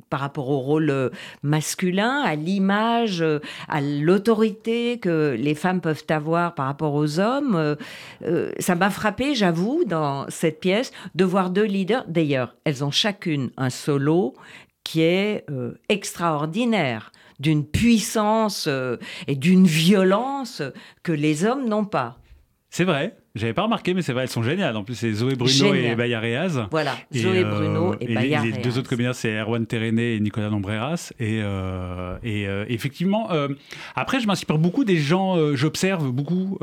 par 0.09 0.19
rapport 0.21 0.49
au 0.49 0.59
rôle 0.59 0.89
euh, 0.89 1.09
masculin, 1.43 2.21
à 2.25 2.35
l'image, 2.35 3.23
à 3.67 3.81
l'autorité 3.81 4.99
que 4.99 5.35
les 5.39 5.55
femmes 5.55 5.81
peuvent 5.81 6.03
avoir 6.09 6.53
par 6.55 6.65
rapport 6.67 6.93
aux 6.95 7.19
hommes? 7.19 7.55
Euh, 8.25 8.51
ça 8.59 8.75
m'a 8.75 8.89
frappé, 8.89 9.35
j'avoue, 9.35 9.83
dans 9.85 10.25
cette 10.29 10.59
pièce, 10.59 10.91
de 11.15 11.23
voir 11.25 11.49
deux 11.49 11.63
leaders. 11.65 12.03
D'ailleurs, 12.07 12.55
elles 12.65 12.83
ont 12.83 12.91
chacune 12.91 13.51
un 13.57 13.69
solo 13.69 14.33
qui 14.89 15.01
est 15.03 15.45
euh, 15.51 15.73
extraordinaire, 15.87 17.11
d'une 17.39 17.63
puissance 17.63 18.65
euh, 18.67 18.97
et 19.27 19.35
d'une 19.35 19.67
violence 19.67 20.63
que 21.03 21.11
les 21.11 21.45
hommes 21.45 21.67
n'ont 21.69 21.85
pas. 21.85 22.17
C'est 22.71 22.85
vrai. 22.85 23.15
J'avais 23.35 23.53
pas 23.53 23.61
remarqué, 23.63 23.93
mais 23.93 24.01
c'est 24.01 24.11
vrai, 24.13 24.23
elles 24.23 24.29
sont 24.29 24.41
géniales. 24.43 24.75
En 24.75 24.83
plus, 24.83 24.95
c'est 24.95 25.11
Zoé 25.13 25.35
Bruno 25.35 25.51
Génial. 25.53 25.91
et 25.91 25.95
Baya 25.95 26.19
Reaz. 26.19 26.65
Voilà, 26.71 26.95
Et, 27.13 27.19
Zoé 27.19 27.43
euh, 27.43 27.49
Bruno 27.49 27.95
et, 28.01 28.13
Bayard 28.13 28.43
les, 28.43 28.51
les 28.51 28.57
deux 28.61 28.77
autres 28.79 28.89
comédiens, 28.89 29.13
c'est 29.13 29.39
Erwan 29.39 29.65
Terené 29.67 30.15
et 30.15 30.19
Nicolas 30.19 30.49
Lombreras. 30.49 31.11
Et, 31.19 31.39
euh, 31.43 32.17
et 32.23 32.47
euh, 32.47 32.65
effectivement, 32.67 33.29
après, 33.95 34.19
je 34.19 34.25
m'inspire 34.27 34.57
beaucoup 34.57 34.83
des 34.83 34.97
gens, 34.97 35.55
j'observe 35.55 36.11
beaucoup, 36.11 36.57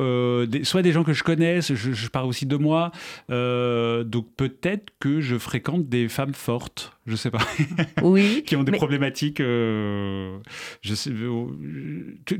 des- 0.48 0.64
soit 0.64 0.82
des 0.82 0.90
gens 0.92 1.04
que 1.04 1.12
je 1.12 1.22
connais, 1.22 1.60
je, 1.60 1.74
je 1.74 2.08
parle 2.08 2.26
aussi 2.26 2.46
de 2.46 2.56
moi. 2.56 2.90
Donc 3.28 4.26
peut-être 4.36 4.90
que 5.00 5.20
je 5.20 5.38
fréquente 5.38 5.88
des 5.88 6.08
femmes 6.08 6.34
fortes, 6.34 6.92
je 7.06 7.16
sais 7.16 7.30
pas, 7.30 7.38
Oui, 8.02 8.42
qui 8.46 8.56
ont 8.56 8.62
des 8.64 8.72
mais- 8.72 8.78
problématiques. 8.78 9.40
euh, 9.40 10.36
je 10.82 10.94
sais, 10.94 11.10
euh, 11.10 11.46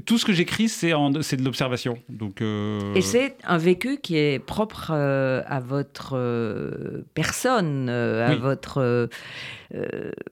tout- 0.04 0.18
ce 0.18 0.24
que 0.24 0.32
j'écris, 0.32 0.68
c'est 0.68 0.92
de 1.36 1.44
l'observation. 1.44 1.98
Donc, 2.08 2.40
euh, 2.42 2.94
Et 2.94 3.00
c'est 3.02 3.36
un 3.44 3.58
vécu 3.58 3.98
qui 4.02 4.16
est 4.16 4.38
propre 4.38 4.90
euh, 4.92 5.42
à 5.46 5.60
votre 5.60 6.16
personne, 7.14 7.88
à 7.88 8.30
Oui. 8.30 8.36
votre. 8.38 9.08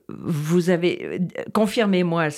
vous 0.09 0.69
avez. 0.69 1.19
Confirmez-moi 1.53 2.29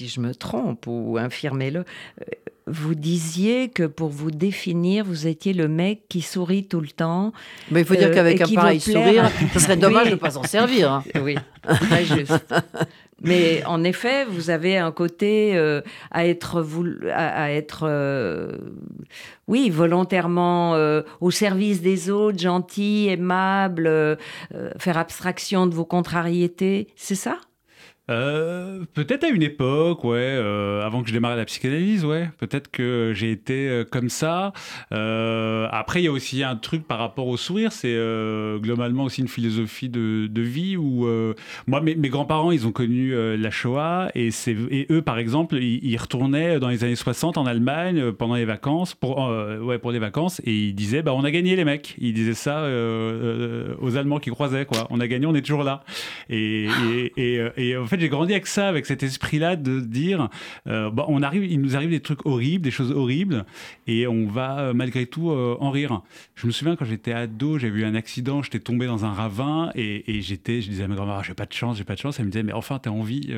si 0.00 0.08
je 0.08 0.20
me 0.20 0.34
trompe 0.34 0.86
ou 0.86 1.18
infirmez-le. 1.18 1.80
euh, 1.80 2.24
Vous 2.66 2.94
disiez 2.94 3.68
que 3.68 3.82
pour 3.82 4.08
vous 4.08 4.30
définir, 4.30 5.04
vous 5.04 5.26
étiez 5.26 5.52
le 5.52 5.68
mec 5.68 6.02
qui 6.08 6.22
sourit 6.22 6.64
tout 6.66 6.80
le 6.80 6.88
temps. 6.88 7.32
Mais 7.70 7.80
il 7.80 7.86
faut 7.86 7.94
dire 7.96 8.08
Euh, 8.08 8.14
qu'avec 8.14 8.40
un 8.40 8.46
pareil 8.54 8.80
sourire, 8.80 9.30
ce 9.52 9.58
serait 9.60 9.76
dommage 9.86 10.04
Oui. 10.04 10.10
de 10.10 10.14
ne 10.14 10.20
pas 10.20 10.30
s'en 10.30 10.42
servir. 10.44 10.90
hein. 10.92 11.04
Oui, 11.22 11.34
très 11.66 12.04
juste. 12.06 12.54
Mais 13.22 13.62
en 13.66 13.84
effet, 13.84 14.24
vous 14.24 14.48
avez 14.48 14.78
un 14.78 14.92
côté 14.92 15.54
euh, 15.54 15.82
à 16.10 16.26
être, 16.26 16.62
voulu- 16.62 17.10
à, 17.10 17.42
à 17.44 17.50
être 17.50 17.82
euh, 17.84 18.56
oui, 19.48 19.68
volontairement 19.68 20.72
au 21.20 21.30
service 21.30 21.82
des 21.82 22.08
autres, 22.08 22.38
gentil, 22.38 23.08
aimable, 23.10 24.16
faire 24.78 24.96
abstraction 24.96 25.66
de 25.66 25.74
vos 25.74 25.84
contrariétés, 25.84 26.86
c'est 26.96 27.16
ça? 27.16 27.36
Euh, 28.10 28.84
peut-être 28.94 29.24
à 29.24 29.28
une 29.28 29.42
époque, 29.42 30.04
ouais, 30.04 30.18
euh, 30.18 30.84
avant 30.84 31.02
que 31.02 31.08
je 31.08 31.12
démarre 31.12 31.36
la 31.36 31.44
psychanalyse, 31.44 32.04
ouais. 32.04 32.28
Peut-être 32.38 32.70
que 32.70 33.12
j'ai 33.14 33.30
été 33.30 33.68
euh, 33.68 33.84
comme 33.84 34.08
ça. 34.08 34.52
Après, 34.90 36.00
il 36.00 36.04
y 36.04 36.08
a 36.08 36.12
aussi 36.12 36.42
un 36.42 36.56
truc 36.56 36.86
par 36.86 36.98
rapport 36.98 37.28
au 37.28 37.36
sourire, 37.36 37.72
c'est 37.72 37.96
globalement 38.58 39.04
aussi 39.04 39.20
une 39.20 39.28
philosophie 39.28 39.88
de, 39.88 40.40
vie 40.40 40.76
où 40.76 41.06
moi, 41.66 41.80
mes, 41.80 41.94
grands-parents, 42.08 42.50
ils 42.50 42.66
ont 42.66 42.72
connu 42.72 43.14
la 43.36 43.50
Shoah 43.50 44.10
et, 44.14 44.30
et 44.70 44.86
eux, 44.90 45.02
par 45.02 45.18
exemple, 45.18 45.56
ils, 45.56 45.96
retournaient 45.96 46.58
dans 46.58 46.68
les 46.68 46.84
années 46.84 46.96
60 46.96 47.38
en 47.38 47.46
Allemagne 47.46 48.12
pendant 48.12 48.34
les 48.34 48.44
vacances, 48.44 48.94
pour, 48.94 49.18
ouais, 49.62 49.78
pour 49.78 49.92
les 49.92 49.98
vacances, 49.98 50.40
et 50.44 50.54
ils 50.54 50.74
disaient, 50.74 51.02
bah, 51.02 51.12
on 51.14 51.24
a 51.24 51.30
gagné 51.30 51.56
les 51.56 51.64
mecs. 51.64 51.94
Ils 51.98 52.14
disaient 52.14 52.34
ça 52.34 52.64
aux 53.80 53.96
Allemands 53.96 54.18
qui 54.18 54.30
croisaient, 54.30 54.66
quoi. 54.66 54.86
On 54.90 55.00
a 55.00 55.06
gagné, 55.06 55.26
on 55.26 55.34
est 55.34 55.42
toujours 55.42 55.64
là. 55.64 55.84
Et, 56.28 56.68
et, 57.16 57.40
et 57.56 57.76
en 57.76 57.86
fait, 57.86 57.99
j'ai 58.00 58.08
grandi 58.08 58.32
avec 58.32 58.46
ça, 58.46 58.68
avec 58.68 58.86
cet 58.86 59.02
esprit-là 59.02 59.56
de 59.56 59.80
dire, 59.80 60.28
euh, 60.66 60.90
bah, 60.90 61.04
on 61.08 61.22
arrive, 61.22 61.44
il 61.44 61.60
nous 61.60 61.76
arrive 61.76 61.90
des 61.90 62.00
trucs 62.00 62.24
horribles, 62.26 62.64
des 62.64 62.70
choses 62.70 62.90
horribles, 62.90 63.44
et 63.86 64.06
on 64.06 64.26
va 64.26 64.58
euh, 64.58 64.74
malgré 64.74 65.06
tout 65.06 65.30
euh, 65.30 65.56
en 65.60 65.70
rire. 65.70 66.02
Je 66.34 66.46
me 66.46 66.52
souviens 66.52 66.76
quand 66.76 66.84
j'étais 66.84 67.12
ado, 67.12 67.58
j'ai 67.58 67.68
eu 67.68 67.84
un 67.84 67.94
accident, 67.94 68.42
j'étais 68.42 68.60
tombé 68.60 68.86
dans 68.86 69.04
un 69.04 69.12
ravin, 69.12 69.70
et, 69.74 70.20
j'étais, 70.22 70.60
je 70.60 70.70
disais 70.70 70.84
à 70.84 70.88
ma 70.88 70.94
grand-mère, 70.94 71.16
Ah, 71.20 71.22
j'ai 71.24 71.34
pas 71.34 71.46
de 71.46 71.52
chance, 71.52 71.76
j'ai 71.76 71.84
pas 71.84 71.94
de 71.94 72.00
chance. 72.00 72.18
Elle 72.18 72.26
me 72.26 72.30
disait, 72.30 72.42
mais 72.42 72.52
enfin, 72.52 72.78
t'as 72.78 72.90
envie, 72.90 73.32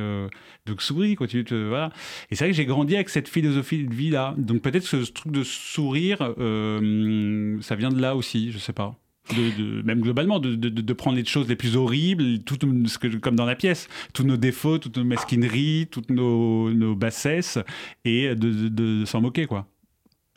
donc 0.66 0.82
souris, 0.82 1.14
continue, 1.14 1.44
voilà. 1.68 1.90
Et 2.30 2.34
c'est 2.34 2.44
vrai 2.44 2.50
que 2.52 2.56
j'ai 2.56 2.66
grandi 2.66 2.94
avec 2.94 3.08
cette 3.08 3.28
philosophie 3.28 3.84
de 3.84 3.94
vie-là. 3.94 4.34
Donc 4.38 4.62
peut-être 4.62 4.88
que 4.88 5.04
ce 5.04 5.12
truc 5.12 5.32
de 5.32 5.42
sourire, 5.42 6.18
ça 6.18 7.76
vient 7.76 7.90
de 7.90 8.00
là 8.00 8.16
aussi, 8.16 8.52
je 8.52 8.58
sais 8.58 8.72
pas. 8.72 9.01
De, 9.30 9.56
de- 9.56 9.82
même 9.82 10.00
globalement, 10.00 10.40
de, 10.40 10.56
de- 10.56 10.68
de 10.68 10.92
prendre 10.92 11.16
les 11.16 11.24
choses 11.24 11.48
les 11.48 11.54
plus 11.56 11.76
horribles, 11.76 12.40
tout 12.40 12.56
ce 12.86 12.98
que, 12.98 13.06
comme 13.18 13.36
dans 13.36 13.44
la 13.46 13.54
pièce, 13.54 13.88
tous 14.12 14.24
nos 14.24 14.36
défauts, 14.36 14.78
toutes 14.78 14.96
nos 14.96 15.04
mesquineries, 15.04 15.86
toutes 15.90 16.10
nos, 16.10 16.70
nos 16.72 16.96
bassesses, 16.96 17.58
et 18.04 18.34
de, 18.34 18.34
de- 18.34 18.68
de 18.68 19.04
s'en 19.04 19.20
moquer, 19.20 19.46
quoi. 19.46 19.66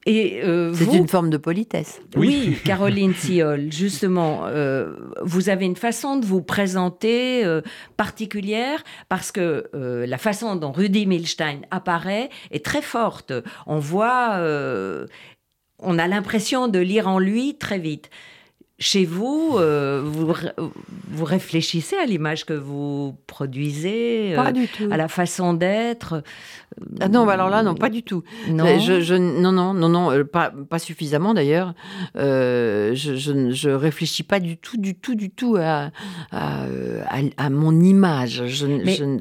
Et 0.06 0.39
euh, 0.43 0.71
C'est 0.76 0.84
vous, 0.84 0.93
une 0.98 1.08
forme 1.08 1.32
de 1.32 1.38
politesse. 1.38 2.00
Oui, 2.15 2.58
Caroline 2.63 3.15
Siol, 3.15 3.71
justement, 3.71 4.41
euh, 4.45 4.93
vous 5.24 5.50
avez 5.50 5.65
une 5.65 5.76
façon 5.76 6.17
de 6.19 6.26
vous 6.28 6.43
présenter 6.43 7.43
euh, 7.43 7.62
particulière 7.98 8.84
parce 9.10 9.32
que 9.32 9.65
euh, 9.74 10.06
la 10.06 10.19
façon 10.19 10.56
dont 10.58 10.71
Rudy 10.71 11.08
Milstein 11.08 11.62
apparaît 11.71 12.30
est 12.52 12.63
très 12.63 12.84
forte. 12.84 13.34
On 13.65 13.80
voit, 13.80 14.34
euh, 14.36 15.08
on 15.80 15.98
a 15.98 16.08
l'impression 16.08 16.67
de 16.67 16.78
lire 16.78 17.08
en 17.08 17.17
lui 17.17 17.58
très 17.58 17.80
vite. 17.80 18.12
Chez 18.78 19.06
vous, 19.06 19.56
euh, 19.56 20.02
vous, 20.04 20.34
vous, 21.10 21.26
réfléchissez 21.26 21.96
à 21.96 22.06
l'image 22.06 22.46
que 22.46 22.54
vous 22.54 23.16
produisez, 23.26 24.34
pas 24.36 24.52
du 24.52 24.68
tout. 24.68 24.90
à 24.92 24.98
la 24.98 25.08
façon 25.08 25.54
d'être. 25.54 26.24
Ah 27.00 27.08
non, 27.08 27.26
bah 27.26 27.34
alors 27.34 27.50
là, 27.50 27.64
non, 27.64 27.74
pas 27.74 27.90
du 27.90 28.04
tout. 28.04 28.24
Non, 28.50 28.66
je, 28.80 29.16
non, 29.16 29.54
non, 29.54 29.74
non, 29.74 29.88
non, 29.88 30.26
pas, 30.26 30.52
pas 30.70 30.80
suffisamment 30.80 31.34
d'ailleurs. 31.34 31.74
je, 32.16 32.92
je, 32.94 33.52
je, 33.52 33.70
réfléchis 33.70 34.24
pas 34.24 34.42
du 34.42 34.58
tout, 34.58 34.78
du 34.78 34.96
tout, 34.96 35.16
du 35.16 35.30
tout 35.30 35.56
à, 35.58 35.92
à, 36.32 36.66
à, 37.38 37.50
mon 37.50 37.80
image. 37.80 38.44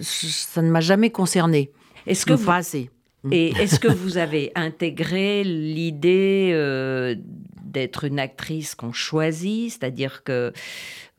Ça 0.02 0.62
ne 0.62 0.70
m'a 0.70 0.80
jamais 0.80 1.10
concerné. 1.10 1.70
Est-ce 2.06 2.26
que 2.26 2.32
vous... 2.32 2.46
pas 2.46 2.56
assez. 2.56 2.90
Et 3.30 3.50
est-ce 3.60 3.80
que 3.80 3.88
vous 3.88 4.18
avez 4.18 4.52
intégré 4.54 5.44
l'idée 5.44 6.50
euh, 6.52 7.14
d'être 7.74 8.04
une 8.04 8.18
actrice 8.18 8.74
qu'on 8.74 8.92
choisit, 8.92 9.72
c'est-à-dire 9.72 10.24
que 10.24 10.52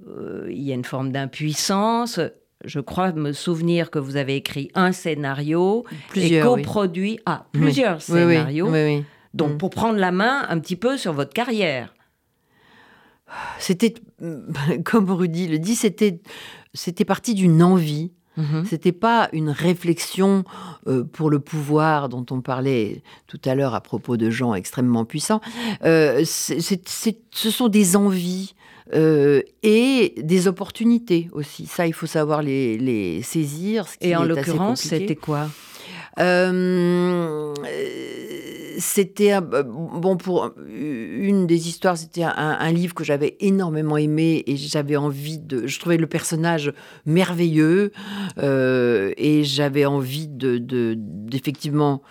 euh, 0.08 0.48
il 0.50 0.64
y 0.64 0.72
a 0.72 0.76
une 0.76 0.86
forme 0.86 1.12
d'impuissance 1.12 2.20
je 2.64 2.80
crois 2.80 3.12
me 3.12 3.32
souvenir 3.32 3.92
que 3.92 4.00
vous 4.00 4.16
avez 4.16 4.36
écrit 4.36 4.72
un 4.74 4.92
scénario 4.92 5.86
plusieurs, 6.10 6.46
et 6.46 6.64
coproduit 6.64 7.20
ah, 7.26 7.46
plusieurs 7.52 8.02
scénarios. 8.02 8.72
Donc 9.34 9.54
mm. 9.54 9.58
pour 9.58 9.70
prendre 9.70 10.00
la 10.00 10.12
main 10.12 10.46
un 10.50 10.60
petit 10.60 10.76
peu 10.76 10.98
sur 10.98 11.14
votre 11.14 11.34
carrière. 11.34 11.94
C'était, 13.60 13.94
comme 14.86 15.12
Rudy 15.12 15.48
le 15.48 15.60
dit, 15.60 15.76
c'était, 15.76 16.22
c'était 16.74 17.06
parti 17.06 17.34
d'une 17.34 17.62
envie 17.62 18.14
Mhm. 18.38 18.66
C'était 18.66 18.92
pas 18.92 19.30
une 19.34 19.50
réflexion 19.50 20.44
euh, 20.88 21.04
pour 21.04 21.30
le 21.30 21.40
pouvoir 21.40 22.10
dont 22.10 22.26
on 22.32 22.42
parlait 22.42 23.02
tout 23.28 23.40
à 23.46 23.56
l'heure 23.56 23.74
à 23.74 23.82
propos 23.82 24.18
de 24.18 24.30
gens 24.30 24.54
extrêmement 24.54 25.06
puissants. 25.06 25.42
Euh, 25.84 26.24
ce 26.26 27.50
sont 27.50 27.68
des 27.68 27.96
envies 27.96 28.56
euh, 28.94 29.42
et 29.64 30.14
des 30.22 30.48
opportunités 30.48 31.30
aussi. 31.32 31.66
Ça, 31.66 31.88
il 31.88 31.94
faut 31.94 32.06
savoir 32.06 32.44
les, 32.44 33.22
saisir. 33.24 33.88
et 34.02 34.16
en 34.16 34.24
l'occurrence, 34.24 34.82
c'était 34.82 35.16
quoi? 35.16 35.50
C'était 38.80 39.34
euh, 39.34 39.64
bon 39.64 40.18
pour 40.18 40.52
une 40.68 41.48
des 41.48 41.68
histoires, 41.68 41.98
c'était 41.98 42.24
un, 42.24 42.72
livre 42.72 42.94
que 42.94 43.04
j'avais 43.04 43.38
énormément 43.40 43.98
aimé 43.98 44.44
et 44.48 44.56
j'avais 44.56 44.96
envie 44.96 45.40
de. 45.40 45.68
Je 45.68 45.80
trouvais 45.80 45.98
le 45.98 46.08
personnage 46.08 46.74
merveilleux 47.06 47.92
euh, 48.38 49.14
et 49.18 49.44
j'avais 49.44 49.86
envie 49.86 50.28
de 50.28 50.58
d'effectivement 50.98 52.02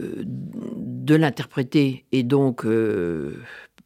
euh, 0.00 0.22
de 0.24 1.14
l'interpréter 1.14 2.04
et 2.12 2.22
donc 2.22 2.64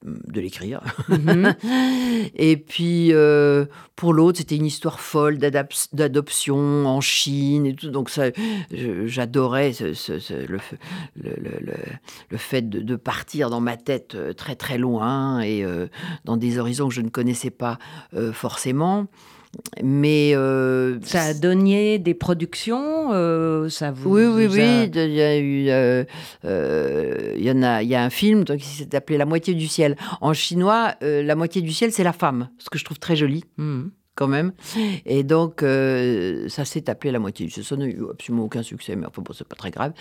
de 0.04 0.40
l'écrire. 0.40 0.80
Mhm. 1.08 1.54
et 2.34 2.56
puis, 2.56 3.12
euh, 3.12 3.66
pour 3.96 4.12
l'autre, 4.12 4.38
c'était 4.38 4.56
une 4.56 4.66
histoire 4.66 5.00
folle 5.00 5.38
d'adoption 5.38 6.86
en 6.86 7.00
Chine 7.00 7.66
et 7.66 7.74
tout. 7.74 7.90
Donc, 7.90 8.10
ça, 8.10 8.26
j'adorais 8.70 9.72
le, 9.80 10.58
le, 12.30 12.38
fait 12.38 12.68
de, 12.68 12.96
partir 12.96 13.50
dans 13.50 13.60
ma 13.60 13.76
tête 13.76 14.14
euh, 14.14 14.32
très, 14.32 14.54
très 14.54 14.78
loin 14.78 15.40
et 15.40 15.64
euh, 15.64 15.88
dans 16.24 16.36
des 16.36 16.58
horizons 16.58 16.88
que 16.88 16.94
je 16.94 17.00
ne 17.00 17.10
connaissais 17.10 17.50
pas 17.50 17.78
forcément. 18.32 19.08
Mais 19.82 20.32
euh, 20.34 20.98
ça 21.02 21.22
a 21.22 21.34
donné 21.34 21.98
des 21.98 22.14
productions, 22.14 23.12
euh, 23.12 23.68
ça 23.68 23.90
vous 23.90 24.10
Oui, 24.10 24.24
oui, 24.24 24.46
oui. 24.46 24.90
Il 24.94 25.12
y 25.12 25.22
a 25.22 25.38
eu, 25.38 25.66
euh, 25.68 26.04
il 27.36 27.42
y 27.42 27.50
en 27.50 27.62
a, 27.62 27.82
il 27.82 27.88
y 27.88 27.94
a 27.94 28.02
un 28.02 28.10
film 28.10 28.44
qui 28.44 28.66
s'est 28.66 28.94
appelé 28.94 29.18
La 29.18 29.26
moitié 29.26 29.54
du 29.54 29.66
ciel. 29.66 29.96
En 30.20 30.32
chinois, 30.32 30.94
la 31.00 31.34
moitié 31.34 31.62
du 31.62 31.72
ciel, 31.72 31.92
c'est 31.92 32.04
la 32.04 32.12
femme, 32.12 32.48
ce 32.58 32.70
que 32.70 32.78
je 32.78 32.84
trouve 32.84 32.98
très 32.98 33.16
joli. 33.16 33.44
Mmh 33.56 33.88
quand 34.18 34.26
même. 34.26 34.52
Et 35.06 35.22
donc, 35.22 35.62
euh, 35.62 36.48
ça 36.48 36.64
s'est 36.64 36.90
appelé 36.90 37.12
La 37.12 37.20
moitié 37.20 37.46
du 37.46 37.62
Ça 37.62 37.76
n'a 37.76 37.86
eu 37.86 38.02
absolument 38.10 38.44
aucun 38.44 38.64
succès, 38.64 38.96
mais 38.96 39.06
enfin, 39.06 39.22
bon, 39.22 39.32
c'est 39.32 39.46
pas 39.46 39.54
très 39.54 39.70
grave. 39.70 39.92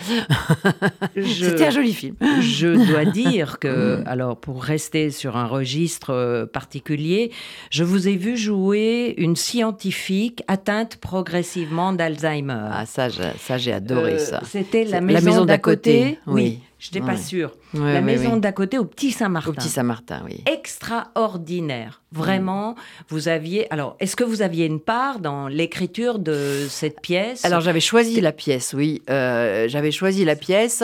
C'était 1.16 1.68
un 1.68 1.70
joli 1.70 1.94
film. 1.94 2.16
je 2.42 2.90
dois 2.90 3.06
dire 3.06 3.60
que, 3.60 4.02
alors, 4.08 4.36
pour 4.38 4.64
rester 4.64 5.12
sur 5.12 5.38
un 5.38 5.46
registre 5.46 6.10
euh, 6.10 6.48
particulier, 6.48 7.32
je 7.70 7.84
vous 7.84 8.08
ai 8.08 8.16
vu 8.16 8.38
jouer 8.38 9.14
une 9.18 9.36
scientifique 9.36 10.44
atteinte 10.48 10.98
progressivement 10.98 11.94
d'Alzheimer. 11.94 12.70
Ah, 12.72 12.86
ça, 12.88 13.10
j'ai 13.10 13.72
adoré 13.72 14.14
euh, 14.14 14.18
ça. 14.18 14.42
C'était 14.46 14.84
la 14.84 15.00
maison 15.00 15.46
d'à 15.46 15.60
côté. 15.60 16.18
Oui. 16.26 16.60
Je 16.88 16.98
n'étais 16.98 17.06
pas 17.06 17.18
sûre. 17.18 17.52
la 17.74 18.02
maison 18.02 18.38
d'à 18.38 18.52
côté 18.52 18.78
au 18.78 18.86
Petit 18.86 19.12
Saint-Martin. 19.12 19.50
Au 19.50 19.54
Petit 19.54 19.70
Saint-Martin, 19.70 20.22
oui. 20.26 20.44
Extraordinaire. 20.46 22.02
Vraiment, 22.12 22.76
vous 23.10 23.28
aviez. 23.28 23.72
Alors, 23.74 23.98
est-ce 24.00 24.16
que 24.16 24.24
vous 24.24 24.42
aviez 24.42 24.66
une 24.66 24.80
part 24.80 25.20
dans 25.20 25.48
l'écriture 25.48 26.20
de 26.20 26.66
cette 26.70 27.02
pièce? 27.02 27.44
Alors, 27.44 27.60
j'avais 27.62 27.82
choisi 27.82 28.22
la 28.22 28.32
pièce, 28.32 28.74
oui. 28.74 29.02
Euh, 29.10 29.68
j'avais 29.68 29.92
choisi 29.92 30.24
la 30.24 30.36
pièce 30.36 30.84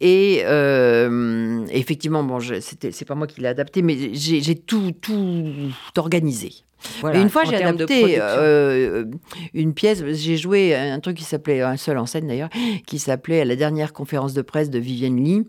et 0.00 0.42
euh, 0.44 1.66
effectivement, 1.70 2.22
bon, 2.22 2.38
c'est 2.40 3.04
pas 3.04 3.14
moi 3.14 3.26
qui 3.26 3.40
l'ai 3.40 3.48
adapté, 3.48 3.82
mais 3.82 4.14
j'ai 4.14 4.54
tout, 4.54 4.92
tout 5.00 5.52
organisé 5.96 6.52
une 7.14 7.28
fois, 7.28 7.44
j'ai 7.44 7.56
adapté 7.56 8.16
euh, 8.18 9.04
une 9.54 9.74
pièce. 9.74 10.04
J'ai 10.04 10.36
joué 10.36 10.74
un 10.74 11.00
truc 11.00 11.16
qui 11.16 11.24
s'appelait, 11.24 11.60
un 11.62 11.76
seul 11.76 11.98
en 11.98 12.06
scène 12.06 12.26
d'ailleurs, 12.26 12.48
qui 12.86 12.98
s'appelait 12.98 13.44
la 13.44 13.56
dernière 13.56 13.92
conférence 13.92 14.34
de 14.34 14.42
presse 14.42 14.70
de 14.70 14.78
Vivienne 14.78 15.22
Lee. 15.22 15.46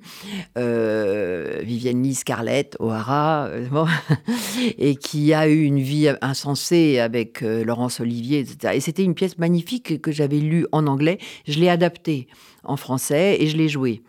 Euh, 0.58 1.60
Vivienne 1.64 2.04
Lee, 2.04 2.16
Scarlett, 2.16 2.76
O'Hara, 2.80 3.48
euh, 3.48 3.86
et 4.78 4.96
qui 4.96 5.34
a 5.34 5.48
eu 5.48 5.64
une 5.64 5.80
vie 5.80 6.10
insensée 6.22 7.00
avec 7.00 7.42
Laurence 7.42 8.00
Olivier, 8.00 8.40
etc. 8.40 8.74
Et 8.76 8.80
c'était 8.80 9.04
une 9.04 9.16
pièce 9.16 9.38
magnifique 9.38 10.02
que 10.02 10.12
j'avais 10.12 10.40
lue 10.40 10.68
en 10.72 10.88
anglais. 10.88 11.18
Je 11.48 11.60
l'ai 11.60 11.70
adaptée 11.70 12.28
en 12.64 12.78
français 12.78 13.38
et 13.40 13.48
je 13.48 13.58
l'ai 13.58 13.70
jouée 13.70 14.02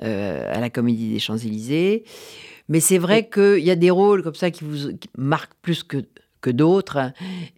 à 0.00 0.60
la 0.60 0.70
Comédie 0.70 1.12
des 1.12 1.18
Champs-Élysées. 1.18 2.04
Mais 2.68 2.80
c'est 2.80 2.98
vrai 2.98 3.28
qu'il 3.28 3.64
y 3.64 3.70
a 3.70 3.76
des 3.76 3.90
rôles 3.90 4.22
comme 4.22 4.34
ça 4.34 4.50
qui 4.50 4.64
vous 4.64 4.90
marquent 5.16 5.54
plus 5.62 5.82
que 5.82 6.04
que 6.40 6.50
d'autres. 6.50 7.12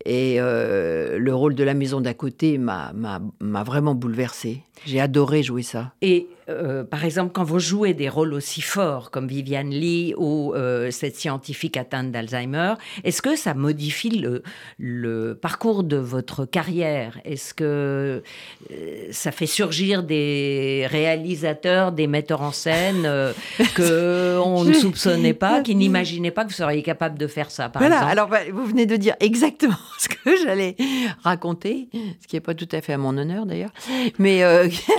Et 0.05 0.37
euh, 0.39 1.19
le 1.19 1.35
rôle 1.35 1.55
de 1.55 1.65
la 1.65 1.75
maison 1.75 2.01
d'à 2.01 2.15
côté 2.15 2.59
m'a 2.59 2.93
vraiment 3.41 3.95
bouleversée. 3.95 4.63
J'ai 4.87 5.01
adoré 5.01 5.43
jouer 5.43 5.63
ça. 5.63 5.93
Et 6.03 6.29
euh, 6.51 6.85
par 6.85 7.05
exemple, 7.05 7.33
quand 7.33 7.45
vous 7.45 7.59
jouez 7.59 7.95
des 7.95 8.09
rôles 8.09 8.35
aussi 8.35 8.61
forts 8.61 9.11
comme 9.11 9.29
Viviane 9.29 9.71
Lee 9.71 10.15
ou 10.17 10.53
euh, 10.55 10.91
cette 10.91 11.17
scientifique 11.17 11.77
atteinte 11.77 12.11
d'Alzheimer, 12.11 12.75
est-ce 13.05 13.23
que 13.23 13.37
ça 13.37 13.55
modifie 13.55 14.11
le, 14.11 14.43
le, 14.79 15.35
parcours 15.41 15.85
de 15.85 15.97
votre 15.97 16.45
carrière? 16.45 17.19
Est-ce 17.25 17.55
que 17.55 18.23
euh, 18.71 19.09
ça 19.11 19.33
fait 19.33 19.47
surgir 19.47 20.03
des 20.03 20.87
réalisateurs, 20.91 21.93
des 21.93 22.07
metteurs 22.07 22.43
en 22.43 22.53
scène 22.53 23.09
que 23.75 24.39
on 24.45 24.65
ne 24.65 24.73
soupçonnait 24.73 25.35
pas, 25.35 25.61
qui 25.61 25.75
n'imaginaient 25.75 26.31
pas 26.31 26.45
que 26.45 26.51
vous 26.51 26.57
seriez 26.57 26.83
capable 26.83 27.19
de 27.19 27.27
faire 27.27 27.51
ça 27.51 27.69
par 27.69 27.81
voilà, 27.81 28.05
alors 28.07 28.29
bah, 28.29 28.41
vous 28.53 28.67
venez 28.67 28.87
de 28.87 28.97
dire 28.97 29.15
exactement 29.21 29.75
ce 29.99 30.09
que 30.09 30.37
j'allais 30.45 30.77
raconter, 31.23 31.89
ce 32.21 32.27
qui 32.27 32.37
n'est 32.37 32.41
pas 32.41 32.55
tout 32.55 32.69
à 32.73 32.81
fait 32.81 32.93
à 32.93 32.99
mon 32.99 33.17
honneur 33.17 33.47
d'ailleurs. 33.47 33.73
Mais 34.19 34.43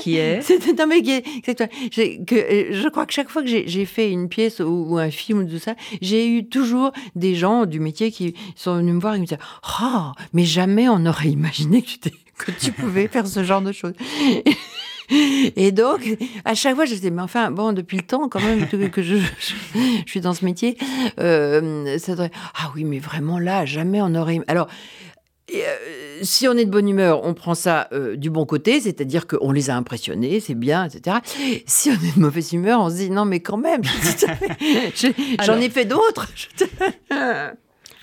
qui 0.02 0.18
est? 0.18 0.42
Non 0.78 0.88
mais 0.88 1.02
qui 1.02 1.12
est 1.12 1.41
que, 1.42 2.36
euh, 2.36 2.82
je 2.82 2.90
crois 2.90 3.06
que 3.06 3.14
chaque 3.14 3.30
fois 3.30 3.42
que 3.42 3.48
j'ai 3.48 3.86
fait 3.86 4.12
une 4.12 4.30
pièce 4.30 4.60
ou, 4.60 4.98
un 4.98 5.12
film 5.12 5.40
ou 5.40 5.46
tout 5.46 5.60
ça, 5.60 5.76
j'ai 6.02 6.28
eu 6.28 6.48
toujours 6.48 6.92
des 7.16 7.36
gens 7.36 7.66
du 7.66 7.80
métier 7.80 8.12
qui 8.12 8.36
sont 8.56 8.78
venus 8.78 8.96
me 8.96 9.00
voir 9.00 9.16
et 9.16 9.20
me 9.20 9.26
disaient 9.26 9.40
Oh, 9.82 10.12
mais 10.34 10.46
jamais 10.46 10.90
on 10.90 11.00
n'aurait 11.00 11.30
imaginé 11.30 11.82
que 11.82 12.52
tu, 12.52 12.72
pouvais 12.72 13.08
faire 13.08 13.28
ce 13.28 13.44
genre 13.44 13.62
de 13.62 13.72
choses. 13.72 13.94
Et 15.56 15.72
donc, 15.72 16.08
à 16.46 16.56
chaque 16.56 16.76
fois, 16.76 16.86
je 16.86 16.94
disais, 16.94 17.10
mais 17.10 17.22
enfin, 17.22 17.52
bon, 17.52 17.74
depuis 17.74 17.98
le 17.98 18.04
temps, 18.04 18.30
quand 18.30 18.40
même, 18.40 18.68
que 18.68 19.02
je, 19.02 19.18
je, 19.18 19.54
suis 20.06 20.22
dans 20.22 20.34
ce 20.34 20.46
métier, 20.46 20.78
euh, 21.20 21.98
ça 21.98 22.14
devrait... 22.14 22.32
Ah 22.56 22.72
oui, 22.76 22.86
mais 22.86 23.00
vraiment 23.00 23.38
là, 23.38 23.66
jamais 23.66 24.02
on 24.02 24.16
aurait. 24.16 24.40
Alors, 24.48 24.68
euh, 25.56 26.20
si 26.24 26.48
on 26.48 26.54
est 26.54 26.66
de 26.66 26.72
bonne 26.72 26.88
humeur, 26.88 27.24
on 27.24 27.34
prend 27.34 27.56
ça 27.56 27.88
euh, 27.92 28.16
du 28.16 28.30
bon 28.30 28.46
côté, 28.46 28.80
c'est-à-dire 28.80 29.28
qu'on 29.28 29.52
les 29.52 29.70
a 29.70 29.76
impressionnés, 29.76 30.40
c'est 30.40 30.56
bien, 30.56 30.86
etc. 30.86 31.18
Si 31.66 31.90
on 31.90 31.94
est 31.94 32.16
de 32.16 32.20
mauvaise 32.20 32.54
humeur, 32.54 32.82
on 32.82 32.90
se 32.90 32.96
dit 32.96 33.10
non, 33.10 33.26
mais 33.26 33.40
quand 33.40 33.58
même, 33.58 33.82
j'en 35.44 35.58
ai 35.58 35.70
fait 35.70 35.86
d'autres. 35.86 36.28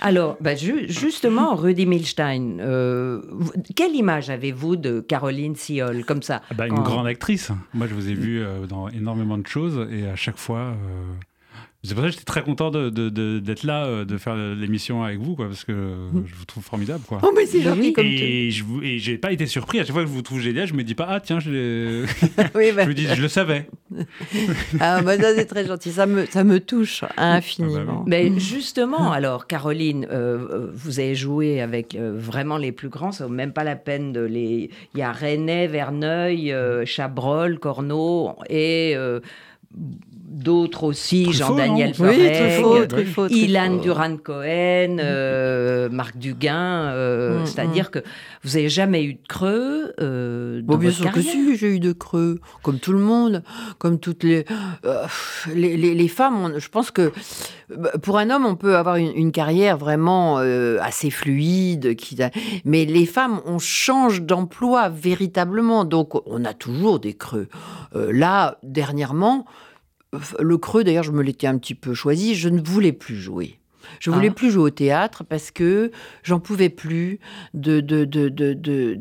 Alors, 0.01 0.37
bah, 0.41 0.55
justement, 0.55 1.57
Rudy 1.57 1.85
Milstein, 1.85 2.59
euh, 2.61 3.21
quelle 3.75 3.97
image 3.97 4.31
avez-vous 4.31 4.77
de 4.77 5.01
Caroline 5.01 5.57
Siol, 5.57 6.05
comme 6.05 6.23
ça? 6.23 6.43
Ah 6.51 6.55
bah, 6.55 6.69
Une 6.69 6.75
grande 6.75 7.09
actrice. 7.09 7.51
Moi, 7.75 7.89
je 7.89 7.95
vous 7.95 8.09
ai 8.09 8.15
vu 8.15 8.45
dans 8.69 8.89
énormément 8.89 9.39
de 9.39 9.47
choses 9.47 9.89
et 9.91 10.07
à 10.07 10.15
chaque 10.15 10.39
fois, 10.39 10.77
C'est 11.85 11.95
pour 11.95 12.03
ça 12.03 12.09
que 12.09 12.13
j'étais 12.15 12.25
très 12.25 12.43
content 12.43 12.73
d'être 12.73 12.93
de, 12.93 13.09
de, 13.39 13.55
là, 13.67 13.85
euh, 13.85 14.05
de 14.05 14.19
faire 14.19 14.35
l'émission 14.35 15.05
avec 15.05 15.21
vous, 15.21 15.37
quoi, 15.37 15.47
parce 15.47 15.63
que 15.63 16.09
je 16.27 16.35
vous 16.35 16.45
trouve 16.45 16.65
formidable. 16.65 17.05
Quoi. 17.07 17.21
Oh, 17.23 17.31
mais 17.37 17.47
c'est 17.47 17.61
gentil 17.61 17.93
comme 17.93 18.05
Et 18.05 18.51
je 18.51 18.65
et 18.83 18.99
j'ai 18.99 19.17
pas 19.17 19.31
été 19.31 19.47
surpris. 19.47 19.79
À 19.79 19.85
chaque 19.85 19.93
fois 19.93 20.03
que 20.03 20.09
je 20.09 20.13
vous 20.13 20.23
trouve 20.23 20.41
génial, 20.41 20.67
je 20.67 20.75
me 20.75 20.83
dis 20.83 20.97
pas, 20.97 21.07
ah 21.09 21.21
tiens, 21.21 21.39
je, 21.39 22.05
oui, 22.57 22.73
bah... 22.73 22.83
je 22.83 22.89
me 22.89 22.95
dis, 22.95 23.07
je 23.07 23.23
le 23.23 23.29
savais. 23.29 23.69
ah, 24.81 25.03
bah, 25.03 25.13
c'est 25.21 25.47
très 25.47 25.67
gentil. 25.67 25.93
Ça 25.93 26.07
me, 26.07 26.27
ça 26.27 26.43
me 26.43 26.59
touche 26.59 27.05
infiniment. 27.17 27.79
Ah, 27.79 27.95
bah 27.95 28.03
mais 28.07 28.41
justement, 28.41 29.13
alors, 29.13 29.47
Caroline, 29.47 30.05
euh, 30.11 30.73
vous 30.75 30.99
avez 30.99 31.15
joué 31.15 31.61
avec 31.61 31.95
euh, 31.95 32.13
vraiment 32.13 32.57
les 32.57 32.73
plus 32.73 32.89
grands, 32.89 33.13
ça 33.13 33.29
vaut 33.29 33.33
même 33.33 33.53
pas 33.53 33.65
la 33.65 33.77
peine 33.77 34.13
de 34.13 34.21
les. 34.21 34.71
Il 34.95 34.99
y 34.99 35.03
a 35.03 35.13
René, 35.13 35.69
Verneuil, 35.69 36.53
Chabrol, 36.85 37.61
Corneau 37.61 38.35
et 38.51 38.97
d'autres 40.29 40.85
aussi, 40.85 41.33
Jean-Daniel 41.33 41.93
oui, 41.99 42.31
Ilan 43.31 43.77
Duran-Cohen, 43.79 44.99
euh, 45.01 45.89
Marc 45.89 46.19
Duguin. 46.19 46.93
Euh, 46.93 47.41
mm, 47.41 47.47
c'est-à-dire 47.47 47.87
mm. 47.87 47.91
que 47.91 47.99
vous 48.45 48.51
n'avez 48.51 48.69
jamais 48.69 49.05
eu 49.05 49.15
de 49.15 49.27
creux 49.27 49.95
euh, 50.01 50.61
dans 50.63 50.77
Bien 50.77 50.91
sûr 50.91 51.11
que 51.11 51.23
si, 51.23 51.57
j'ai 51.57 51.75
eu 51.75 51.81
de 51.81 51.93
creux, 51.93 52.41
comme 52.63 52.79
tout 52.79 52.93
le 52.93 52.99
monde, 52.99 53.43
comme 53.79 53.99
toutes 53.99 54.23
les, 54.23 54.45
les, 55.55 55.77
les, 55.77 56.09
femmes. 56.09 56.55
je 56.59 56.69
pense 56.69 56.91
que 56.91 57.11
bah, 57.75 57.93
pour 58.03 58.19
un 58.19 58.31
homme, 58.31 58.45
on 58.45 58.55
peut 58.55 58.77
avoir 58.77 58.97
une, 58.97 59.33
carrière 59.33 59.79
vraiment 59.79 60.39
assez 60.39 61.11
fluide, 61.11 61.97
qui, 61.97 62.17
mais 62.65 62.85
les 62.85 63.07
femmes, 63.07 63.41
on 63.47 63.59
change 63.59 64.23
d'emploi 64.23 64.89
véritablement, 64.89 65.85
donc 65.85 66.15
on 66.27 66.45
a 66.45 66.53
toujours 66.53 67.01
des 67.01 67.15
creux. 67.15 67.49
là, 67.95 68.59
dernièrement, 68.63 69.47
le 70.39 70.59
creux, 70.59 70.85
d'ailleurs, 70.85 71.05
je 71.05 71.13
me 71.13 71.23
l'étais 71.23 71.47
un 71.47 71.59
petit 71.59 71.75
peu 71.75 71.95
choisi, 71.95 72.35
je 72.35 72.49
ne 72.49 72.61
voulais 72.61 72.93
plus 72.93 73.17
jouer. 73.17 73.59
Je 74.01 74.11
voulais 74.11 74.29
ah. 74.31 74.35
plus 74.35 74.51
jouer 74.51 74.65
au 74.65 74.71
théâtre 74.71 75.25
parce 75.25 75.51
que 75.51 75.91
j'en 76.23 76.41
pouvais 76.41 76.69
plus 76.69 77.19
de, 77.55 77.81
de, 77.81 78.05
de, 78.05 78.29
de, 78.29 78.99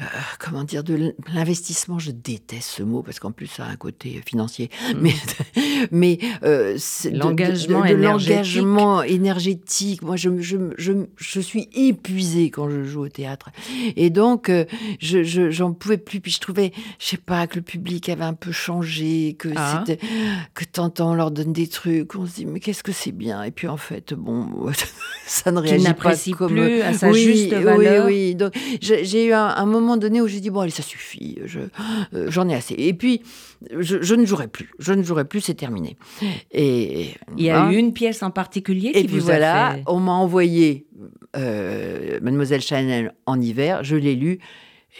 euh, 0.00 0.04
comment 0.38 0.64
dire, 0.64 0.84
de 0.84 1.14
l'investissement. 1.32 1.98
Je 1.98 2.10
déteste 2.10 2.68
ce 2.68 2.82
mot 2.82 3.02
parce 3.02 3.18
qu'en 3.18 3.32
plus 3.32 3.46
ça 3.46 3.64
a 3.64 3.68
un 3.68 3.76
côté 3.76 4.22
financier. 4.24 4.70
Mm. 4.94 4.98
Mais, 5.00 5.14
mais 5.90 6.18
euh, 6.42 6.78
l'engagement 7.12 7.84
énergétique. 7.84 8.62
énergétique. 9.06 10.02
Moi, 10.02 10.16
je, 10.16 10.40
je, 10.40 10.56
je, 10.76 10.92
je, 11.16 11.40
suis 11.40 11.68
épuisée 11.72 12.50
quand 12.50 12.68
je 12.68 12.84
joue 12.84 13.02
au 13.02 13.08
théâtre. 13.08 13.50
Et 13.96 14.10
donc, 14.10 14.48
euh, 14.48 14.64
je, 15.00 15.50
j'en 15.50 15.72
pouvais 15.72 15.98
plus. 15.98 16.20
Puis 16.20 16.32
je 16.32 16.40
trouvais, 16.40 16.72
je 16.98 17.06
sais 17.06 17.16
pas, 17.16 17.46
que 17.46 17.56
le 17.56 17.62
public 17.62 18.08
avait 18.08 18.24
un 18.24 18.34
peu 18.34 18.52
changé, 18.52 19.36
que 19.38 19.48
ah. 19.56 19.84
c'était, 19.86 20.04
que 20.54 20.64
t'entends, 20.64 21.12
on 21.12 21.14
leur 21.14 21.30
donne 21.30 21.52
des 21.52 21.68
trucs, 21.68 22.14
on 22.14 22.26
se 22.26 22.36
dit, 22.36 22.46
mais 22.46 22.60
qu'est-ce 22.60 22.82
que 22.82 22.92
c'est 22.92 23.12
bien. 23.12 23.42
Et 23.42 23.50
puis 23.50 23.68
en 23.68 23.76
fait, 23.76 24.14
bon, 24.18 24.70
ça 25.26 25.50
ne 25.52 25.60
réagit 25.60 25.94
pas 25.94 26.14
comme... 26.36 26.52
plus 26.52 26.82
à 26.82 26.92
sa 26.92 27.12
juste 27.12 27.52
valeur. 27.52 28.06
Oui, 28.06 28.28
oui. 28.28 28.34
Donc 28.34 28.52
j'ai 28.80 29.26
eu 29.26 29.32
un, 29.32 29.66
moment 29.66 29.96
donné 29.96 30.20
où 30.20 30.28
j'ai 30.28 30.40
dit 30.40 30.50
bon 30.50 30.60
allez 30.60 30.70
ça 30.70 30.82
suffit, 30.82 31.38
euh, 31.56 32.26
j'en 32.30 32.48
ai 32.48 32.54
assez. 32.54 32.74
Et 32.74 32.94
puis 32.94 33.22
je, 33.78 34.14
ne 34.14 34.24
jouerai 34.24 34.48
plus, 34.48 34.70
je 34.78 34.92
ne 34.92 35.02
jouerai 35.02 35.24
plus, 35.24 35.40
c'est 35.40 35.54
terminé. 35.54 35.96
Et 36.52 37.14
il 37.36 37.44
y 37.44 37.50
a 37.50 37.62
hein. 37.62 37.70
eu 37.70 37.76
une 37.76 37.92
pièce 37.92 38.22
en 38.22 38.30
particulier 38.30 38.92
qui 38.92 38.98
et 38.98 39.04
puis 39.04 39.18
vous 39.18 39.26
voilà, 39.26 39.68
a 39.68 39.74
fait... 39.74 39.82
on 39.86 40.00
m'a 40.00 40.12
envoyé 40.12 40.86
euh, 41.36 42.18
Mademoiselle 42.22 42.62
Chanel 42.62 43.14
en 43.26 43.40
hiver, 43.40 43.84
je 43.84 43.96
l'ai 43.96 44.14
lu 44.14 44.38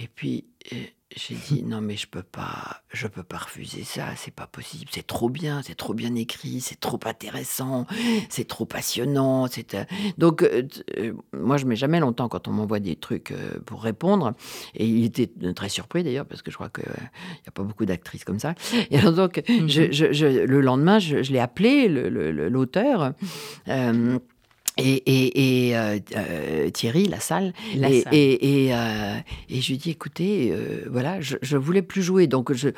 et 0.00 0.08
puis 0.14 0.44
euh, 0.72 0.76
j'ai 1.18 1.34
dit 1.34 1.64
non 1.64 1.80
mais 1.80 1.96
je 1.96 2.06
peux 2.06 2.22
pas, 2.22 2.82
je 2.92 3.06
peux 3.08 3.22
pas 3.22 3.38
refuser 3.38 3.82
ça, 3.82 4.06
c'est 4.16 4.32
pas 4.32 4.46
possible, 4.46 4.86
c'est 4.90 5.06
trop 5.06 5.28
bien, 5.28 5.62
c'est 5.62 5.74
trop 5.74 5.92
bien 5.92 6.14
écrit, 6.14 6.60
c'est 6.60 6.78
trop 6.78 7.00
intéressant, 7.04 7.86
c'est 8.28 8.46
trop 8.46 8.64
passionnant, 8.64 9.46
c'est 9.48 9.74
euh, 9.74 9.84
donc 10.16 10.42
euh, 10.42 10.62
euh, 10.96 11.12
moi 11.32 11.56
je 11.56 11.66
mets 11.66 11.76
jamais 11.76 11.98
longtemps 11.98 12.28
quand 12.28 12.46
on 12.46 12.52
m'envoie 12.52 12.80
des 12.80 12.96
trucs 12.96 13.34
pour 13.66 13.82
répondre. 13.82 14.34
Et 14.74 14.86
il 14.86 15.04
était 15.04 15.30
très 15.54 15.68
surpris 15.68 16.04
d'ailleurs 16.04 16.26
parce 16.26 16.42
que 16.42 16.50
je 16.50 16.56
crois 16.56 16.68
qu'il 16.68 16.84
n'y 16.84 17.48
a 17.48 17.50
pas 17.52 17.62
beaucoup 17.62 17.84
d'actrices 17.84 18.24
comme 18.24 18.38
ça. 18.38 18.54
Et 18.90 18.98
alors 18.98 19.12
donc 19.12 19.42
mhm. 19.48 19.68
je, 19.68 20.44
le 20.44 20.60
lendemain 20.60 20.98
je, 20.98 21.16
l'ai 21.16 21.40
appelé 21.40 21.88
l'auteur 21.88 23.12
et, 24.78 25.68
et, 25.68 25.76
euh, 25.76 25.98
euh, 26.16 26.70
Thierry, 26.70 27.06
la 27.06 27.20
salle. 27.20 27.52
et, 27.74 28.04
euh, 28.72 29.16
et, 29.48 29.60
je 29.60 29.68
lui 29.70 29.78
dis, 29.78 29.90
écoutez, 29.90 30.54
voilà, 30.88 31.20
je, 31.20 31.36
je 31.42 31.56
voulais 31.56 31.82
plus 31.82 32.02
jouer, 32.02 32.26
donc 32.26 32.52
je, 32.52 32.68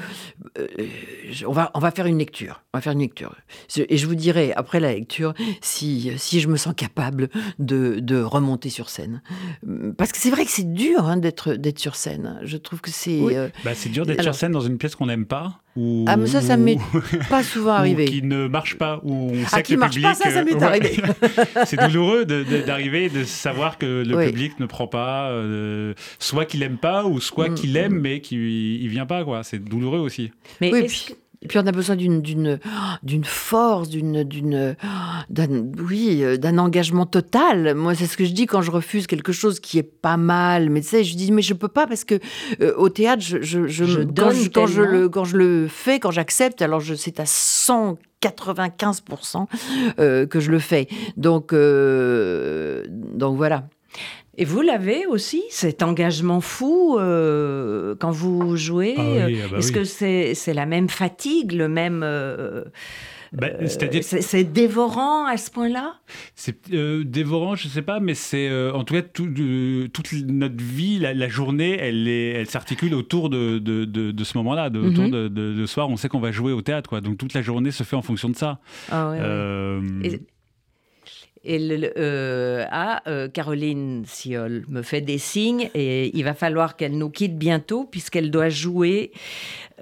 on, 1.47 1.53
va, 1.53 1.71
on 1.75 1.79
va 1.79 1.91
faire 1.91 2.07
une 2.07 2.19
lecture. 2.19 2.63
On 2.73 2.79
va 2.79 2.83
faire 2.83 2.93
une 2.93 3.01
lecture. 3.01 3.35
Et 3.77 3.97
je 3.97 4.07
vous 4.07 4.15
dirai, 4.15 4.53
après 4.55 4.81
la 4.81 4.93
lecture, 4.93 5.35
si, 5.61 6.13
si 6.17 6.41
je 6.41 6.49
me 6.49 6.57
sens 6.57 6.75
capable 6.75 7.29
de, 7.59 8.01
de 8.01 8.21
remonter 8.21 8.71
sur 8.71 8.89
scène. 8.89 9.23
Parce 9.97 10.13
que 10.13 10.19
c'est 10.19 10.31
vrai 10.31 10.45
que 10.45 10.51
c'est 10.51 10.73
dur 10.73 11.05
hein, 11.05 11.19
d'être 11.19 11.57
sur 11.77 11.97
scène. 11.97 12.41
Je 12.43 12.57
trouve 12.57 12.81
que 12.81 12.91
c'est... 12.91 13.51
Bah, 13.65 13.75
c'est 13.75 13.91
dur 13.91 14.07
d'être 14.07 14.23
sur 14.23 14.35
scène 14.35 14.53
dans 14.53 14.61
une 14.61 14.79
pièce 14.79 14.95
qu'on 14.95 15.07
n'aime 15.07 15.27
pas 15.27 15.61
ah, 16.07 16.17
mais 16.17 16.27
ça, 16.27 16.41
ça 16.41 16.57
m'est 16.57 16.79
pas 17.29 17.43
souvent 17.45 17.73
arrivé. 17.73 18.05
qui 18.07 18.23
ne 18.23 18.47
marche 18.49 18.77
pas, 18.77 19.01
ou 19.03 19.31
on 19.33 19.43
ah, 19.45 19.49
sait 19.49 19.63
qui 19.63 19.73
que 19.73 19.75
le 19.75 19.81
marche 19.81 20.03
pas, 20.03 20.15
ça, 20.15 20.31
ça 20.31 20.45
m'est 20.45 20.63
arrivé. 20.63 21.03
c'est 21.67 21.77
douloureux 21.77 22.25
d'arriver, 22.25 23.09
de, 23.09 23.25
savoir 23.25 23.79
que 23.79 24.05
le 24.07 24.27
public 24.27 24.59
ne 24.61 24.67
prend 24.67 24.87
pas, 24.87 25.31
euh, 25.31 25.95
soit 26.19 26.45
qu'il 26.45 26.63
aime 26.63 26.79
pas, 26.79 27.05
ou 27.05 27.21
soit 27.21 27.51
mm, 27.51 27.55
qu'il 27.55 27.77
aime, 27.77 28.01
mais 28.01 28.21
qu'il 28.21 28.89
vient 28.89 29.07
pas, 29.07 29.25
quoi. 29.25 29.43
C'est 29.43 29.63
douloureux 29.63 30.01
aussi. 30.01 30.31
Mais 30.61 30.73
oui, 30.73 30.87
puis, 30.87 31.15
et 31.43 31.49
puis 31.49 31.59
on 31.59 31.67
a 31.67 31.73
besoin 31.73 31.97
d'une 31.97 32.21
d'une 32.21 32.61
d'une 33.03 33.25
force, 33.25 33.89
d'une 33.89 34.25
d'une 34.25 34.77
d'un 35.31 35.73
oui 35.79 36.23
d'un 36.39 36.59
engagement 36.59 37.07
total. 37.07 37.75
Moi 37.75 37.95
c'est 37.95 38.07
ce 38.07 38.19
que 38.19 38.27
je 38.27 38.33
dis 38.33 38.45
quand 38.45 38.61
je 38.61 38.71
refuse 38.71 39.07
quelque 39.07 39.33
chose 39.33 39.59
qui 39.59 39.79
est 39.79 39.83
pas 39.83 40.19
mal. 40.19 40.69
Mais 40.69 40.83
tu 40.83 40.89
sais 40.89 41.03
je 41.03 41.17
dis 41.17 41.33
mais 41.33 41.41
je 41.41 41.55
peux 41.55 41.69
pas 41.69 41.87
parce 41.87 42.05
que 42.05 42.19
euh, 42.61 42.75
au 42.77 42.91
théâtre 42.91 43.23
je, 43.23 43.41
je, 43.41 43.67
je, 43.69 44.03
quand, 44.03 44.33
je 44.33 44.51
quand, 44.51 44.67
je 44.67 44.83
le 44.83 45.09
quand 45.09 45.25
je 45.25 45.39
le 45.39 45.67
fais 45.67 45.99
quand 45.99 46.11
j'accepte 46.11 46.61
alors 46.61 46.81
je 46.81 46.95
c'est 46.95 47.21
à 47.21 47.25
195% 47.25 49.47
euh, 49.99 50.27
que 50.27 50.41
je 50.41 50.51
le 50.51 50.59
fais. 50.59 50.89
Donc 51.17 51.55
euh, 51.55 52.85
donc 52.91 53.39
voilà. 53.39 53.65
Et 54.37 54.45
vous 54.45 54.63
l'avez 54.63 55.07
aussi, 55.07 55.43
cet 55.51 55.83
engagement 55.83 56.41
fou 56.41 56.99
euh, 56.99 57.95
quand 57.99 58.13
vous 58.13 58.57
jouez 58.57 58.95
ah 58.97 59.03
ah 59.03 59.49
bah 59.51 59.59
Est-ce 59.59 59.73
que 59.73 59.85
c'est 59.85 60.55
la 60.55 60.67
même 60.67 60.89
fatigue, 60.89 61.53
le 61.53 61.69
même... 61.69 62.03
Euh, 62.05 62.65
bah, 63.33 63.49
euh, 63.61 63.67
c'est 64.01 64.45
dévorant 64.45 65.25
à 65.27 65.37
ce 65.37 65.51
point-là? 65.51 65.97
C'est 66.35 66.71
dévorant, 66.71 67.55
je 67.55 67.67
ne 67.67 67.73
sais 67.73 67.83
pas, 67.83 68.01
mais 68.01 68.15
c'est 68.15 68.51
en 68.73 68.83
tout 68.85 68.95
cas 68.95 69.03
toute 69.03 70.13
notre 70.27 70.63
vie, 70.63 70.99
la, 70.99 71.29
journée, 71.29 71.77
elle, 71.79 72.09
elle 72.09 72.49
s'articule 72.49 72.95
autour 72.95 73.31
de, 73.31 73.59
de, 73.59 73.85
de, 73.85 74.25
ce 74.25 74.39
moment-là, 74.39 74.71
de, 74.71 74.81
autour 74.81 75.05
mhm. 75.05 75.29
de, 75.29 75.67
soir. 75.67 75.91
On 75.91 75.97
sait 75.97 76.09
qu'on 76.09 76.21
va 76.21 76.33
jouer 76.33 76.53
au 76.53 76.63
théâtre, 76.63 76.89
quoi. 76.89 77.01
Donc 77.01 77.19
toute 77.19 77.35
la 77.35 77.43
journée 77.43 77.73
se 77.73 77.83
fait 77.83 77.97
en 77.97 78.03
fonction 78.03 78.29
de 78.29 78.37
ça. 78.37 78.59
Ah 78.91 79.11
ouais, 79.11 80.09
et 80.09 80.21
euh, 81.47 82.65
ah, 82.71 83.03
euh, 83.07 83.29
Caroline 83.29 84.05
Siol 84.07 84.65
me 84.69 84.83
fait 84.83 85.01
des 85.01 85.17
signes 85.17 85.71
et 85.75 86.15
il 86.17 86.23
va 86.25 86.35
falloir 86.35 86.77
qu'elle 86.77 86.99
nous 86.99 87.09
quitte 87.09 87.39
bientôt 87.39 87.85
puisqu'elle 87.85 88.31
doit 88.31 88.51
jouer 88.51 89.13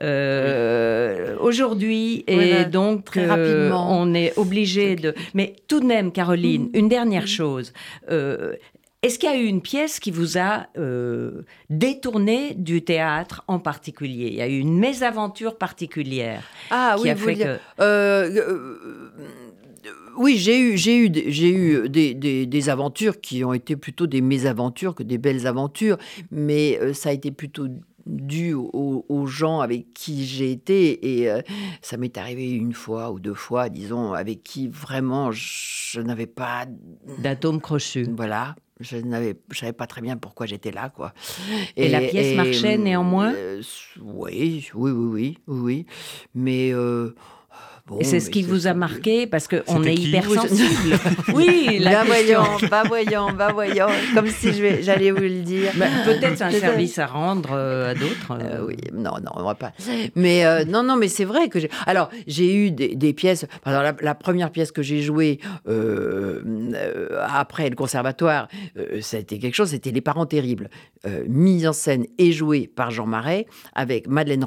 euh, 0.01 1.37
aujourd'hui 1.40 2.25
et 2.29 2.64
donc 2.66 3.05
très 3.05 3.27
rapidement. 3.27 4.01
on 4.01 4.14
est 4.14 4.38
obligé 4.38 4.94
de. 4.94 5.14
Mais 5.35 5.57
tout 5.66 5.81
de 5.81 5.87
même, 5.87 6.12
Caroline, 6.12 6.66
mm. 6.66 6.71
une 6.75 6.88
dernière 6.88 7.25
mm. 7.25 7.27
chose. 7.27 7.73
est-ce 8.09 9.18
qu'il 9.18 9.29
y 9.29 9.33
a 9.33 9.37
eu 9.37 9.47
une 9.47 9.62
pièce 9.62 9.99
qui 9.99 10.12
vous 10.12 10.38
a 10.38 10.66
détourné 11.71 12.55
du 12.55 12.83
théâtre 12.83 13.42
en 13.49 13.59
particulier? 13.59 14.29
Il 14.29 14.35
y 14.35 14.42
a 14.42 14.49
eu 14.49 14.59
une 14.59 14.79
mésaventure 14.79 15.59
particulière 15.59 16.44
ah, 16.71 16.94
qui 16.97 17.03
oui, 17.03 17.11
a 17.11 17.16
fait 17.16 17.35
que 17.35 17.59
oui, 20.19 20.37
j'ai 20.37 20.59
eu, 20.59 20.77
j'ai 20.77 20.97
eu, 20.97 21.13
j'ai 21.29 21.51
eu 21.51 21.89
des, 21.89 22.15
des, 22.15 22.69
aventures 22.69 23.21
qui 23.21 23.45
ont 23.45 23.53
été 23.53 23.77
plutôt 23.77 24.07
des 24.07 24.21
mésaventures 24.21 24.95
que 24.95 25.03
des 25.05 25.17
belles 25.17 25.47
aventures, 25.47 25.97
mais 26.31 26.79
euh, 26.81 26.93
ça 26.93 27.11
a 27.11 27.13
été 27.13 27.31
plutôt 27.31 27.69
dû 28.05 28.55
aux, 28.55 29.27
gens 29.27 29.61
avec 29.61 29.93
qui 29.93 30.25
j'ai 30.27 30.51
été 30.51 31.21
et 31.21 31.31
euh, 31.31 31.43
ça 31.83 31.97
m'est 31.99 32.17
arrivé 32.17 32.51
une 32.51 32.73
fois 32.73 33.13
ou 33.13 33.21
deux 33.21 33.35
fois, 33.35 33.69
disons, 33.69 34.13
avec 34.13 34.43
qui 34.43 34.67
vraiment 34.69 35.31
je 35.31 36.01
n'avais 36.01 36.27
pas 36.27 36.67
d'atome 37.19 37.61
crochu. 37.61 38.07
Voilà, 38.17 38.57
je 38.81 38.97
n'avais, 38.97 39.37
je 39.51 39.59
savais 39.59 39.73
pas 39.73 39.87
très 39.87 40.01
bien 40.01 40.17
pourquoi 40.17 40.47
j'étais 40.47 40.71
là, 40.71 40.89
quoi. 40.89 41.13
Et, 41.77 41.89
la 41.89 42.01
pièce 42.01 42.35
marchait 42.35 42.79
néanmoins? 42.79 43.35
Euh, 43.35 43.63
oui, 44.01 44.69
oui, 44.75 44.91
oui, 44.91 45.07
oui, 45.07 45.39
oui, 45.47 45.87
mais 46.35 46.73
Bon, 47.88 47.98
c'est 48.03 48.20
ce 48.20 48.29
qui 48.31 48.42
vous 48.42 48.66
a 48.66 48.74
marqué 48.74 49.27
parce 49.27 49.48
qu'on 49.48 49.83
est 49.85 49.94
hypersensible. 49.94 50.98
oui, 51.35 51.79
la 51.81 52.05
Bah 52.05 52.05
question. 52.07 52.42
voyons, 52.42 52.68
bah 52.70 52.83
voyons, 52.87 53.33
bah 53.33 53.51
voyons, 53.53 53.87
comme 54.14 54.29
si 54.29 54.53
j'allais 54.83 55.11
vous 55.11 55.20
le 55.22 55.40
dire. 55.42 55.72
Bah, 55.77 55.87
Peut-être 56.05 56.37
c'est 56.37 56.44
un 56.44 56.51
service 56.51 56.98
à 56.98 57.07
rendre 57.07 57.51
euh, 57.53 57.90
à 57.90 57.94
d'autres. 57.94 58.33
Euh, 58.40 58.66
oui, 58.66 58.77
non, 58.92 59.12
non, 59.22 59.31
on 59.35 59.42
va 59.44 59.55
pas. 59.55 59.72
Mais 60.14 60.44
euh, 60.44 60.64
non, 60.64 60.83
non, 60.83 60.96
mais 60.96 61.09
c'est 61.09 61.24
vrai 61.24 61.48
que 61.48 61.61
j'ai. 61.61 61.70
Alors, 61.87 62.11
j'ai 62.27 62.55
eu 62.55 62.70
des, 62.70 62.94
des 62.94 63.12
pièces. 63.12 63.46
Par 63.62 63.72
exemple, 63.81 64.03
la, 64.05 64.11
la 64.11 64.14
première 64.14 64.51
pièce 64.51 64.72
que 64.72 64.83
j'ai 64.83 65.01
jouée 65.01 65.38
euh, 65.68 66.42
euh, 66.74 67.09
après 67.29 67.70
le 67.70 67.77
conservatoire, 67.77 68.48
euh, 68.77 69.01
ça 69.01 69.16
a 69.16 69.20
été 69.20 69.38
quelque 69.38 69.55
chose. 69.55 69.70
C'était 69.70 69.90
Les 69.92 70.01
Parents 70.01 70.27
terribles, 70.27 70.68
euh, 71.07 71.24
mise 71.29 71.66
en 71.66 71.72
scène 71.72 72.07
et 72.18 72.33
jouée 72.33 72.66
par 72.74 72.90
Jean 72.90 73.07
Marais 73.07 73.46
avec 73.74 74.09
Madeleine 74.09 74.44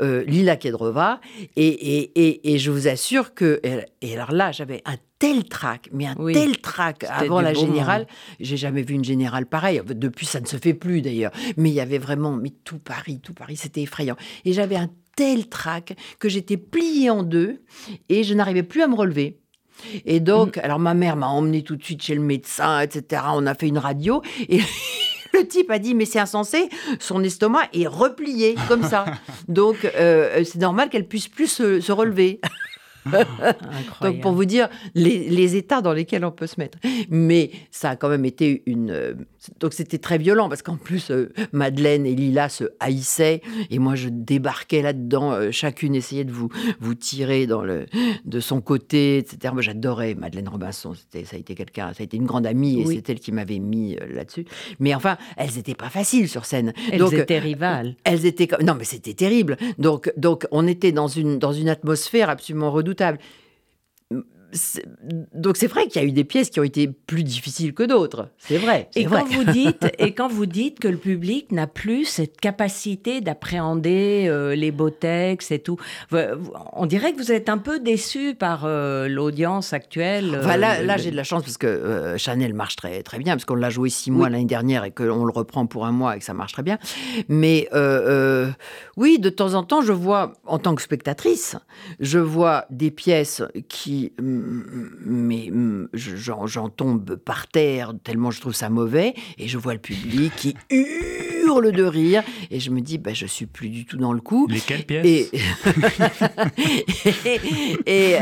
euh, 0.00 0.24
Lila 0.24 0.56
Kedrova, 0.56 1.20
et, 1.56 1.66
et, 1.68 2.28
et, 2.28 2.35
et 2.44 2.58
je 2.58 2.70
vous 2.70 2.88
assure 2.88 3.34
que. 3.34 3.60
Et 4.00 4.14
alors 4.14 4.32
là, 4.32 4.52
j'avais 4.52 4.82
un 4.84 4.96
tel 5.18 5.44
trac, 5.44 5.88
mais 5.92 6.06
un 6.06 6.14
Oui. 6.18 6.32
tel 6.34 6.58
trac 6.58 7.04
avant 7.08 7.40
la 7.40 7.54
générale. 7.54 8.06
J'ai 8.40 8.56
jamais 8.56 8.82
vu 8.82 8.94
une 8.94 9.04
générale 9.04 9.46
pareille. 9.46 9.80
Depuis, 9.86 10.26
ça 10.26 10.40
ne 10.40 10.46
se 10.46 10.56
fait 10.56 10.74
plus 10.74 11.02
d'ailleurs. 11.02 11.32
Mais 11.56 11.70
il 11.70 11.74
y 11.74 11.80
avait 11.80 11.98
vraiment, 11.98 12.32
mais 12.32 12.50
tout 12.64 12.78
Paris, 12.78 13.20
tout 13.22 13.34
Paris, 13.34 13.56
c'était 13.56 13.82
effrayant. 13.82 14.16
Et 14.44 14.52
j'avais 14.52 14.76
un 14.76 14.90
tel 15.16 15.48
trac 15.48 15.96
que 16.18 16.28
j'étais 16.28 16.58
pliée 16.58 17.08
en 17.10 17.22
deux 17.22 17.62
et 18.10 18.22
je 18.24 18.34
n'arrivais 18.34 18.62
plus 18.62 18.82
à 18.82 18.86
me 18.88 18.94
relever. 18.94 19.38
Et 20.04 20.20
Mm. 20.20 20.24
donc, 20.24 20.58
alors 20.58 20.78
ma 20.78 20.94
mère 20.94 21.16
m'a 21.16 21.26
emmenée 21.28 21.62
tout 21.62 21.76
de 21.76 21.84
suite 21.84 22.02
chez 22.02 22.14
le 22.14 22.20
médecin, 22.22 22.80
etc. 22.80 23.22
On 23.34 23.46
a 23.46 23.54
fait 23.54 23.68
une 23.68 23.78
radio 23.78 24.22
et 24.48 24.60
le 25.36 25.46
type 25.46 25.70
a 25.70 25.78
dit 25.78 25.94
mais 25.94 26.04
c'est 26.04 26.18
insensé, 26.18 26.68
son 26.98 27.22
estomac 27.22 27.68
est 27.72 27.86
replié 27.86 28.56
comme 28.68 28.82
ça. 28.82 29.04
Donc 29.48 29.84
euh, 29.84 30.42
c'est 30.44 30.60
normal 30.60 30.88
qu'elle 30.88 31.06
puisse 31.06 31.28
plus 31.28 31.48
se, 31.48 31.80
se 31.80 31.92
relever. 31.92 32.40
Donc 34.00 34.20
pour 34.20 34.32
vous 34.32 34.44
dire 34.44 34.68
les, 34.94 35.28
les 35.28 35.56
états 35.56 35.80
dans 35.80 35.92
lesquels 35.92 36.24
on 36.24 36.32
peut 36.32 36.46
se 36.46 36.58
mettre. 36.58 36.78
Mais 37.08 37.50
ça 37.70 37.90
a 37.90 37.96
quand 37.96 38.08
même 38.08 38.24
été 38.24 38.62
une... 38.66 39.26
donc 39.60 39.72
c'était 39.72 39.98
très 39.98 40.18
violent 40.18 40.48
parce 40.48 40.62
qu'en 40.62 40.76
plus 40.76 41.10
euh, 41.10 41.32
Madeleine 41.52 42.06
et 42.06 42.14
Lila 42.14 42.48
se 42.48 42.64
haïssaient 42.80 43.42
et 43.70 43.78
moi 43.78 43.94
je 43.94 44.08
débarquais 44.10 44.82
là-dedans. 44.82 45.32
euh, 45.32 45.50
chacune 45.50 45.94
essayait 45.94 46.24
de 46.24 46.32
vous, 46.32 46.48
vous 46.80 46.94
tirer 46.94 47.46
dans 47.46 47.62
le, 47.62 47.86
de 48.24 48.40
son 48.40 48.60
côté, 48.60 49.18
etc. 49.18 49.52
Moi 49.52 49.62
j'adorais 49.62 50.14
Madeleine 50.14 50.48
Robinson. 50.48 50.94
Ça 50.94 51.18
a 51.32 51.38
été 51.38 51.54
quelqu'un, 51.54 51.92
ça 51.94 52.00
a 52.00 52.04
été 52.04 52.16
une 52.16 52.26
grande 52.26 52.46
amie 52.46 52.80
et 52.80 52.84
Oui. 52.86 52.94
c'est 52.96 53.10
elle 53.12 53.20
qui 53.20 53.32
m'avait 53.32 53.58
mis 53.58 53.96
euh, 53.96 54.06
là-dessus. 54.14 54.44
Mais 54.80 54.94
enfin, 54.94 55.16
elles 55.36 55.54
n'étaient 55.56 55.74
pas 55.74 55.90
faciles 55.90 56.28
sur 56.28 56.44
scène. 56.44 56.72
Elles 56.92 56.98
Donc, 56.98 57.12
étaient 57.12 57.38
rivales. 57.38 57.96
elles 58.04 58.26
étaient. 58.26 58.48
Non, 58.62 58.74
mais 58.74 58.84
c'était 58.84 59.14
terrible. 59.14 59.56
Donc, 59.78 60.12
donc 60.16 60.46
on 60.50 60.66
était 60.66 60.92
dans 60.92 61.08
une, 61.08 61.38
dans 61.38 61.52
une 61.52 61.68
atmosphère 61.68 62.30
absolument 62.30 62.70
redoutable. 62.70 63.18
Donc, 65.34 65.56
c'est 65.56 65.66
vrai 65.66 65.86
qu'il 65.86 66.00
y 66.02 66.04
a 66.04 66.08
eu 66.08 66.12
des 66.12 66.24
pièces 66.24 66.50
qui 66.50 66.60
ont 66.60 66.64
été 66.64 66.88
plus 66.88 67.22
difficiles 67.24 67.74
que 67.74 67.82
d'autres. 67.82 68.28
C'est 68.38 68.58
vrai. 68.58 68.88
Et 68.96 69.06
vrai. 69.06 69.20
quand, 69.20 69.26
vous 69.28 69.44
dites, 69.52 69.86
et 69.98 70.12
quand 70.12 70.28
vous 70.28 70.46
dites 70.46 70.78
que 70.80 70.88
le 70.88 70.96
public 70.96 71.52
n'a 71.52 71.66
plus 71.66 72.04
cette 72.04 72.40
capacité 72.40 73.20
d'appréhender 73.20 74.26
euh, 74.28 74.54
les 74.54 74.70
beaux 74.70 74.90
textes 74.90 75.52
et 75.52 75.58
tout, 75.58 75.76
on 76.72 76.86
dirait 76.86 77.12
que 77.12 77.18
vous 77.18 77.32
êtes 77.32 77.48
un 77.48 77.58
peu 77.58 77.78
déçu 77.80 78.34
par 78.34 78.62
euh, 78.64 79.08
l'audience 79.08 79.72
actuelle. 79.72 80.34
euh, 80.34 80.40
Enfin, 80.40 80.56
là, 80.56 80.82
le- 80.82 81.02
j'ai 81.02 81.10
de 81.10 81.16
la 81.16 81.24
chance 81.24 81.42
parce 81.42 81.58
que 81.58 81.66
euh, 81.66 82.16
Chanel 82.18 82.54
marche 82.54 82.76
très, 82.76 83.02
très 83.02 83.18
bien, 83.18 83.34
parce 83.34 83.44
qu'on 83.44 83.54
l'a 83.54 83.70
joué 83.70 83.88
six 83.90 84.10
mois 84.10 84.26
Oui. 84.26 84.32
l'année 84.32 84.44
dernière 84.44 84.84
et 84.84 84.90
qu'on 84.90 85.24
le 85.24 85.32
reprend 85.32 85.66
pour 85.66 85.86
un 85.86 85.92
mois 85.92 86.16
et 86.16 86.18
que 86.18 86.24
ça 86.24 86.34
marche 86.34 86.52
très 86.52 86.62
bien. 86.62 86.78
Mais 87.28 87.68
euh, 87.72 88.46
euh, 88.46 88.50
oui, 88.96 89.18
de 89.18 89.30
temps 89.30 89.54
en 89.54 89.62
temps, 89.62 89.82
je 89.82 89.92
vois, 89.92 90.32
en 90.46 90.58
tant 90.58 90.74
que 90.74 90.82
spectatrice, 90.82 91.56
je 92.00 92.18
vois 92.18 92.64
des 92.70 92.90
pièces 92.90 93.42
qui. 93.68 94.12
Mais 95.04 95.48
mm, 95.50 95.88
je- 95.92 96.16
j'en 96.16 96.68
tombe 96.68 97.16
par 97.16 97.46
terre 97.48 97.92
tellement 98.04 98.30
je 98.30 98.40
trouve 98.40 98.54
ça 98.54 98.70
mauvais 98.70 99.14
et 99.38 99.48
je 99.48 99.58
vois 99.58 99.74
le 99.74 99.80
public 99.80 100.32
qui 100.36 100.54
de 101.50 101.84
rire 101.84 102.22
et 102.50 102.58
je 102.60 102.70
me 102.70 102.80
dis, 102.80 102.98
bah, 102.98 103.12
je 103.14 103.24
suis 103.26 103.46
plus 103.46 103.68
du 103.68 103.84
tout 103.86 103.96
dans 103.96 104.12
le 104.12 104.20
coup. 104.20 104.46
Lesquelles 104.48 104.84
pièces 104.84 105.06
Et, 105.06 105.30
et, 107.26 107.40
et, 107.86 108.12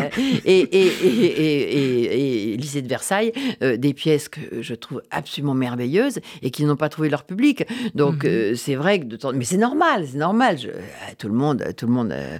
et, 0.44 0.60
et, 0.60 0.60
et, 0.76 1.06
et- 1.06 2.14
et- 2.14 2.52
et 2.52 2.56
Lycée 2.56 2.82
de 2.82 2.88
Versailles, 2.88 3.32
euh, 3.62 3.76
des 3.76 3.94
pièces 3.94 4.28
que 4.28 4.40
je 4.60 4.74
trouve 4.74 5.02
absolument 5.10 5.54
merveilleuses 5.54 6.18
et 6.42 6.50
qui 6.50 6.64
n'ont 6.64 6.76
pas 6.76 6.88
trouvé 6.88 7.08
leur 7.08 7.24
public. 7.24 7.64
Donc 7.94 8.24
euh, 8.24 8.54
c'est 8.54 8.74
vrai 8.74 9.00
que 9.00 9.04
de 9.06 9.16
temps, 9.16 9.32
mais 9.34 9.44
c'est 9.44 9.56
normal, 9.56 10.06
c'est 10.10 10.18
normal. 10.18 10.58
Je- 10.58 10.68
euh, 10.68 10.80
tout 11.18 11.28
le 11.28 11.34
monde, 11.34 11.64
tout 11.76 11.86
le 11.86 11.92
monde, 11.92 12.12
euh, 12.12 12.38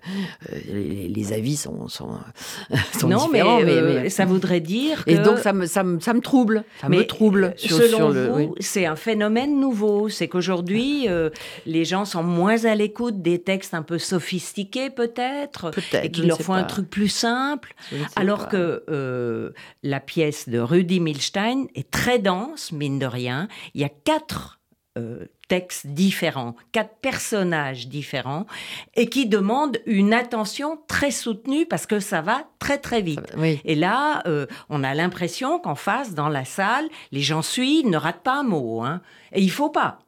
euh, 0.52 0.56
les, 0.72 1.08
les 1.08 1.32
avis 1.32 1.56
sont 1.56 1.88
sont, 1.88 2.10
sont 2.98 3.08
non, 3.08 3.28
mais, 3.32 3.38
différents. 3.38 3.60
mais- 3.60 3.70
euh, 3.72 4.00
mais- 4.02 4.10
ça 4.10 4.24
voudrait 4.26 4.60
dire 4.60 5.04
que. 5.04 5.10
et 5.10 5.18
donc 5.18 5.38
ça 5.38 5.52
me, 5.52 5.66
ça 5.66 5.82
me, 5.82 5.98
ça 6.00 6.12
me 6.14 6.20
trouble, 6.20 6.64
ça 6.80 6.88
me 6.88 6.98
Mais, 6.98 7.06
trouble 7.06 7.44
euh, 7.44 7.50
sur, 7.56 7.76
selon 7.76 7.96
sur 7.96 8.10
le. 8.10 8.28
vous, 8.28 8.34
oui. 8.38 8.48
c'est 8.60 8.86
un 8.86 8.96
phénomène 8.96 9.58
nouveau. 9.58 10.08
C'est 10.08 10.28
qu'aujourd'hui, 10.28 10.73
euh, 11.08 11.30
les 11.66 11.84
gens 11.84 12.04
sont 12.04 12.22
moins 12.22 12.64
à 12.64 12.74
l'écoute 12.74 13.22
des 13.22 13.40
textes 13.40 13.74
un 13.74 13.82
peu 13.82 13.98
sophistiqués, 13.98 14.90
peut-être, 14.90 15.70
Peut-être, 15.70 16.04
et 16.04 16.10
qu'il 16.10 16.26
leur 16.26 16.40
faut 16.40 16.52
un 16.52 16.64
truc 16.64 16.88
plus 16.88 17.08
simple. 17.08 17.74
Alors 18.16 18.44
pas. 18.44 18.46
que 18.46 18.84
euh, 18.88 19.50
la 19.82 20.00
pièce 20.00 20.48
de 20.48 20.58
Rudy 20.58 21.00
Milstein 21.00 21.66
est 21.74 21.90
très 21.90 22.18
dense, 22.18 22.72
mine 22.72 22.98
de 22.98 23.06
rien. 23.06 23.48
Il 23.74 23.80
y 23.80 23.84
a 23.84 23.88
quatre 23.88 24.60
euh, 24.96 25.24
textes 25.48 25.88
différents, 25.88 26.54
quatre 26.72 26.94
personnages 27.02 27.88
différents, 27.88 28.46
et 28.94 29.08
qui 29.08 29.26
demandent 29.26 29.78
une 29.86 30.14
attention 30.14 30.78
très 30.88 31.10
soutenue 31.10 31.66
parce 31.66 31.84
que 31.86 32.00
ça 32.00 32.22
va 32.22 32.44
très 32.58 32.78
très 32.78 33.02
vite. 33.02 33.34
Oui. 33.36 33.60
Et 33.64 33.74
là, 33.74 34.22
euh, 34.26 34.46
on 34.70 34.84
a 34.84 34.94
l'impression 34.94 35.58
qu'en 35.58 35.74
face, 35.74 36.14
dans 36.14 36.28
la 36.28 36.44
salle, 36.44 36.88
les 37.12 37.20
gens 37.20 37.42
suivent, 37.42 37.88
ne 37.88 37.96
ratent 37.96 38.22
pas 38.22 38.38
un 38.40 38.42
mot. 38.44 38.82
hein. 38.82 39.00
Et 39.32 39.42
il 39.42 39.50
faut 39.50 39.68
pas. 39.68 39.98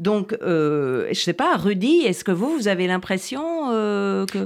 Donc, 0.00 0.34
euh, 0.42 1.06
je 1.12 1.20
sais 1.20 1.34
pas, 1.34 1.56
Rudy, 1.58 2.00
est-ce 2.06 2.24
que 2.24 2.32
vous, 2.32 2.56
vous 2.56 2.68
avez 2.68 2.86
l'impression 2.86 3.70
euh, 3.70 4.24
que... 4.24 4.38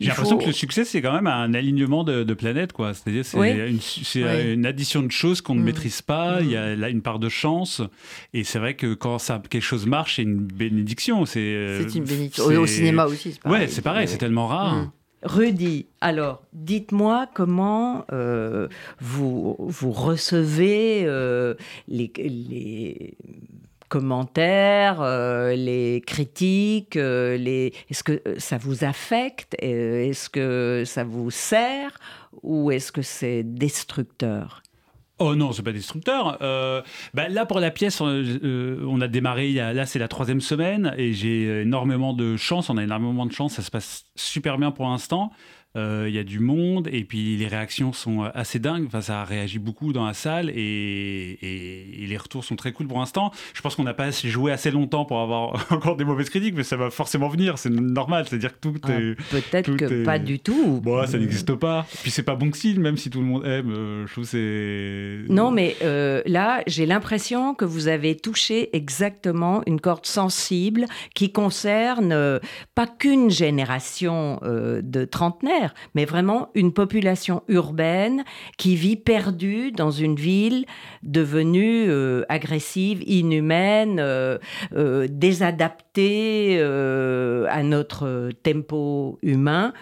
J'ai 0.00 0.08
l'impression 0.08 0.36
faut- 0.36 0.42
que 0.42 0.46
le 0.48 0.52
succès, 0.52 0.84
c'est 0.86 1.02
quand 1.02 1.12
même 1.12 1.26
un 1.26 1.52
alignement 1.52 2.04
de, 2.04 2.24
de 2.24 2.34
planètes, 2.34 2.72
quoi. 2.72 2.94
C'est-à-dire, 2.94 3.24
c'est 3.24 3.36
Oui. 3.38 3.50
une, 3.50 3.80
c'est 3.80 4.24
Oui. 4.24 4.52
une 4.54 4.64
addition 4.64 5.02
de 5.02 5.10
choses 5.12 5.42
qu'on 5.42 5.54
ne 5.54 5.60
Mm. 5.60 5.64
maîtrise 5.64 6.00
pas. 6.02 6.38
Il 6.40 6.50
y 6.50 6.56
a 6.56 6.74
là 6.74 6.88
une 6.88 7.02
part 7.02 7.18
de 7.18 7.28
chance. 7.28 7.82
Et 8.32 8.44
c'est 8.44 8.58
vrai 8.58 8.74
que 8.74 8.94
quand 8.94 9.18
ça, 9.18 9.40
quelque 9.50 9.62
chose 9.62 9.86
marche, 9.86 10.16
c'est 10.16 10.22
une 10.22 10.38
bénédiction. 10.38 11.26
C'est 11.26 11.38
euh, 11.40 11.86
C'est 11.86 11.98
une 11.98 12.04
bénédiction. 12.04 12.44
Au, 12.46 12.66
cinéma 12.66 13.04
aussi, 13.04 13.32
c'est 13.34 13.42
pareil. 13.42 13.60
Ouais, 13.60 13.68
c'est 13.68 13.82
pareil, 13.82 14.08
c'est 14.08 14.16
tellement 14.18 14.46
rare. 14.46 14.74
Mm. 14.74 14.90
Rudy, 15.26 15.86
alors, 16.02 16.42
dites-moi 16.52 17.28
comment 17.34 18.04
euh, 18.12 18.68
vous, 19.00 19.56
vous 19.58 19.92
recevez 19.92 21.04
euh, 21.06 21.54
les, 21.88 22.10
les 22.18 23.14
commentaires, 23.94 25.00
euh, 25.02 25.54
les 25.54 26.02
critiques, 26.04 26.96
euh, 26.96 27.38
est-ce 27.88 28.02
que 28.02 28.20
euh, 28.26 28.34
ça 28.38 28.58
vous 28.58 28.82
affecte 28.82 29.54
Est-ce 29.60 30.28
que 30.28 30.82
ça 30.84 31.04
vous 31.04 31.30
sert 31.30 31.92
Ou 32.42 32.72
est-ce 32.72 32.90
que 32.90 33.02
c'est 33.02 33.44
destructeur? 33.44 34.64
Oh 35.20 35.36
non, 35.36 35.52
c'est 35.52 35.62
pas 35.62 35.70
destructeur. 35.70 36.38
Bah, 37.14 37.28
là, 37.28 37.46
pour 37.46 37.60
la 37.60 37.70
pièce, 37.70 38.00
on, 38.00 39.00
a 39.00 39.06
démarré, 39.06 39.52
là 39.52 39.86
c'est 39.86 40.00
la 40.00 40.08
troisième 40.08 40.40
semaine 40.40 40.92
et 40.98 41.12
j'ai 41.12 41.60
énormément 41.60 42.14
de 42.14 42.36
chance, 42.36 42.70
on 42.70 42.76
a 42.76 42.82
énormément 42.82 43.26
de 43.26 43.32
chance, 43.32 43.52
ça 43.52 43.62
se 43.62 43.70
passe 43.70 44.06
super 44.16 44.58
bien 44.58 44.72
pour 44.72 44.86
l'instant. 44.86 45.30
Euh, 45.76 46.06
Il 46.08 46.14
y 46.14 46.18
a 46.18 46.24
du 46.24 46.38
monde 46.38 46.88
et 46.92 47.02
puis 47.04 47.36
les 47.36 47.48
réactions 47.48 47.92
sont 47.92 48.22
assez 48.34 48.58
dingues, 48.60 48.84
enfin, 48.86 49.00
ça 49.00 49.24
réagit 49.24 49.58
beaucoup 49.58 49.92
dans 49.92 50.06
la 50.06 50.14
salle 50.14 50.50
et, 50.50 51.38
et- 51.42 52.04
et 52.04 52.06
les 52.06 52.16
retours 52.16 52.44
sont 52.44 52.54
très 52.56 52.72
cool 52.72 52.86
pour 52.86 52.98
l'instant. 53.00 53.32
Je 53.54 53.60
pense 53.60 53.74
qu'on 53.74 53.82
n'a 53.82 53.94
pas 53.94 54.10
joué 54.10 54.52
assez 54.52 54.70
longtemps 54.70 55.04
pour 55.04 55.20
avoir 55.20 55.66
encore 55.72 55.96
des 55.96 56.04
mauvaises 56.04 56.30
critiques, 56.30 56.54
mais 56.54 56.62
ça 56.62 56.76
va 56.76 56.90
forcément 56.90 57.28
venir, 57.28 57.58
c'est 57.58 57.70
normal, 57.70 58.26
c'est-à-dire 58.28 58.52
que 58.52 58.58
tout 58.68 58.74
Ah, 58.84 58.92
est... 58.92 59.14
Peut-être 59.30 59.76
que 59.76 59.84
est- 60.02 60.04
pas 60.04 60.18
du 60.18 60.38
tout. 60.38 60.80
Bon, 60.82 61.04
ça 61.06 61.18
n'existe 61.18 61.54
pas. 61.54 61.86
Puis 62.02 62.10
c'est 62.10 62.22
pas 62.22 62.36
bon 62.36 62.52
signe, 62.52 62.80
même 62.80 62.96
si 62.96 63.10
tout 63.10 63.20
le 63.20 63.26
monde 63.26 63.44
aime. 63.44 63.70
euh, 63.72 64.06
je 64.06 64.12
trouve 64.12 64.24
c'est. 64.24 65.32
Non, 65.32 65.50
mais 65.50 65.76
euh, 65.82 66.22
là, 66.26 66.62
j'ai 66.66 66.86
l'impression 66.86 67.54
que 67.54 67.64
vous 67.64 67.88
avez 67.88 68.16
touché 68.16 68.74
exactement 68.76 69.62
une 69.66 69.80
corde 69.80 70.06
sensible 70.06 70.86
qui 71.14 71.32
concerne 71.32 72.12
euh, 72.12 72.38
pas 72.74 72.86
qu'une 72.86 73.30
génération 73.30 74.38
euh, 74.42 74.80
de 74.82 75.04
trentenaires, 75.04 75.63
mais 75.94 76.04
vraiment 76.04 76.50
une 76.54 76.72
population 76.72 77.42
urbaine 77.48 78.24
qui 78.58 78.76
vit 78.76 78.96
perdue 78.96 79.72
dans 79.72 79.90
une 79.90 80.16
ville 80.16 80.66
devenue 81.02 81.84
euh, 81.88 82.24
agressive, 82.28 83.02
inhumaine, 83.06 83.98
euh, 84.00 84.38
euh, 84.74 85.06
désadaptée 85.10 86.60
à 86.60 87.62
notre 87.62 88.30
tempo 88.42 89.18
humain. 89.22 89.72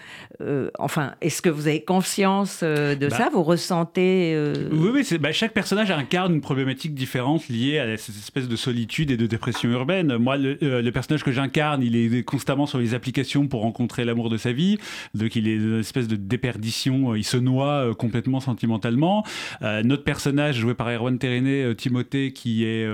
Enfin, 0.77 1.13
est-ce 1.21 1.41
que 1.41 1.49
vous 1.49 1.67
avez 1.67 1.83
conscience 1.83 2.63
de 2.63 3.07
Bah, 3.07 3.15
ça? 3.15 3.29
Vous 3.31 3.43
ressentez 3.43 4.37
Oui, 4.71 4.89
oui, 4.93 5.17
bah, 5.17 5.31
chaque 5.31 5.53
personnage 5.53 5.91
incarne 5.91 6.33
une 6.33 6.41
problématique 6.41 6.93
différente 6.93 7.47
liée 7.47 7.79
à 7.79 7.97
cette 7.97 8.15
espèce 8.15 8.47
de 8.47 8.55
solitude 8.55 9.11
et 9.11 9.17
de 9.17 9.25
dépression 9.25 9.69
urbaine. 9.71 10.17
Moi, 10.17 10.37
le, 10.37 10.57
le 10.61 10.91
personnage 10.91 11.23
que 11.23 11.31
j'incarne, 11.31 11.81
il 11.81 11.95
est 11.95 12.23
constamment 12.23 12.65
sur 12.65 12.77
les 12.77 12.93
applications 12.93 13.47
pour 13.47 13.61
rencontrer 13.61 14.03
l'amour 14.05 14.29
de 14.29 14.37
sa 14.37 14.51
vie. 14.51 14.77
Donc, 15.13 15.35
il 15.35 15.47
est 15.47 15.72
une 15.73 15.79
espèce 15.79 16.07
de 16.07 16.15
déperdition. 16.15 17.15
Il 17.15 17.23
se 17.23 17.37
noie 17.37 17.93
complètement 17.97 18.39
sentimentalement. 18.39 19.23
notre 19.61 20.03
personnage, 20.03 20.57
joué 20.57 20.73
par 20.73 20.89
Erwan 20.89 21.17
Terené, 21.17 21.73
Timothée, 21.75 22.31
qui 22.33 22.65
est 22.65 22.87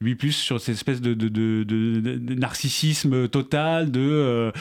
lui 0.00 0.14
plus 0.14 0.32
sur 0.32 0.60
cette 0.60 0.74
espèce 0.74 1.00
de, 1.00 1.14
de, 1.14 1.28
de, 1.28 2.34
narcissisme 2.34 3.28
total, 3.28 3.90
de 3.90 4.52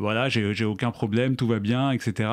voilà, 0.00 0.28
j'ai 0.28 0.64
aucun 0.64 0.90
problème, 0.90 1.36
tout 1.36 1.46
va 1.46 1.58
bien, 1.58 1.90
etc. 1.90 2.28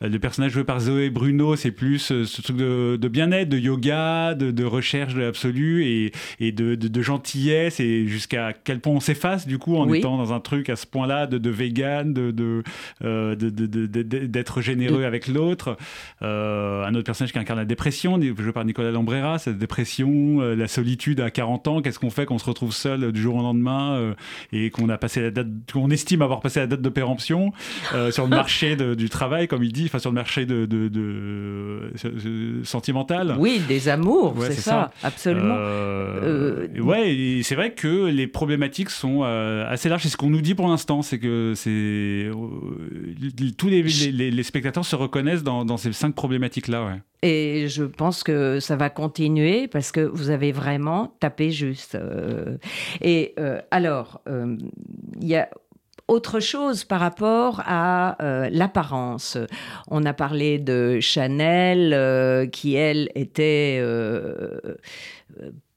Le 0.00 0.18
personnage 0.18 0.52
joué 0.52 0.64
par 0.64 0.80
Zoé 0.80 1.10
Bruno, 1.10 1.56
c'est 1.56 1.70
plus 1.70 1.98
ce 1.98 2.42
truc 2.42 2.56
de, 2.56 3.08
bien-être, 3.08 3.48
de 3.48 3.58
yoga, 3.58 4.34
de, 4.34 4.64
recherche 4.64 5.14
de 5.14 5.20
l'absolu 5.20 5.84
et, 5.84 6.12
et 6.40 6.52
de, 6.52 7.02
gentillesse 7.02 7.80
et 7.80 8.06
jusqu'à 8.06 8.52
quel 8.52 8.80
point 8.80 8.92
on 8.92 9.00
s'efface 9.00 9.46
du 9.46 9.58
coup 9.58 9.76
en 9.76 9.92
étant 9.92 10.16
dans 10.16 10.32
un 10.32 10.40
truc 10.40 10.68
à 10.68 10.76
ce 10.76 10.86
point-là 10.86 11.26
de, 11.26 11.50
vegan, 11.50 12.12
de, 12.12 12.62
euh, 13.04 13.34
d'être 13.36 14.60
généreux 14.60 15.04
avec 15.04 15.26
l'autre. 15.26 15.76
Euh, 16.22 16.84
un 16.84 16.94
autre 16.94 17.04
personnage 17.04 17.32
qui 17.32 17.38
incarne 17.38 17.58
la 17.58 17.64
dépression, 17.64 18.20
joué 18.20 18.52
par 18.52 18.64
Nicolas 18.64 18.90
Lambrera, 18.90 19.38
cette 19.38 19.58
dépression, 19.58 20.40
euh, 20.40 20.54
la 20.54 20.68
solitude 20.68 21.20
à 21.20 21.30
40 21.30 21.68
ans, 21.68 21.82
qu'est-ce 21.82 21.98
qu'on 21.98 22.10
fait 22.10 22.26
quand 22.26 22.34
on 22.34 22.38
se 22.38 22.44
retrouve 22.44 22.72
seul 22.72 23.12
du 23.12 23.20
jour 23.20 23.36
au 23.36 23.42
lendemain 23.42 24.14
et 24.52 24.70
qu'on 24.70 24.88
a 24.88 24.98
passé 24.98 25.20
la 25.20 25.30
date, 25.30 25.48
qu'on 25.72 25.90
estime 25.90 26.22
avoir 26.22 26.40
passé 26.40 26.60
la 26.60 26.66
date 26.66 26.82
de 26.82 26.88
péremption 26.88 27.52
sur 28.10 28.24
le 28.24 28.30
marché 28.36 28.76
du 28.76 29.08
travail, 29.08 29.48
comme 29.48 29.64
il 29.64 29.72
dit, 29.72 29.84
enfin 29.86 29.98
sur 29.98 30.10
le 30.10 30.14
marché 30.14 30.46
de, 30.46 30.68
sentimental. 32.64 33.36
Oui, 33.38 33.60
des 33.66 33.88
amours, 33.88 34.34
c'est 34.40 34.52
ça, 34.52 34.90
absolument. 35.02 35.56
Euh, 35.56 36.68
ouais, 36.80 37.40
c'est 37.42 37.54
vrai 37.54 37.72
que 37.72 38.06
les 38.06 38.26
problématiques 38.26 38.90
sont 38.90 39.22
assez 39.22 39.88
larges. 39.88 40.02
C'est 40.02 40.08
ce 40.08 40.16
qu'on 40.16 40.30
nous 40.30 40.40
dit 40.40 40.54
pour 40.54 40.68
l'instant, 40.68 41.02
c'est 41.02 41.18
que 41.18 41.54
c'est 41.56 42.30
tous 43.56 43.68
les, 43.68 43.82
les, 43.82 44.42
spectateurs 44.42 44.84
se 44.84 44.96
reconnaissent 44.96 45.42
dans, 45.42 45.64
dans 45.64 45.76
ces 45.76 45.92
cinq 45.92 46.14
problématiques-là. 46.14 46.84
Ouais. 46.84 47.02
Et 47.22 47.68
je 47.68 47.84
pense 47.84 48.22
que 48.22 48.60
ça 48.60 48.76
va 48.76 48.90
continuer 48.90 49.68
parce 49.68 49.92
que 49.92 50.00
vous 50.00 50.30
avez 50.30 50.52
vraiment 50.52 51.14
tapé 51.20 51.50
juste. 51.50 51.96
Et 53.00 53.34
alors, 53.70 54.20
il 55.20 55.28
y 55.28 55.36
a 55.36 55.48
autre 56.08 56.40
chose 56.40 56.84
par 56.84 56.98
rapport 56.98 57.62
à 57.64 58.16
l'apparence. 58.50 59.38
On 59.88 60.04
a 60.04 60.12
parlé 60.12 60.58
de 60.58 60.98
Chanel, 61.00 62.50
qui 62.50 62.74
elle 62.74 63.08
était 63.14 63.80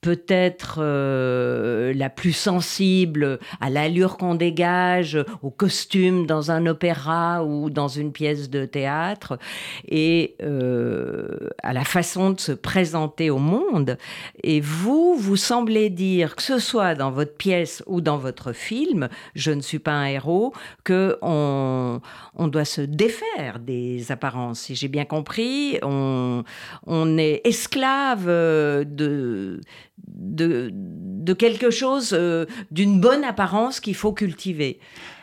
peut-être 0.05 0.75
euh, 0.83 1.91
la 1.95 2.11
plus 2.11 2.31
sensible 2.31 3.39
à 3.59 3.71
l'allure 3.71 4.17
qu'on 4.17 4.35
dégage, 4.35 5.17
au 5.41 5.49
costume 5.49 6.27
dans 6.27 6.51
un 6.51 6.67
opéra 6.67 7.43
ou 7.43 7.71
dans 7.71 7.87
une 7.87 8.11
pièce 8.11 8.51
de 8.51 8.65
théâtre, 8.65 9.39
et 9.87 10.35
euh, 10.43 11.49
à 11.63 11.73
la 11.73 11.83
façon 11.83 12.29
de 12.29 12.39
se 12.39 12.51
présenter 12.51 13.31
au 13.31 13.39
monde. 13.39 13.97
Et 14.43 14.61
vous, 14.61 15.15
vous 15.17 15.37
semblez 15.37 15.89
dire, 15.89 16.35
que 16.35 16.43
ce 16.43 16.59
soit 16.59 16.93
dans 16.93 17.09
votre 17.09 17.35
pièce 17.35 17.81
ou 17.87 17.99
dans 17.99 18.19
votre 18.19 18.53
film, 18.53 19.09
je 19.33 19.49
ne 19.49 19.61
suis 19.61 19.79
pas 19.79 19.93
un 19.93 20.05
héros, 20.05 20.53
que 20.83 21.17
on, 21.23 21.99
doit 22.37 22.63
se 22.63 22.81
défaire 22.81 23.57
des 23.57 24.11
apparences. 24.11 24.59
Si 24.59 24.75
j'ai 24.75 24.87
bien 24.87 25.05
compris, 25.05 25.79
on, 25.81 26.43
on 26.85 27.17
est 27.17 27.41
esclave 27.43 28.27
de 28.27 29.61
de, 30.07 31.33
quelque 31.33 31.69
chose, 31.69 32.13
euh, 32.13 32.45
d'une 32.71 32.99
bonne 32.99 33.23
apparence 33.23 33.79
qu'il 33.79 33.95
faut 33.95 34.13
cultiver. 34.13 34.79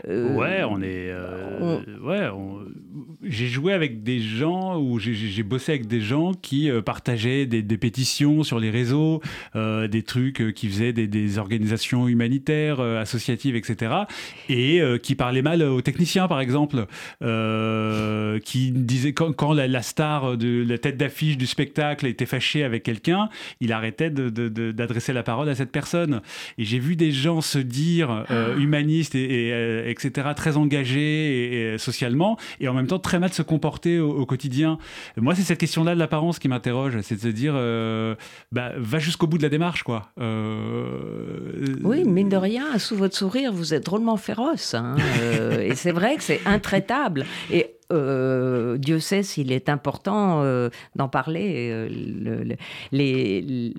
Euh, 0.09 0.35
ouais, 0.35 0.63
on 0.65 0.83
est. 0.83 1.11
Euh, 1.11 1.81
ouais, 2.01 2.29
j'ai 3.23 3.47
joué 3.47 3.73
avec 3.73 4.03
des 4.03 4.21
gens 4.21 4.79
ou 4.79 4.99
j'ai 4.99 5.43
bossé 5.43 5.73
avec 5.73 5.87
des 5.87 6.01
gens 6.01 6.33
qui 6.35 6.71
partageaient 6.85 7.47
des, 7.47 7.79
pétitions 7.79 8.43
sur 8.43 8.59
les 8.59 8.71
réseaux, 8.71 9.21
des 9.55 10.03
trucs 10.03 10.55
qui 10.55 10.69
faisaient 10.69 10.93
des, 10.93 11.39
organisations 11.39 12.09
humanitaires, 12.09 12.81
associatives, 12.81 13.55
etc. 13.57 13.93
Et 14.49 14.83
qui 15.03 15.15
parlaient 15.15 15.43
mal 15.43 15.63
aux 15.63 15.81
techniciens, 15.83 16.27
par 16.27 16.41
exemple, 16.41 16.87
qui 18.45 18.73
disaient 18.73 19.13
quand, 19.13 19.33
quand 19.33 19.53
la, 19.53 19.83
star 19.83 20.37
de 20.37 20.65
la 20.69 20.79
tête 20.79 20.97
d'affiche 20.97 21.39
du 21.39 21.47
spectacle 21.47 22.07
était 22.07 22.27
fâchée 22.27 22.65
avec 22.65 22.83
quelqu'un, 22.83 23.29
il 23.61 23.73
arrêtait 23.73 24.11
d'adresser 24.11 25.13
la 25.13 25.23
parole 25.23 25.49
à 25.49 25.55
cette 25.55 25.73
personne. 25.73 26.23
Et 26.59 26.65
j'ai 26.65 26.79
vu 26.79 26.97
des 26.97 27.13
gens 27.13 27.41
se 27.41 27.59
dire 27.59 28.25
euh, 28.31 28.55
ah. 28.57 28.61
humanistes 28.61 29.15
et, 29.15 29.53
euh, 29.53 29.92
etc. 29.93 30.29
très 30.35 30.57
engagés 30.57 31.75
et, 31.75 31.79
socialement 31.79 32.37
et 32.61 32.69
en 32.69 32.75
même 32.75 32.87
temps 32.87 32.99
très 32.99 33.19
mal 33.19 33.33
se 33.33 33.43
comporter 33.43 33.99
au, 33.99 34.27
quotidien. 34.27 34.79
Moi, 35.17 35.35
c'est 35.35 35.43
cette 35.43 35.59
question-là 35.59 35.95
de 35.95 35.99
l'apparence 35.99 36.39
qui 36.39 36.49
m'interroge, 36.49 36.99
c'est 37.03 37.17
de 37.17 37.21
se 37.21 37.29
dire 37.29 37.55
euh, 37.57 38.15
bah, 38.51 38.73
va 38.77 38.99
jusqu'au 38.99 39.27
bout 39.27 39.39
de 39.39 39.43
la 39.43 39.49
démarche, 39.49 39.83
quoi. 39.83 40.11
Oui, 40.17 42.05
mine 42.05 42.29
de 42.29 42.37
rien, 42.37 42.79
sous 42.79 42.97
votre 42.97 43.17
sourire, 43.17 43.53
vous 43.53 43.75
êtes 43.75 43.85
drôlement 43.85 44.17
féroce. 44.17 44.75
Hein, 44.75 44.97
et 45.61 45.75
c'est 45.75 45.93
vrai 45.93 46.17
que 46.17 46.23
c'est 46.23 46.41
intraitable. 46.47 47.25
Et 47.51 47.77
Dieu 47.91 49.01
sait 49.01 49.23
s'il 49.23 49.53
est 49.53 49.69
important 49.69 50.43
d'en 50.97 51.09
parler. 51.09 51.89
les, 52.91 53.75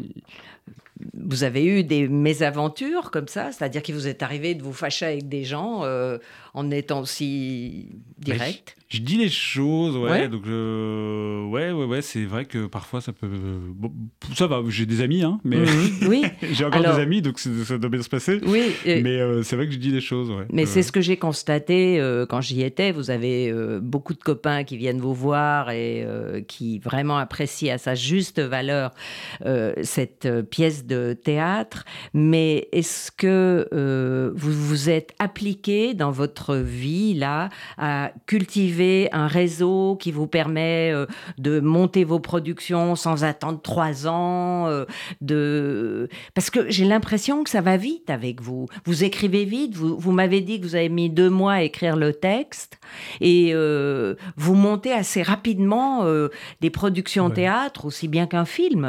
vous 1.13 1.43
avez 1.43 1.65
eu 1.65 1.83
des 1.83 2.07
mésaventures 2.07 3.11
comme 3.11 3.27
ça, 3.27 3.51
c'est-à-dire 3.51 3.81
qu'il 3.81 3.95
vous 3.95 4.07
est 4.07 4.21
arrivé 4.21 4.55
de 4.55 4.63
vous 4.63 4.73
fâcher 4.73 5.05
avec 5.05 5.27
des 5.27 5.43
gens 5.43 5.83
euh, 5.83 6.17
en 6.53 6.69
étant 6.71 7.01
aussi 7.01 7.89
direct 8.19 8.75
je, 8.93 8.99
dis 8.99 9.17
les 9.17 9.29
choses, 9.29 9.97
ouais. 9.97 10.27
Donc, 10.27 10.45
ouais, 10.45 11.71
ouais, 11.71 11.85
ouais, 11.85 12.01
c'est 12.03 12.25
vrai 12.25 12.45
que 12.45 12.67
parfois 12.67 13.01
ça 13.01 13.11
peut. 13.11 13.27
ça 14.35 14.45
va, 14.45 14.61
j'ai 14.67 14.85
des 14.85 15.01
amis, 15.01 15.23
hein, 15.23 15.39
mais. 15.43 15.57
Mhm. 15.57 15.89
oui. 16.07 16.23
j'ai 16.51 16.63
encore 16.63 16.81
des 16.81 17.01
amis, 17.01 17.23
donc 17.23 17.39
ça 17.39 17.79
doit 17.79 17.89
bien 17.89 18.03
se 18.03 18.09
passer. 18.09 18.39
Oui. 18.45 18.71
Mais 18.85 19.19
euh, 19.19 19.41
c'est 19.41 19.55
vrai 19.55 19.65
que 19.65 19.73
je 19.73 19.79
dis 19.79 19.89
les 19.89 19.99
choses, 19.99 20.29
ouais. 20.29 20.45
Mais 20.51 20.67
c'est 20.67 20.83
ce 20.83 20.91
que 20.91 21.01
j'ai 21.01 21.17
constaté 21.17 21.99
euh, 21.99 22.27
quand 22.27 22.41
j'y 22.41 22.61
étais. 22.61 22.91
Vous 22.91 23.09
avez 23.09 23.49
euh, 23.49 23.79
beaucoup 23.81 24.13
de 24.13 24.21
copains 24.21 24.63
qui 24.63 24.77
viennent 24.77 25.01
vous 25.01 25.15
voir 25.15 25.71
et 25.71 26.05
qui 26.47 26.77
vraiment 26.77 27.17
apprécient 27.17 27.73
à 27.73 27.77
sa 27.79 27.95
juste 27.95 28.39
valeur 28.39 28.91
cette 29.81 30.29
pièce 30.49 30.85
de 30.85 31.13
théâtre. 31.13 31.85
Mais 32.13 32.67
est-ce 32.71 33.11
que 33.11 33.67
vous 34.35 34.51
vous 34.51 34.89
êtes 34.89 35.13
appliqué 35.17 35.95
dans 35.95 36.11
votre 36.11 36.42
vie, 36.51 37.13
là, 37.13 37.49
à 37.77 38.11
cultiver 38.25 39.09
un 39.11 39.27
réseau 39.27 39.97
qui 39.99 40.11
vous 40.11 40.27
permet 40.27 40.91
euh, 40.93 41.05
de 41.37 41.59
monter 41.59 42.03
vos 42.03 42.19
productions 42.19 42.95
sans 42.95 43.23
attendre 43.23 43.61
trois 43.61 44.07
ans, 44.07 44.67
euh, 44.67 44.85
de... 45.21 46.09
parce 46.33 46.49
que 46.49 46.69
j'ai 46.69 46.85
l'impression 46.85 47.43
que 47.43 47.49
ça 47.49 47.61
va 47.61 47.77
vite 47.77 48.09
avec 48.09 48.41
vous. 48.41 48.67
Vous 48.85 49.03
écrivez 49.03 49.45
vite, 49.45 49.75
vous, 49.75 49.97
vous 49.97 50.11
m'avez 50.11 50.41
dit 50.41 50.59
que 50.59 50.65
vous 50.65 50.75
avez 50.75 50.89
mis 50.89 51.09
deux 51.09 51.29
mois 51.29 51.53
à 51.53 51.61
écrire 51.61 51.95
le 51.95 52.13
texte, 52.13 52.79
et 53.21 53.51
euh, 53.53 54.15
vous 54.35 54.55
montez 54.55 54.91
assez 54.91 55.21
rapidement 55.21 56.05
des 56.61 56.69
productions 56.69 57.29
théâtre, 57.29 57.85
aussi 57.85 58.07
bien 58.07 58.27
qu'un 58.27 58.45
film. 58.45 58.81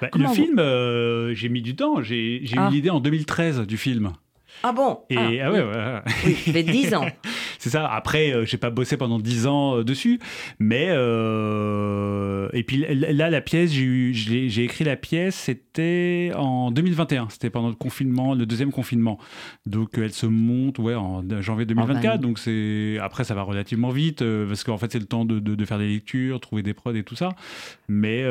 Bah, 0.00 0.08
le 0.14 0.28
film, 0.28 1.34
j'ai 1.34 1.48
mis 1.48 1.62
du 1.62 1.76
temps, 1.76 2.02
j'ai 2.02 2.42
eu 2.42 2.54
ah. 2.56 2.68
l'idée 2.70 2.90
en 2.90 3.00
2013 3.00 3.60
du 3.60 3.76
film. 3.76 4.12
Ah 4.66 4.72
bon? 4.72 5.00
Et, 5.10 5.18
ah, 5.18 5.44
ah 5.44 5.52
ouais, 5.52 5.62
ouais. 5.62 6.00
Oui, 6.24 6.32
fait 6.32 6.62
10 6.62 6.94
ans. 6.94 7.04
c'est 7.58 7.68
ça. 7.68 7.86
Après, 7.86 8.30
je 8.30 8.36
euh, 8.36 8.44
j'ai 8.46 8.56
pas 8.56 8.70
bossé 8.70 8.96
pendant 8.96 9.18
10 9.18 9.46
ans 9.46 9.76
euh, 9.76 9.84
dessus, 9.84 10.18
mais 10.58 10.86
euh, 10.88 12.48
et 12.54 12.62
puis 12.62 12.78
là, 12.88 13.28
la 13.28 13.40
pièce, 13.42 13.70
j'ai 13.70 14.64
écrit 14.64 14.84
la 14.84 14.96
pièce, 14.96 15.34
c'était 15.34 16.32
en 16.34 16.70
2021. 16.70 17.28
C'était 17.28 17.50
pendant 17.50 17.68
le 17.68 17.74
confinement, 17.74 18.34
le 18.34 18.46
deuxième 18.46 18.72
confinement. 18.72 19.18
Donc 19.66 19.98
elle 19.98 20.14
se 20.14 20.24
monte, 20.24 20.78
ouais, 20.78 20.94
en 20.94 21.22
janvier 21.42 21.66
2024. 21.66 22.18
donc 22.20 22.38
c'est 22.38 22.96
après, 23.02 23.24
ça 23.24 23.34
va 23.34 23.42
relativement 23.42 23.90
vite 23.90 24.24
parce 24.48 24.64
qu'en 24.64 24.78
fait, 24.78 24.90
c'est 24.92 24.98
le 24.98 25.04
temps 25.04 25.26
de, 25.26 25.40
de, 25.40 25.64
faire 25.66 25.78
des 25.78 25.88
lectures, 25.88 26.40
trouver 26.40 26.62
des 26.62 26.72
prods 26.72 26.94
et 26.94 27.02
tout 27.02 27.16
ça. 27.16 27.28
Mais 27.88 28.22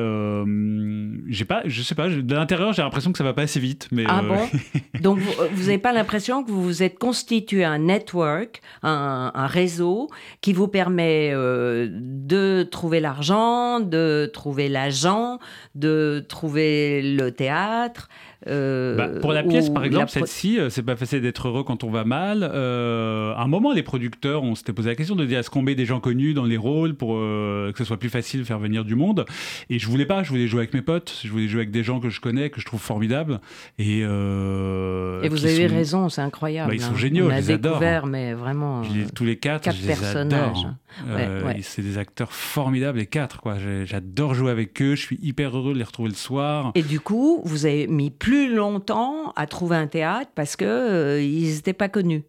j'ai 1.27 1.45
pas, 1.45 1.61
je 1.67 1.83
sais 1.83 1.93
pas, 1.93 2.09
de 2.09 2.33
l'intérieur, 2.33 2.73
j'ai 2.73 2.81
l'impression 2.81 3.11
que 3.11 3.19
ça 3.19 3.23
va 3.23 3.33
pas 3.33 3.43
assez 3.43 3.59
vite. 3.59 3.87
Mais 3.91 4.05
ah 4.07 4.23
bon? 4.23 4.49
Donc 5.01 5.19
vous, 5.19 5.31
vous 5.53 5.69
avez 5.69 5.77
pas 5.77 5.93
l'impression 5.93 6.22
que 6.23 6.51
vous 6.51 6.63
vous 6.63 6.83
êtes 6.83 6.97
constitué 6.97 7.65
un 7.65 7.79
network, 7.79 8.61
un, 8.81 9.47
réseau 9.47 10.09
qui 10.41 10.53
vous 10.53 10.67
permet 10.67 11.31
euh, 11.33 11.89
de 11.91 12.63
trouver 12.63 12.99
l'argent, 12.99 13.79
de 13.79 14.29
trouver 14.33 14.69
l'agent, 14.69 15.39
de 15.75 16.25
trouver 16.27 17.01
le 17.01 17.31
théâtre, 17.31 18.07
euh, 18.47 18.95
bah, 18.95 19.07
pour 19.21 19.31
la 19.33 19.43
pièce, 19.43 19.69
par 19.69 19.83
exemple, 19.83 20.09
celle-ci, 20.09 20.59
euh, 20.59 20.69
c'est 20.69 20.83
pas 20.83 20.95
facile 20.95 21.21
d'être 21.21 21.47
heureux 21.47 21.63
quand 21.63 21.83
on 21.83 21.89
va 21.89 22.03
mal. 22.03 22.43
Euh, 22.43 23.33
à 23.35 23.41
un 23.43 23.47
moment, 23.47 23.71
les 23.73 23.83
producteurs, 23.83 24.43
on 24.43 24.55
s'était 24.55 24.73
posé 24.73 24.89
la 24.89 24.95
question 24.95 25.15
de 25.15 25.25
dire 25.25 25.39
est-ce 25.39 25.49
qu'on 25.49 25.61
met 25.61 25.75
des 25.75 25.85
gens 25.85 25.99
connus 25.99 26.33
dans 26.33 26.45
les 26.45 26.57
rôles 26.57 26.93
pour 26.95 27.15
que 27.15 27.73
ce 27.77 27.83
soit 27.83 27.97
plus 27.97 28.09
facile 28.09 28.41
de 28.41 28.45
faire 28.45 28.59
venir 28.59 28.83
du 28.85 28.95
monde? 28.95 29.25
Et 29.69 29.79
je 29.79 29.87
voulais 29.87 30.05
pas, 30.05 30.23
je 30.23 30.29
voulais 30.29 30.47
jouer 30.47 30.59
avec 30.61 30.73
mes 30.73 30.81
potes. 30.81 31.19
Je 31.23 31.29
voulais 31.29 31.47
jouer 31.47 31.61
avec 31.61 31.71
des 31.71 31.83
gens 31.83 31.99
que 31.99 32.09
je 32.09 32.19
connais, 32.21 32.49
que 32.49 32.59
je 32.61 32.65
trouve 32.65 32.81
formidables. 32.81 33.39
Et, 33.79 33.99
et 33.99 35.29
vous 35.29 35.45
avez 35.45 35.67
sont- 35.69 35.75
raison, 35.75 36.09
c'est 36.09 36.21
incroyable. 36.21 36.69
Bah, 36.69 36.75
ils 36.75 36.81
sont 36.81 36.93
hein. 36.93 36.97
géniaux, 36.97 37.27
On 37.27 37.31
je 37.31 37.35
les 37.35 37.51
adore. 37.51 37.73
découvert, 37.73 38.05
mais 38.05 38.33
vraiment. 38.33 38.81
Les- 38.81 39.05
tous 39.13 39.25
les 39.25 39.37
quatre, 39.37 39.63
quatre 39.63 39.75
je 39.77 39.81
les 39.81 39.87
personnages. 39.87 40.57
adore. 40.59 40.73
Ouais, 41.07 41.25
Euh, 41.27 41.43
ouais. 41.45 41.59
C'est 41.63 41.81
des 41.81 41.97
acteurs 41.97 42.31
formidables, 42.33 42.99
les 42.99 43.05
quatre. 43.07 43.41
quoi. 43.41 43.55
J'adore 43.85 44.33
jouer 44.33 44.51
avec 44.51 44.81
eux. 44.81 44.95
Je 44.95 45.01
suis 45.01 45.19
hyper 45.21 45.57
heureux 45.57 45.73
de 45.73 45.77
les 45.79 45.83
retrouver 45.83 46.09
le 46.09 46.15
soir. 46.15 46.71
Et 46.75 46.83
du 46.83 46.99
coup, 46.99 47.41
vous 47.45 47.65
avez 47.65 47.87
mis 47.87 48.11
plus 48.11 48.53
longtemps 48.53 49.31
à 49.35 49.47
trouver 49.47 49.75
un 49.77 49.87
théâtre 49.87 50.31
parce 50.35 50.55
que 50.55 50.65
euh, 50.65 51.21
ils 51.21 51.55
n'étaient 51.55 51.73
pas 51.73 51.89
connus. 51.89 52.23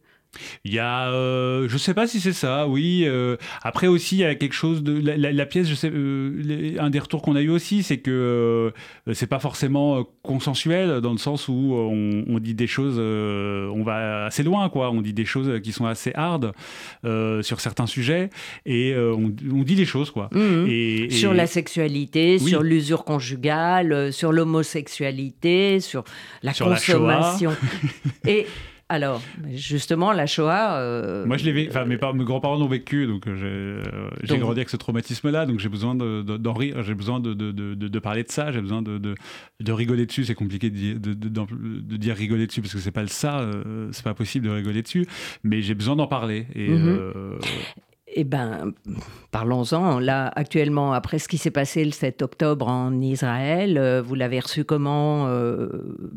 Il 0.64 0.72
y 0.72 0.78
a, 0.78 1.09
euh, 1.11 1.68
je 1.68 1.76
sais 1.78 1.95
pas 1.95 2.07
si 2.07 2.20
c'est 2.20 2.32
ça, 2.32 2.66
oui. 2.68 3.05
euh, 3.07 3.37
après 3.62 3.87
aussi, 3.87 4.16
il 4.16 4.20
y 4.20 4.24
a 4.24 4.35
quelque 4.35 4.53
chose 4.55 4.82
de 4.82 4.99
la, 5.01 5.16
la- 5.16 5.32
la 5.32 5.47
pièce. 5.47 5.68
Je 5.68 5.74
sais, 5.74 5.91
euh, 5.93 6.32
les- 6.43 6.78
un 6.78 6.91
des 6.91 6.99
retours 6.99 7.22
qu'on 7.22 7.37
a 7.37 7.41
eu 7.41 7.49
aussi, 7.51 7.82
c'est 7.82 7.99
que 7.99 8.11
euh, 9.09 9.12
c'est 9.14 9.26
pas 9.26 9.39
forcément 9.39 10.07
consensuel 10.22 11.01
dans 11.01 11.12
le 11.12 11.18
sens 11.18 11.49
où 11.49 11.72
on, 11.74 12.24
on 12.28 12.39
dit 12.39 12.55
des 12.55 12.66
choses, 12.66 12.99
on 12.99 13.82
va 13.82 14.26
assez 14.26 14.43
loin, 14.43 14.68
quoi. 14.68 14.91
On 14.91 15.01
dit 15.03 15.12
des 15.12 15.24
choses 15.24 15.61
qui 15.62 15.72
sont 15.72 15.87
assez 15.87 16.12
hard 16.14 16.53
sur 17.43 17.61
certains 17.61 17.87
sujets 17.87 18.30
et 18.66 18.95
on, 18.97 19.32
on 19.53 19.62
dit 19.62 19.74
les 19.74 19.85
choses, 19.85 20.11
quoi. 20.11 20.28
Mhm. 20.32 20.66
Et, 20.68 21.05
et- 21.05 21.11
Sur 21.11 21.35
la 21.35 21.47
sexualité, 21.47 22.39
Oui. 22.41 22.49
sur 22.51 22.62
l'usure 22.62 23.05
conjugale, 23.05 24.12
sur 24.12 24.32
l'homosexualité, 24.32 25.80
sur 25.80 26.05
la 26.43 26.53
Sur 26.53 26.68
la 26.68 26.76
consommation. 26.76 27.53
Et 28.26 28.47
alors, 28.89 29.20
justement, 29.53 30.12
la 30.12 30.26
Shoah. 30.26 30.76
euh, 30.76 31.24
Moi, 31.26 31.37
je 31.37 31.45
l'ai 31.45 31.53
vécu. 31.53 31.70
Enfin, 31.70 31.85
mes, 31.85 31.97
par- 31.97 32.14
mes 32.14 32.24
grands-parents 32.24 32.57
l'ont 32.57 32.68
vécu, 32.68 33.07
donc 33.07 33.26
euh, 33.26 33.35
j'ai 33.37 33.47
euh, 33.91 34.09
Donc- 34.28 34.41
grandi 34.41 34.61
avec 34.61 34.68
ce 34.70 34.76
traumatisme-là, 34.76 35.47
donc 35.47 35.59
j'ai 35.59 35.68
besoin 35.68 35.95
de- 35.95 36.22
de- 36.22 36.37
d'en 36.37 36.53
rire, 36.53 36.82
j'ai 36.82 36.95
besoin 36.95 37.18
de, 37.20 37.32
de, 37.35 37.51
de, 37.53 37.74
de- 37.74 37.89
de 37.89 37.99
parler 37.99 38.22
de 38.24 38.30
ça, 38.30 38.53
j'ai 38.53 38.61
besoin 38.61 38.82
de, 38.82 39.14
rigoler 39.72 40.07
dessus. 40.07 40.24
C'est 40.24 40.35
compliqué 40.35 40.70
de, 40.70 40.76
dire- 41.97 42.16
rigoler 42.16 42.47
dessus 42.47 42.61
parce 42.61 42.72
que 42.74 42.80
c'est 42.80 42.91
pas 42.93 43.03
le 43.03 43.09
ça, 43.09 43.41
euh, 43.41 43.89
c'est 43.93 44.05
pas 44.05 44.14
possible 44.14 44.47
de 44.47 44.51
rigoler 44.51 44.82
dessus, 44.82 45.07
mais 45.43 45.62
j'ai 45.62 45.74
besoin 45.74 45.97
d'en 45.97 46.07
parler. 46.07 46.47
Et 46.55 46.68
Mhm. 46.68 46.89
euh, 46.89 47.39
Eh 48.16 48.22
bien, 48.24 48.72
parlons-en. 49.30 49.98
Là, 49.98 50.30
actuellement, 50.36 50.92
après 50.92 51.18
ce 51.18 51.26
qui 51.28 51.36
s'est 51.38 51.50
passé 51.50 51.84
le 51.84 51.90
7 51.90 52.22
octobre 52.22 52.68
en 52.68 53.00
Israël, 53.00 53.76
euh, 53.76 54.00
vous 54.02 54.14
l'avez 54.14 54.38
reçu 54.40 54.64
comment 54.64 55.26
euh, 55.26 55.68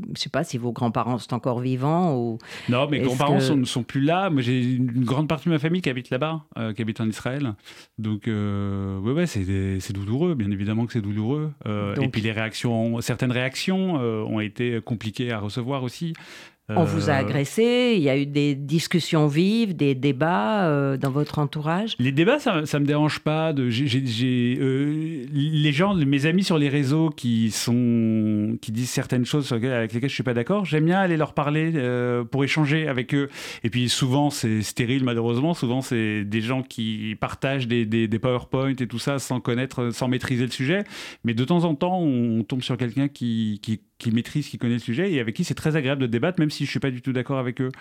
Je 0.05 0.11
ne 0.11 0.15
sais 0.15 0.29
pas 0.29 0.43
si 0.43 0.57
vos 0.57 0.71
grands-parents 0.71 1.17
sont 1.17 1.33
encore 1.33 1.59
vivants 1.59 2.15
ou... 2.15 2.37
non, 2.69 2.87
mes 2.87 2.99
grands-parents 2.99 3.39
que- 3.39 3.53
ne 3.53 3.65
sont 3.65 3.83
plus 3.83 4.01
là. 4.01 4.29
Moi, 4.29 4.41
j'ai 4.41 4.61
une 4.75 5.03
grande 5.05 5.27
partie 5.27 5.45
de 5.49 5.53
ma 5.53 5.59
famille 5.59 5.81
qui 5.81 5.89
habite 5.89 6.09
là-bas, 6.11 6.43
euh, 6.57 6.73
qui 6.73 6.81
habite 6.83 7.01
en 7.01 7.07
Israël. 7.09 7.53
Donc, 7.97 8.27
euh, 8.27 8.99
ouais, 8.99 9.25
c'est 9.25 9.93
douloureux, 9.93 10.35
bien 10.35 10.51
évidemment 10.51 10.85
que 10.85 10.93
c'est 10.93 11.01
douloureux. 11.01 11.51
Donc- 11.65 12.03
et 12.03 12.07
puis 12.09 12.21
les 12.21 12.31
réactions, 12.31 13.01
certaines 13.01 13.31
réactions 13.31 13.95
ont 13.95 14.39
été 14.39 14.79
compliquées 14.81 15.31
à 15.31 15.39
recevoir 15.39 15.83
aussi. 15.83 16.13
On 16.75 16.83
vous 16.83 17.09
a 17.09 17.13
Euh, 17.13 17.19
agressé, 17.19 17.93
il 17.95 18.03
y 18.03 18.09
a 18.09 18.17
eu 18.17 18.25
des 18.25 18.53
discussions 18.53 19.27
vives, 19.27 19.73
des 19.73 19.95
débats 19.95 20.67
euh, 20.67 20.97
dans 20.97 21.11
votre 21.11 21.39
entourage? 21.39 21.95
Les 21.97 22.11
débats, 22.11 22.39
ça, 22.39 22.65
ça 22.65 22.79
me 22.79 22.85
dérange 22.85 23.19
pas. 23.19 23.53
De, 23.53 23.69
euh, 23.69 25.25
les 25.31 25.71
gens, 25.71 25.95
mes 25.95 26.25
amis 26.25 26.43
sur 26.43 26.57
les 26.57 26.67
réseaux 26.67 27.09
qui 27.09 27.51
sont, 27.51 28.57
qui 28.61 28.73
disent 28.73 28.89
certaines 28.89 29.23
choses 29.23 29.53
avec 29.53 29.93
lesquelles 29.93 30.09
je 30.09 30.15
suis 30.15 30.23
pas 30.23 30.33
d'accord, 30.33 30.65
j'aime 30.65 30.83
bien 30.85 30.99
aller 30.99 31.15
leur 31.15 31.33
parler 31.33 31.71
euh, 31.75 32.25
pour 32.25 32.43
échanger 32.43 32.89
avec 32.89 33.13
eux. 33.13 33.29
Et 33.63 33.69
puis 33.69 33.87
souvent, 33.87 34.29
c'est 34.29 34.61
stérile 34.61 35.05
malheureusement. 35.05 35.53
Souvent, 35.53 35.79
c'est 35.79 36.25
des 36.25 36.41
gens 36.41 36.63
qui 36.63 37.15
partagent 37.21 37.69
des, 37.69 37.85
des, 37.85 38.09
des 38.09 38.19
PowerPoint 38.19 38.75
et 38.77 38.87
tout 38.87 38.99
ça 38.99 39.19
sans 39.19 39.39
connaître, 39.39 39.91
sans 39.91 40.09
maîtriser 40.09 40.45
le 40.45 40.51
sujet. 40.51 40.83
Mais 41.23 41.33
de 41.33 41.45
temps 41.45 41.63
en 41.63 41.75
temps, 41.75 42.01
on, 42.01 42.43
tombe 42.43 42.61
sur 42.61 42.75
quelqu'un 42.75 43.07
qui, 43.07 43.59
qui, 43.61 43.81
qui 43.97 44.11
maîtrise, 44.11 44.47
qui 44.47 44.57
connaît 44.57 44.73
le 44.73 44.79
sujet 44.79 45.11
et 45.11 45.19
avec 45.19 45.35
qui 45.35 45.43
c'est 45.43 45.55
très 45.55 45.75
agréable 45.75 46.01
de 46.01 46.07
débattre, 46.07 46.39
même 46.39 46.51
si 46.51 46.65
je 46.65 46.69
suis 46.69 46.79
pas 46.79 46.91
du 46.91 47.01
tout 47.01 47.13
d'accord 47.13 47.39
avec 47.39 47.61
eux. 47.61 47.71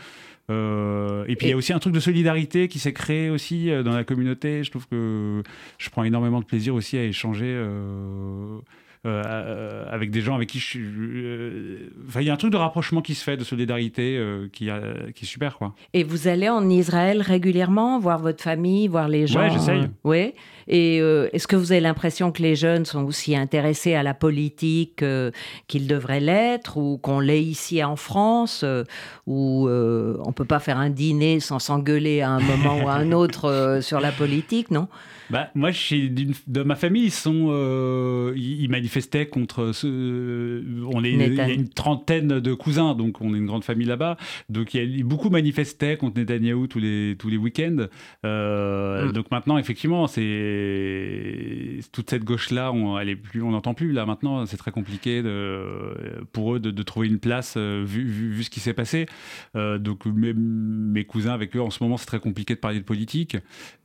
Euh, 0.50 1.24
et 1.26 1.36
puis 1.36 1.48
il 1.48 1.50
y 1.50 1.52
a 1.52 1.56
aussi 1.56 1.72
un 1.72 1.78
truc 1.78 1.92
de 1.92 2.00
solidarité 2.00 2.68
qui 2.68 2.78
s'est 2.78 2.92
créé 2.92 3.30
aussi 3.30 3.70
euh, 3.70 3.82
dans 3.82 3.94
la 3.94 4.04
communauté. 4.04 4.64
Je 4.64 4.70
trouve 4.70 4.86
que 4.88 5.42
je 5.78 5.90
prends 5.90 6.04
énormément 6.04 6.40
de 6.40 6.46
plaisir 6.46 6.74
aussi 6.74 6.96
à 6.96 7.04
échanger 7.04 7.48
euh, 7.48 8.58
avec 9.06 10.10
des 10.10 10.20
gens 10.20 10.34
avec 10.34 10.48
qui 10.48 10.58
je 10.58 10.64
suis. 10.66 10.80
euh, 10.84 11.88
Enfin, 12.08 12.20
il 12.20 12.26
y 12.26 12.30
a 12.30 12.32
un 12.32 12.36
truc 12.36 12.52
de 12.52 12.56
rapprochement 12.56 13.00
qui 13.02 13.14
se 13.14 13.24
fait, 13.24 13.36
de 13.36 13.44
solidarité, 13.44 14.16
euh, 14.18 14.48
qui, 14.52 14.70
a- 14.70 14.80
qui 15.14 15.24
est 15.24 15.28
super, 15.28 15.56
quoi. 15.58 15.74
Et 15.94 16.04
vous 16.04 16.28
allez 16.28 16.48
en 16.48 16.68
Israël 16.68 17.22
régulièrement 17.22 17.98
voir 17.98 18.18
votre 18.18 18.42
famille, 18.42 18.88
voir 18.88 19.08
les 19.08 19.26
gens? 19.26 19.40
Ouais, 19.40 19.50
j'essaye. 19.50 19.82
euh, 19.82 19.86
ouais. 20.04 20.34
Et 20.68 21.00
euh, 21.00 21.28
est-ce 21.32 21.46
que 21.46 21.54
vous 21.54 21.70
avez 21.72 21.80
l'impression 21.80 22.32
que 22.32 22.42
les 22.42 22.56
jeunes 22.56 22.84
sont 22.84 23.04
aussi 23.04 23.36
intéressés 23.36 23.94
à 23.94 24.02
la 24.02 24.14
politique 24.14 25.02
euh, 25.02 25.30
qu'ils 25.68 25.86
devraient 25.86 26.20
l'être, 26.20 26.76
ou 26.76 26.98
qu'on 26.98 27.20
l'est 27.20 27.42
ici 27.42 27.82
en 27.84 27.94
France, 27.96 28.62
euh, 28.64 28.82
où 29.26 29.68
euh, 29.68 30.16
on 30.24 30.32
peut 30.32 30.44
pas 30.44 30.58
faire 30.58 30.78
un 30.78 30.90
dîner 30.90 31.38
sans 31.40 31.58
s'engueuler 31.60 32.20
à 32.22 32.30
un 32.30 32.40
moment 32.40 32.84
ou 32.84 32.88
à 32.88 32.94
un 32.94 33.12
autre 33.12 33.44
euh, 33.44 33.80
sur 33.80 34.00
la 34.00 34.10
politique, 34.12 34.70
non? 34.70 34.88
Bah, 35.30 35.50
moi, 35.54 35.70
je 35.70 35.78
suis 35.78 36.10
de 36.10 36.62
ma 36.62 36.76
famille, 36.76 37.04
ils 37.04 37.10
sont, 37.10 37.48
euh, 37.50 38.32
ils, 38.36 38.68
manifestaient 38.68 39.26
contre 39.26 39.72
ce. 39.72 40.62
On 40.92 41.02
est, 41.04 41.12
il 41.12 41.34
y 41.34 41.40
a 41.40 41.50
une 41.50 41.68
trentaine 41.68 42.40
de 42.40 42.54
cousins, 42.54 42.94
donc 42.94 43.20
on 43.20 43.34
est 43.34 43.38
une 43.38 43.46
grande 43.46 43.64
famille 43.64 43.86
là-bas. 43.86 44.16
Donc 44.48 44.74
il 44.74 44.98
y 44.98 45.00
a, 45.00 45.04
beaucoup 45.04 45.30
manifestaient 45.30 45.96
contre 45.96 46.18
Netanyahou 46.18 46.66
tous 46.66 46.78
les 46.78 47.16
tous 47.18 47.28
les 47.28 47.36
week-ends. 47.36 47.86
Euh, 48.24 49.06
Mm. 49.06 49.12
Donc 49.12 49.30
maintenant, 49.30 49.58
effectivement, 49.58 50.06
c'est 50.06 51.80
toute 51.92 52.10
cette 52.10 52.24
gauche-là, 52.24 52.72
on 52.72 52.98
est 52.98 53.16
plus, 53.16 53.40
n'entend 53.42 53.74
plus 53.74 53.92
là 53.92 54.06
maintenant. 54.06 54.46
C'est 54.46 54.56
très 54.56 54.70
compliqué 54.70 55.22
de, 55.22 56.24
pour 56.32 56.54
eux 56.54 56.60
de, 56.60 56.70
de 56.70 56.82
trouver 56.82 57.08
une 57.08 57.18
place 57.18 57.54
euh, 57.56 57.84
vu, 57.86 58.04
vu, 58.04 58.30
vu 58.30 58.42
ce 58.42 58.50
qui 58.50 58.60
s'est 58.60 58.74
passé. 58.74 59.06
Euh, 59.54 59.78
donc 59.78 60.06
mes, 60.06 60.32
mes 60.34 61.04
cousins 61.04 61.32
avec 61.32 61.56
eux 61.56 61.60
en 61.60 61.70
ce 61.70 61.82
moment, 61.82 61.96
c'est 61.96 62.06
très 62.06 62.20
compliqué 62.20 62.54
de 62.54 62.60
parler 62.60 62.78
de 62.78 62.84
politique, 62.84 63.36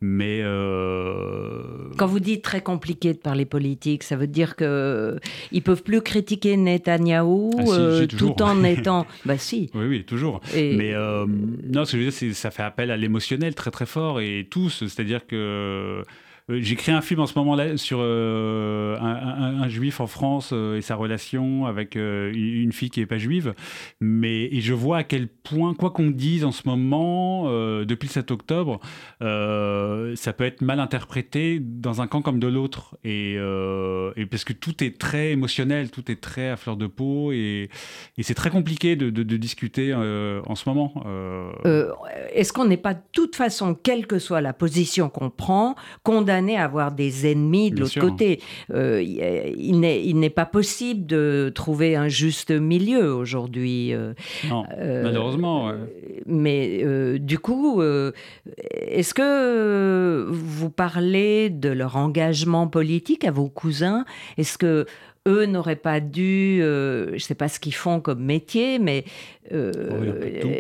mais 0.02 0.42
euh, 0.42 1.31
Quand 1.98 2.08
vous 2.08 2.20
dites 2.20 2.42
très 2.44 2.62
compliqué 2.62 3.14
de 3.14 3.18
parler 3.20 3.46
politique, 3.46 4.04
ça 4.04 4.16
veut 4.16 4.28
dire 4.28 4.56
que 4.56 5.20
ils 5.52 5.62
peuvent 5.62 5.84
plus 5.84 6.02
critiquer 6.02 6.58
Netanyahou 6.58 7.52
Ah 7.58 7.66
si, 7.66 7.72
euh, 7.74 8.08
tout 8.08 8.42
en 8.42 8.64
étant. 8.64 9.06
bah 9.26 9.38
si. 9.38 9.70
Oui, 9.74 9.86
oui, 9.86 10.04
toujours. 10.04 10.42
Et- 10.56 10.76
Mais 10.76 10.94
euh, 10.94 11.26
non, 11.28 11.86
ce 11.86 11.92
que 11.94 11.98
je 11.98 12.04
veux 12.04 12.10
dire, 12.10 12.14
c'est 12.18 12.34
ça 12.34 12.52
fait 12.52 12.64
appel 12.64 12.92
à 12.92 12.98
l'émotionnel 12.98 13.56
très 13.56 13.72
très 13.72 13.86
fort 13.86 14.20
et 14.22 14.48
tous. 14.50 14.86
C'est-à-dire 14.88 15.26
que 15.28 16.04
euh, 16.52 16.76
créé 16.76 16.94
un 16.94 17.02
film 17.02 17.20
en 17.20 17.28
ce 17.28 17.38
moment-là 17.40 17.78
sur 17.78 18.00
euh, 18.02 18.98
un, 19.00 19.68
juif 19.70 20.00
en 20.00 20.08
France 20.08 20.52
euh, 20.54 20.78
et 20.78 20.82
sa 20.82 20.96
relation 20.96 21.66
avec 21.66 21.96
une 21.96 22.72
fille 22.72 22.90
qui 22.90 23.00
n'est 23.00 23.06
pas 23.06 23.18
juive. 23.18 23.54
Mais 24.00 24.44
et 24.46 24.62
je 24.62 24.74
vois 24.74 24.98
à 24.98 25.04
quel 25.04 25.28
point, 25.28 25.74
quoi 25.74 25.92
qu'on 25.92 26.10
dise 26.10 26.44
en 26.44 26.52
ce 26.52 26.64
moment, 26.68 27.46
depuis 27.84 28.08
le 28.08 28.14
7 28.14 28.32
octobre, 28.32 28.80
ça 29.20 30.34
peut 30.34 30.44
être 30.44 30.62
mal 30.62 30.80
interprété 30.80 31.60
dans 31.62 32.02
un 32.02 32.08
camp 32.08 32.22
comme 32.22 32.40
de 32.40 32.48
l'autre. 32.48 32.98
Et, 33.04 33.38
parce 34.30 34.44
que 34.44 34.54
tout 34.54 34.84
est 34.84 34.98
très 34.98 35.32
émotionnel, 35.32 35.92
tout 35.92 36.12
est 36.12 36.22
très 36.22 36.50
à 36.50 36.58
fleur 36.58 36.78
de 36.78 36.88
peau 36.88 37.32
et, 37.32 37.70
et 38.18 38.24
c'est 38.24 38.34
très 38.34 38.50
compliqué 38.50 38.96
de, 38.96 39.10
de- 39.10 39.38
discuter 39.38 39.94
en 39.94 40.56
ce 40.56 40.68
moment. 40.68 41.04
Est-ce 42.34 42.54
qu'on 42.54 42.66
n'est 42.66 42.78
pas 42.78 42.94
de 42.94 43.02
toute 43.12 43.36
façon, 43.36 43.76
quelle 43.76 44.08
que 44.08 44.20
soit 44.20 44.42
la 44.42 44.54
position 44.54 45.10
qu'on 45.10 45.30
prend, 45.30 45.76
condamné 46.04 46.41
à 46.50 46.64
avoir 46.66 46.92
des 46.92 47.32
ennemis 47.32 47.72
de 47.72 47.82
l'autre 47.82 48.00
côté 48.00 48.40
Euh, 48.74 49.02
Il 49.02 49.84
il 49.86 50.20
n'est 50.20 50.30
pas 50.30 50.46
possible 50.46 51.06
de 51.06 51.52
trouver 51.54 51.96
un 51.96 52.08
juste 52.08 52.52
milieu 52.52 53.14
aujourd'hui. 53.14 53.94
euh, 53.94 54.14
non, 54.50 54.64
euh, 54.78 55.04
malheureusement. 55.04 55.68
ouais. 55.68 55.74
Mais 56.26 56.82
euh, 56.84 57.18
du 57.20 57.40
coup, 57.40 57.82
euh, 57.82 58.12
est-ce 58.72 59.14
que 59.14 60.28
vous 60.30 60.70
parlez 60.70 61.50
de 61.50 61.70
leur 61.70 61.96
engagement 61.96 62.68
politique 62.68 63.24
à 63.26 63.32
vos 63.32 63.50
cousins? 63.50 64.06
Est-ce 64.38 64.58
que 64.58 64.86
eux 65.28 65.46
n'auraient 65.46 65.76
pas 65.76 66.00
dû, 66.00 66.60
euh, 66.64 67.10
je 67.10 67.14
ne 67.14 67.20
sais 67.20 67.36
pas 67.36 67.48
ce 67.48 67.60
qu'ils 67.60 67.76
font 67.76 68.00
comme 68.00 68.24
métier, 68.24 68.80
mais 68.80 69.06
euh, 69.54 69.72
Oui, 70.00 70.10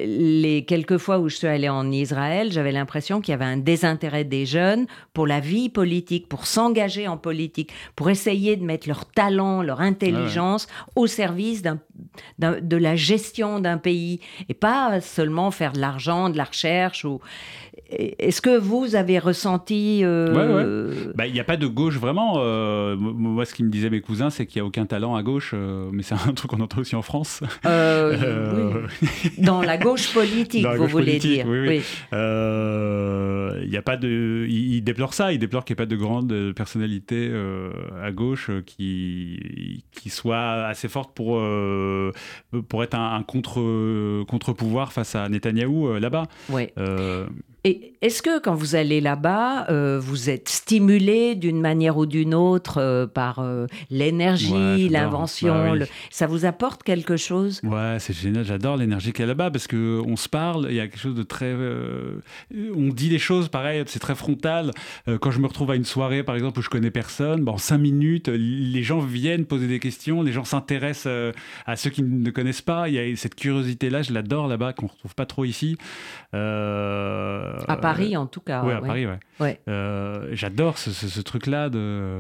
les 0.05 0.65
quelques 0.65 0.97
fois 0.97 1.17
où 1.17 1.29
je 1.29 1.35
suis 1.37 1.47
allée 1.47 1.69
en 1.69 1.91
Israël, 1.91 2.51
j'avais 2.51 2.71
l'impression 2.71 3.21
qu'il 3.21 3.31
y 3.31 3.33
avait 3.35 3.45
un 3.45 3.57
désintérêt 3.57 4.23
des 4.23 4.45
jeunes 4.45 4.85
pour 5.13 5.25
la 5.25 5.39
vie 5.39 5.69
politique, 5.69 6.27
pour 6.27 6.45
s'engager 6.45 7.07
en 7.07 7.17
politique, 7.17 7.71
pour 7.95 8.09
essayer 8.11 8.55
de 8.55 8.63
mettre 8.63 8.87
leur 8.87 9.05
talent, 9.05 9.63
leur 9.63 9.81
intelligence 9.81 10.67
au 10.95 11.07
service 11.07 11.63
d'un- 11.63 11.79
d'un- 12.37 12.59
de 12.61 12.77
la 12.77 12.95
gestion 12.95 13.59
d'un 13.59 13.77
pays 13.79 14.19
et 14.47 14.53
pas 14.53 15.01
seulement 15.01 15.49
faire 15.49 15.73
de 15.73 15.79
l'argent, 15.79 16.29
de 16.29 16.37
la 16.37 16.43
recherche. 16.43 17.03
Ou... 17.03 17.19
Est-ce 17.91 18.41
que 18.41 18.57
vous 18.57 18.95
avez 18.95 19.19
ressenti... 19.19 20.01
euh, 20.03 21.11
Bah, 21.15 21.27
Il 21.27 21.33
n'y 21.33 21.39
a 21.39 21.43
pas 21.43 21.57
de 21.57 21.67
gauche 21.67 21.97
vraiment. 21.97 22.35
euh, 22.37 22.95
moi, 22.97 23.45
ce 23.45 23.53
qui 23.53 23.63
me 23.63 23.69
disaient 23.69 23.89
mes 23.89 24.01
cousins, 24.01 24.29
c'est 24.29 24.45
qu'il 24.45 24.61
n'y 24.61 24.65
a 24.65 24.67
aucun 24.67 24.85
talent 24.85 25.15
à 25.15 25.23
gauche, 25.23 25.51
euh, 25.53 25.89
mais 25.91 26.03
c'est 26.03 26.15
un 26.15 26.33
truc 26.35 26.51
qu'on 26.51 26.61
entend 26.61 26.79
aussi 26.81 26.95
en 26.95 27.01
France. 27.01 27.41
euh, 27.65 28.85
oui. 29.01 29.31
Dans 29.39 29.61
la 29.61 29.77
gauche 29.77 30.13
politique, 30.13 30.63
la 30.65 30.73
vous 30.75 30.83
gauche 30.83 30.91
voulez 30.91 31.05
politique, 31.19 31.31
dire. 31.31 31.47
oui, 31.47 31.59
oui. 31.67 31.81
Il 33.63 33.69
y 33.73 33.77
a 33.77 33.81
pas 33.81 33.97
de, 33.97 34.45
il, 34.49 34.81
déplore 34.81 35.13
ça, 35.13 35.31
il 35.33 35.39
déplore 35.39 35.65
qu'il 35.65 35.73
n'y 35.73 35.81
ait 35.81 35.85
pas 35.85 35.89
de 35.89 35.95
grande 35.95 36.53
personnalité 36.55 37.31
à 38.01 38.11
gauche 38.11 38.49
qui 38.65 39.83
qui 39.91 40.09
soit 40.09 40.65
assez 40.65 40.87
forte 40.87 41.13
pour 41.13 41.41
pour 42.69 42.83
être 42.83 42.95
un, 42.95 43.23
contre 43.23 44.23
contre 44.25 44.53
pouvoir 44.53 44.91
face 44.93 45.15
à 45.15 45.29
Netanyahou 45.29 45.93
là-bas. 45.99 46.23
Ouais. 46.49 46.73
Et 47.63 47.93
est-ce 48.01 48.23
que 48.23 48.39
quand 48.39 48.55
vous 48.55 48.75
allez 48.75 49.01
là-bas, 49.01 49.67
euh, 49.69 49.99
vous 50.01 50.31
êtes 50.31 50.49
stimulé 50.49 51.35
d'une 51.35 51.61
manière 51.61 51.97
ou 51.97 52.07
d'une 52.07 52.33
autre 52.33 52.79
euh, 52.79 53.05
par 53.05 53.37
euh, 53.37 53.67
l'énergie, 53.91 54.89
l'invention 54.89 55.77
bah 55.77 55.85
Ça 56.09 56.25
vous 56.25 56.45
apporte 56.45 56.81
quelque 56.81 57.17
chose? 57.17 57.61
Ouais, 57.63 57.97
c'est 57.99 58.13
génial. 58.13 58.45
J'adore 58.45 58.77
l'énergie 58.77 59.13
qu'il 59.13 59.21
y 59.21 59.25
a 59.25 59.27
là-bas 59.27 59.51
parce 59.51 59.67
qu'on 59.67 60.15
se 60.15 60.27
parle, 60.27 60.67
il 60.71 60.75
y 60.75 60.79
a 60.79 60.87
quelque 60.87 60.99
chose 60.99 61.13
de 61.13 61.21
très. 61.21 61.55
on 62.51 62.87
dit 62.89 63.09
des 63.09 63.19
choses, 63.19 63.49
pareil, 63.49 63.83
c'est 63.85 63.99
très 63.99 64.15
frontal. 64.15 64.71
quand 65.19 65.29
je 65.29 65.39
me 65.39 65.45
retrouve 65.45 65.69
à 65.69 65.75
une 65.75 65.85
soirée, 65.85 66.23
par 66.23 66.33
exemple, 66.33 66.59
où 66.59 66.61
je 66.63 66.69
connais 66.69 66.91
personne, 66.91 67.43
bah, 67.43 67.51
en 67.51 67.59
cinq 67.59 67.77
minutes, 67.77 68.27
les 68.27 68.83
gens 68.83 68.99
viennent 68.99 69.45
poser 69.45 69.67
des 69.67 69.79
questions, 69.79 70.23
les 70.23 70.31
gens 70.31 70.45
s'intéressent 70.45 71.33
à 71.67 71.75
ceux 71.75 71.91
qui 71.91 72.01
ne 72.01 72.31
connaissent 72.31 72.63
pas. 72.63 72.89
Il 72.89 72.95
y 72.95 72.99
a 72.99 73.15
cette 73.15 73.35
curiosité-là, 73.35 74.01
je 74.01 74.13
l'adore 74.13 74.47
là-bas, 74.47 74.73
qu'on 74.73 74.87
ne 74.87 74.91
retrouve 74.91 75.13
pas 75.13 75.27
trop 75.27 75.45
ici. 75.45 75.77
Euh, 76.33 77.50
à 77.67 77.77
Paris, 77.77 78.17
en 78.17 78.27
tout 78.27 78.41
cas. 78.41 78.63
Oui, 78.65 78.73
à 78.73 78.81
Paris, 78.81 79.07
ouais. 79.39 79.59
Euh, 79.67 80.29
j'adore 80.31 80.77
ce, 80.77 81.21
truc-là. 81.21 81.69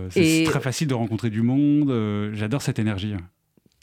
C'est 0.09 0.43
très 0.45 0.59
facile 0.59 0.87
de 0.87 0.93
rencontrer 0.93 1.29
du 1.29 1.41
monde. 1.41 1.91
Euh, 1.91 2.31
j'adore 2.33 2.61
cette 2.61 2.79
énergie. 2.79 3.15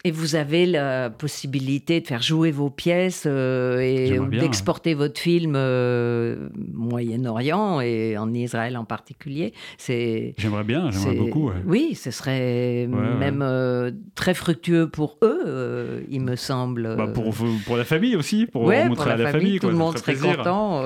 Et 0.04 0.12
vous 0.12 0.36
avez 0.36 0.64
la 0.64 1.10
possibilité 1.10 2.00
de 2.00 2.06
faire 2.06 2.22
jouer 2.22 2.52
vos 2.52 2.70
pièces 2.70 3.24
euh, 3.26 3.80
et 3.80 4.16
d'exporter 4.30 4.94
votre 4.94 5.20
film 5.20 5.54
euh, 5.56 6.48
Moyen-Orient 6.72 7.80
et 7.80 8.16
en 8.16 8.32
Israël 8.32 8.76
en 8.76 8.84
particulier. 8.84 9.52
C'est. 9.76 10.34
J'aimerais 10.38 10.62
bien, 10.62 10.92
j'aimerais 10.92 11.16
beaucoup. 11.16 11.50
Oui, 11.66 11.96
ce 11.96 12.12
serait 12.12 12.86
même 12.86 13.42
euh, 13.42 13.90
très 14.14 14.34
fructueux 14.34 14.88
pour 14.88 15.18
eux, 15.22 16.04
il 16.08 16.20
me 16.20 16.36
semble. 16.36 16.94
Bah, 16.96 17.08
pour, 17.08 17.34
pour 17.66 17.76
la 17.76 17.84
famille 17.84 18.14
aussi, 18.14 18.46
pour 18.46 18.70
montrer 18.70 19.10
à 19.10 19.16
la 19.16 19.32
famille. 19.32 19.58
tout 19.58 19.68
le 19.68 19.74
monde 19.74 19.98
serait 19.98 20.14
content. 20.14 20.80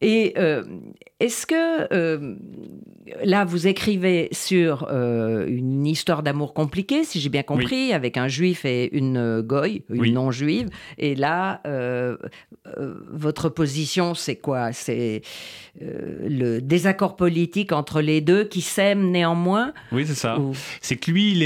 Et 0.00 0.34
est-ce 1.20 1.46
que 1.46 2.36
là, 3.24 3.44
vous 3.44 3.66
écrivez 3.66 4.28
sur 4.32 4.86
euh, 4.90 5.46
une 5.48 5.86
histoire 5.86 6.22
d'amour 6.22 6.54
compliquée, 6.54 7.04
si 7.04 7.20
j'ai 7.20 7.28
bien 7.28 7.42
compris, 7.42 7.92
avec 7.92 8.16
un 8.16 8.28
juif 8.28 8.64
et 8.64 8.94
une 8.96 9.16
euh, 9.16 9.42
goy, 9.42 9.82
une 9.90 10.14
non-juive. 10.14 10.68
Et 10.98 11.14
là, 11.14 11.60
euh, 11.66 12.16
votre 13.10 13.48
position, 13.48 14.14
c'est 14.14 14.36
quoi? 14.36 14.72
C'est 14.72 15.22
le 15.80 16.58
désaccord 16.60 17.16
politique 17.16 17.72
entre 17.72 18.00
les 18.00 18.20
deux 18.20 18.44
qui 18.44 18.60
s'aiment 18.60 19.10
néanmoins? 19.10 19.72
Oui, 19.92 20.04
c'est 20.06 20.14
ça. 20.14 20.38
C'est 20.80 20.96
que 20.96 21.10
lui, 21.10 21.36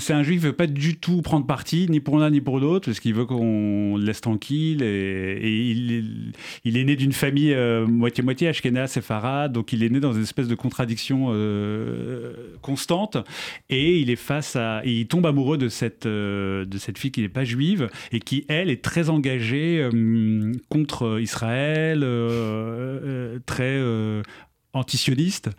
c'est 0.00 0.12
un 0.12 0.22
juif 0.22 0.40
qui 0.40 0.46
veut 0.46 0.52
pas 0.52 0.66
du 0.66 0.98
tout 0.98 1.22
prendre 1.22 1.46
parti, 1.46 1.86
ni 1.88 2.00
pour 2.00 2.18
l'un 2.18 2.30
ni 2.30 2.40
pour 2.40 2.58
l'autre, 2.58 2.86
parce 2.86 3.00
qu'il 3.00 3.14
veut 3.14 3.26
qu'on 3.26 3.96
le 3.96 4.04
laisse 4.04 4.20
tranquille. 4.20 4.82
Et, 4.82 5.70
il, 5.70 6.32
il, 6.64 6.76
est 6.76 6.84
né 6.84 6.96
d'une 6.96 7.12
famille 7.12 7.54
moitié-moitié, 7.86 8.48
Ashkenaz 8.48 9.00
Farad, 9.00 9.52
donc 9.52 9.72
il 9.72 9.82
est 9.82 9.88
né 9.88 10.00
dans 10.00 10.12
une 10.12 10.22
espèce 10.22 10.48
de 10.48 10.54
contradiction 10.54 11.28
euh, 11.30 12.56
constante. 12.60 13.16
Et 13.68 13.98
il 13.98 14.10
est 14.10 14.16
face 14.16 14.56
à 14.56 14.82
il 14.84 15.06
tombe 15.06 15.26
amoureux 15.26 15.58
de 15.58 15.68
cette 15.68 16.06
euh, 16.06 16.64
de 16.64 16.78
cette 16.78 16.98
fille 16.98 17.12
qui 17.12 17.22
n'est 17.22 17.28
pas 17.28 17.44
juive 17.44 17.88
et 18.10 18.20
qui 18.20 18.44
elle 18.48 18.70
est 18.70 18.82
très 18.82 19.10
engagée 19.10 19.80
euh, 19.80 20.52
contre 20.68 21.20
Israël 21.20 22.00
très 23.46 23.80
antisioniste. 24.74 25.50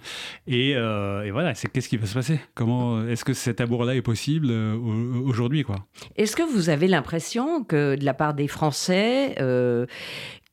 Et, 0.48 0.72
et, 0.72 1.32
voilà 1.32 1.54
c'est 1.56 1.72
qu'est-ce 1.72 1.90
qui 1.90 1.98
va 1.98 2.08
se 2.08 2.14
passer? 2.14 2.40
Comment 2.56 3.06
est-ce 3.08 3.24
que 3.24 3.34
cet 3.34 3.62
amour 3.62 3.86
là 3.86 3.96
est 3.96 4.02
possible 4.02 4.52
aujourd'hui 4.52 5.64
quoi? 5.64 5.86
Est-ce 6.16 6.36
que 6.36 6.44
vous 6.44 6.70
avez 6.70 6.88
l'impression 6.88 7.64
que 7.64 7.96
de 7.96 8.06
la 8.06 8.14
part 8.14 8.34
des 8.34 8.48
Français 8.48 9.36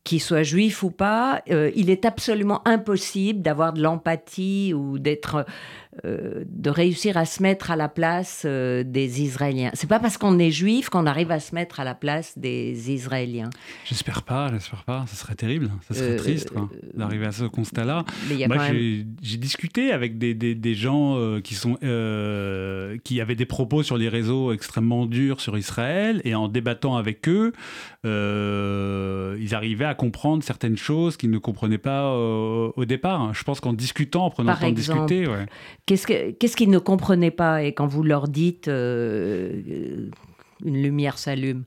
qu'il 0.05 0.20
soit 0.20 0.42
juif 0.42 0.82
ou 0.82 0.90
pas, 0.90 1.42
euh, 1.51 1.70
il 1.74 1.90
est 1.90 2.05
absolument 2.05 2.66
impossible 2.66 3.42
d'avoir 3.42 3.72
de 3.72 3.82
l'empathie 3.82 4.72
ou 4.74 4.98
d'être 4.98 5.44
euh, 6.05 6.45
de 6.47 6.70
réussir 6.70 7.16
à 7.16 7.24
se 7.24 7.43
mettre 7.43 7.72
à 7.72 7.76
la 7.76 7.88
place 7.88 8.45
euh, 8.47 8.84
des 8.84 9.22
Israéliens. 9.22 9.72
C'est 9.74 9.88
pas 9.88 9.99
parce 9.99 10.18
qu'on 10.18 10.38
est 10.38 10.53
juif 10.53 10.88
qu'on 10.88 11.05
arrive 11.05 11.32
à 11.32 11.41
se 11.41 11.53
mettre 11.53 11.80
à 11.80 11.84
la 11.84 11.97
place 11.97 12.38
des 12.38 12.93
Israéliens. 12.93 13.51
J'espère 13.84 14.22
pas, 14.22 14.53
j'espère 14.53 14.84
pas. 14.84 15.05
Ce 15.09 15.16
serait 15.16 15.34
terrible, 15.34 15.68
ce 15.88 15.95
serait 15.95 16.11
euh, 16.11 16.16
triste 16.16 16.53
d'arriver 16.95 17.26
à 17.26 17.32
ce 17.32 17.43
constat-là. 17.43 18.05
Moi, 18.47 18.68
j'ai 19.20 19.36
discuté 19.36 19.91
avec 19.91 20.16
des, 20.16 20.32
des, 20.32 20.74
gens 20.76 21.41
qui 21.43 21.57
sont 21.57 21.74
qui 21.74 23.20
avaient 23.20 23.34
des 23.34 23.47
propos 23.47 23.82
sur 23.82 23.97
les 23.97 24.09
réseaux 24.09 24.53
extrêmement 24.53 25.07
durs 25.07 25.41
sur 25.41 25.59
Israël 25.59 26.20
et 26.22 26.36
en 26.36 26.47
débattant 26.47 26.97
avec 26.97 27.28
eux, 27.28 27.53
ils 28.05 29.55
arrivaient 29.57 29.84
à 29.86 29.95
comprendre 29.95 30.45
certaines 30.45 30.76
choses 30.76 31.16
qu'ils 31.16 31.32
ne 31.32 31.38
comprenaient 31.38 31.78
pas 31.78 32.14
au 32.14 32.84
départ. 32.84 33.34
Je 33.34 33.43
pense 33.43 33.59
qu'en 33.59 33.72
discutant, 33.72 34.26
en 34.26 34.30
prenant 34.30 34.53
le 34.53 34.59
temps 34.59 34.70
de 34.70 34.74
discuter, 34.74 35.26
ouais. 35.26 35.47
Qu'est-ce 35.87 36.57
qu'ils 36.57 36.70
ne 36.70 36.78
comprenaient 36.78 37.31
pas? 37.31 37.62
Et 37.62 37.74
quand 37.74 37.87
vous 37.87 38.03
leur 38.03 38.28
dites 38.28 38.68
euh, 38.68 40.09
une 40.64 40.83
lumière 40.83 41.18
s'allume 41.18 41.64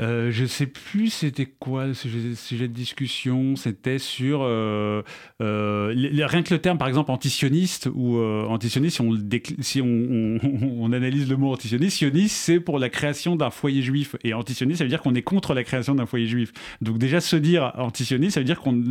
euh, 0.00 0.30
je 0.30 0.44
sais 0.44 0.66
plus 0.66 1.10
c'était 1.10 1.46
quoi 1.46 1.86
le 1.86 1.94
sujet, 1.94 2.68
de 2.68 2.72
discussion. 2.72 3.56
C'était 3.56 3.98
sur 3.98 4.40
euh, 4.42 5.02
euh, 5.40 5.94
rien 6.26 6.42
que 6.42 6.54
le 6.54 6.60
terme, 6.60 6.78
par 6.78 6.88
exemple, 6.88 7.10
antisioniste 7.10 7.88
ou 7.94 8.18
antisioniste. 8.18 8.96
Si, 8.96 9.02
on, 9.02 9.18
si 9.60 9.80
on, 9.80 10.92
analyse 10.92 11.28
le 11.28 11.36
mot 11.36 11.52
antisioniste, 11.52 11.98
sioniste, 11.98 12.34
c'est 12.36 12.60
pour 12.60 12.78
la 12.78 12.88
création 12.88 13.36
d'un 13.36 13.50
foyer 13.50 13.82
juif. 13.82 14.16
Et 14.24 14.34
antisioniste, 14.34 14.78
ça 14.78 14.84
veut 14.84 14.90
dire 14.90 15.02
qu'on 15.02 15.14
est 15.14 15.22
contre 15.22 15.54
la 15.54 15.64
création 15.64 15.94
d'un 15.94 16.06
foyer 16.06 16.26
juif. 16.26 16.52
Donc 16.80 16.98
déjà 16.98 17.20
se 17.20 17.36
dire 17.36 17.72
antisioniste, 17.76 18.34
ça 18.34 18.40
veut 18.40 18.46
dire 18.46 18.60
qu'on 18.60 18.82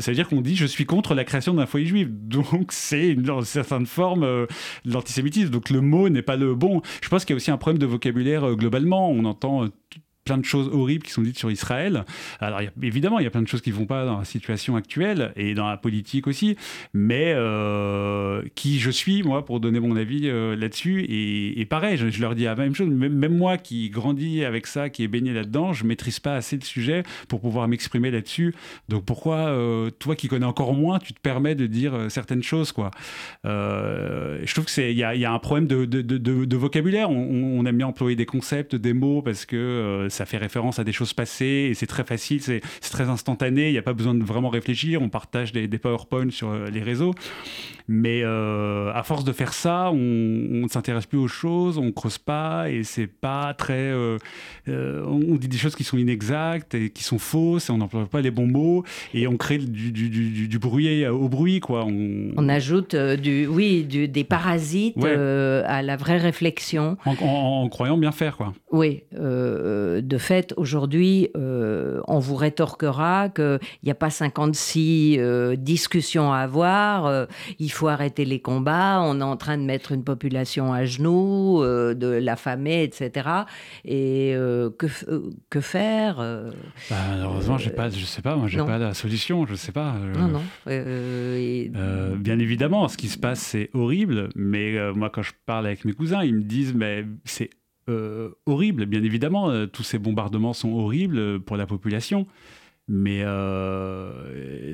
ça 0.00 0.10
veut 0.10 0.16
dire 0.16 0.28
qu'on 0.28 0.40
dit 0.40 0.56
je 0.56 0.66
suis 0.66 0.84
contre 0.84 1.14
la 1.14 1.24
création 1.24 1.54
d'un 1.54 1.66
foyer 1.66 1.86
juif. 1.86 2.08
Donc 2.10 2.72
c'est 2.72 3.08
une, 3.08 3.44
certaine 3.44 3.86
forme 3.86 4.22
de 4.22 4.46
l'antisémitisme. 4.92 5.50
Donc 5.50 5.70
le 5.70 5.80
mot 5.80 6.08
n'est 6.08 6.22
pas 6.22 6.36
le 6.36 6.54
bon. 6.54 6.82
Je 7.02 7.08
pense 7.08 7.24
qu'il 7.24 7.34
y 7.34 7.36
a 7.36 7.38
aussi 7.38 7.50
un 7.50 7.56
problème 7.56 7.78
de 7.78 7.86
vocabulaire 7.86 8.54
globalement. 8.56 9.10
On 9.10 9.24
entend 9.24 9.68
plein 10.28 10.38
de 10.38 10.44
choses 10.44 10.68
horribles 10.70 11.04
qui 11.04 11.12
sont 11.12 11.22
dites 11.22 11.38
sur 11.38 11.50
Israël. 11.50 12.04
Alors 12.38 12.60
évidemment, 12.82 13.18
il 13.18 13.24
y 13.24 13.26
a 13.26 13.30
plein 13.30 13.40
de 13.40 13.48
choses 13.48 13.62
qui 13.62 13.70
ne 13.70 13.74
vont 13.74 13.86
pas 13.86 14.04
dans 14.04 14.18
la 14.18 14.26
situation 14.26 14.76
actuelle 14.76 15.32
et 15.36 15.54
dans 15.54 15.66
la 15.66 15.78
politique 15.78 16.26
aussi, 16.26 16.56
mais 16.92 17.32
euh, 17.34 18.42
qui 18.54 18.78
je 18.78 18.90
suis, 18.90 19.22
moi, 19.22 19.44
pour 19.44 19.58
donner 19.58 19.80
mon 19.80 19.96
avis 19.96 20.28
euh, 20.28 20.54
là-dessus. 20.54 21.06
Et, 21.08 21.64
pareil, 21.64 21.96
je, 21.96 22.20
leur 22.20 22.34
dis 22.34 22.44
la 22.44 22.56
même 22.56 22.74
chose, 22.74 22.88
même, 22.88 23.36
moi 23.36 23.56
qui 23.56 23.88
grandis 23.88 24.44
avec 24.44 24.66
ça, 24.66 24.90
qui 24.90 25.02
est 25.02 25.08
baigné 25.08 25.32
là-dedans, 25.32 25.72
je 25.72 25.84
maîtrise 25.84 26.20
pas 26.20 26.34
assez 26.34 26.56
le 26.56 26.64
sujet 26.64 27.04
pour 27.28 27.40
pouvoir 27.40 27.68
m'exprimer 27.68 28.10
là-dessus. 28.10 28.54
Donc 28.88 29.06
pourquoi, 29.06 29.36
euh, 29.36 29.90
toi 29.90 30.14
qui 30.14 30.28
connais 30.28 30.46
encore 30.46 30.74
moins, 30.74 30.98
tu 30.98 31.14
te 31.14 31.20
permets 31.20 31.54
de 31.54 31.66
dire 31.66 31.94
certaines 32.10 32.42
choses, 32.42 32.72
quoi? 32.72 32.90
je 33.44 34.52
trouve 34.52 34.66
qu'il 34.66 34.90
y, 34.90 34.98
y 34.98 35.24
a, 35.24 35.32
un 35.32 35.38
problème 35.38 35.66
de, 35.66 36.56
vocabulaire. 36.56 37.10
On, 37.10 37.60
on, 37.60 37.64
aime 37.64 37.78
bien 37.78 37.86
employer 37.86 38.16
des 38.16 38.26
concepts, 38.26 38.74
des 38.74 38.92
mots, 38.92 39.22
parce 39.22 39.46
que 39.46 40.08
ça 40.18 40.26
fait 40.26 40.36
référence 40.36 40.78
à 40.78 40.84
des 40.84 40.92
choses 40.92 41.12
passées 41.12 41.68
et 41.70 41.74
c'est 41.74 41.86
très 41.86 42.04
facile, 42.04 42.42
c'est 42.42 42.60
très 42.90 43.08
instantané, 43.08 43.68
il 43.68 43.72
n'y 43.72 43.78
a 43.78 43.82
pas 43.82 43.92
besoin 43.92 44.14
de 44.14 44.24
vraiment 44.24 44.48
réfléchir, 44.48 45.00
on 45.00 45.08
partage 45.08 45.52
des, 45.52 45.68
des 45.68 45.78
PowerPoint 45.78 46.30
sur 46.30 46.50
euh, 46.50 46.68
les 46.70 46.82
réseaux. 46.82 47.14
Mais 47.90 48.20
euh, 48.22 48.92
à 48.92 49.02
force 49.02 49.24
de 49.24 49.32
faire 49.32 49.54
ça, 49.54 49.90
on 49.90 49.96
ne 49.96 50.68
s'intéresse 50.68 51.06
plus 51.06 51.16
aux 51.16 51.26
choses, 51.26 51.78
on 51.78 51.90
creuse 51.90 52.18
pas 52.18 52.68
et 52.68 52.84
c'est 52.84 53.06
pas 53.06 53.54
très. 53.54 53.72
Euh, 53.72 54.18
euh, 54.68 55.02
on 55.06 55.36
dit 55.36 55.48
des 55.48 55.56
choses 55.56 55.74
qui 55.74 55.84
sont 55.84 55.96
inexactes 55.96 56.74
et 56.74 56.90
qui 56.90 57.02
sont 57.02 57.18
fausses 57.18 57.70
et 57.70 57.72
on 57.72 57.78
n'emploie 57.78 58.04
pas 58.04 58.20
les 58.20 58.30
bons 58.30 58.46
mots 58.46 58.84
et 59.14 59.26
on 59.26 59.38
crée 59.38 59.56
du, 59.56 59.90
du, 59.90 60.10
du, 60.10 60.58
bruit 60.58 61.06
au 61.06 61.30
bruit 61.30 61.60
quoi. 61.60 61.86
On, 61.86 62.48
ajoute 62.50 62.94
du, 62.94 63.46
oui, 63.46 63.84
des 63.84 64.24
parasites 64.24 65.02
à 65.02 65.80
la 65.82 65.96
vraie 65.96 66.18
réflexion. 66.18 66.98
En, 67.06 67.66
croyant 67.70 67.96
bien 67.96 68.12
faire 68.12 68.36
quoi. 68.36 68.52
Oui, 68.70 69.02
de 70.08 70.18
fait, 70.18 70.54
aujourd'hui, 70.56 71.30
on 71.34 72.18
vous 72.18 72.36
rétorquera 72.36 73.28
qu'il 73.28 73.60
n'y 73.84 73.90
a 73.90 73.94
pas 73.94 74.10
56 74.10 75.20
discussions 75.56 76.32
à 76.32 76.38
avoir. 76.38 77.26
il 77.58 77.70
faut 77.70 77.88
arrêter 77.88 78.24
les 78.24 78.40
combats, 78.40 79.00
on 79.02 79.20
est 79.20 79.24
en 79.24 79.36
train 79.36 79.58
de 79.58 79.62
mettre 79.62 79.92
une 79.92 80.04
population 80.04 80.72
à 80.72 80.84
genoux, 80.84 81.62
euh, 81.62 81.94
de 81.94 82.06
l'affamer, 82.08 82.82
etc. 82.82 83.28
Et 83.84 84.32
euh, 84.34 84.70
que, 84.70 84.86
euh, 85.08 85.30
que 85.50 85.60
faire 85.60 86.16
bah, 86.90 86.96
Malheureusement, 87.10 87.58
j'ai 87.58 87.70
pas, 87.70 87.90
je 87.90 88.04
sais 88.04 88.22
pas, 88.22 88.36
moi, 88.36 88.48
j'ai 88.48 88.58
pas 88.58 88.78
la 88.78 88.94
solution, 88.94 89.46
je 89.46 89.54
sais 89.54 89.72
pas. 89.72 89.94
Non, 90.14 90.28
non. 90.28 90.42
bien 92.16 92.38
évidemment, 92.38 92.88
ce 92.88 92.96
qui 92.96 93.08
se 93.08 93.18
passe, 93.18 93.40
c'est 93.40 93.70
horrible, 93.74 94.30
mais 94.34 94.76
moi, 94.94 95.10
quand 95.10 95.22
je 95.22 95.32
parle 95.46 95.66
avec 95.66 95.84
mes 95.84 95.92
cousins, 95.92 96.22
ils 96.24 96.34
me 96.34 96.42
disent, 96.42 96.74
mais 96.74 97.04
c'est 97.24 97.50
horrible, 98.46 98.86
bien 98.86 99.02
évidemment, 99.02 99.66
tous 99.66 99.82
ces 99.82 99.98
bombardements 99.98 100.52
sont 100.52 100.72
horribles 100.72 101.40
pour 101.40 101.56
la 101.56 101.66
population. 101.66 102.26
Mais 102.90 103.20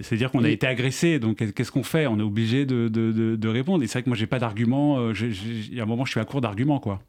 c'est-à-dire 0.03 0.31
qu'on 0.31 0.45
a 0.45 0.49
été 0.49 0.67
agressé, 0.67 1.19
donc 1.19 1.37
qu'est-ce 1.53 1.73
qu'on 1.73 1.83
fait? 1.83 2.07
On 2.07 2.19
est 2.19 2.23
obligé 2.23 2.65
de, 2.67 2.89
de, 2.89 3.37
de, 3.37 3.49
répondre. 3.49 3.83
Et 3.83 3.87
c'est 3.87 3.95
vrai 3.95 4.03
que 4.05 4.11
moi, 4.11 4.17
j'ai 4.17 4.27
pas 4.27 4.39
d'argument. 4.39 5.11
Il 5.11 5.75
y 5.75 5.81
a 5.81 5.83
un 5.83 5.87
moment, 5.87 6.05
je 6.05 6.13
suis 6.13 6.21
à 6.21 6.25
court 6.25 6.41
d'arguments, 6.41 6.79
quoi. 6.79 7.01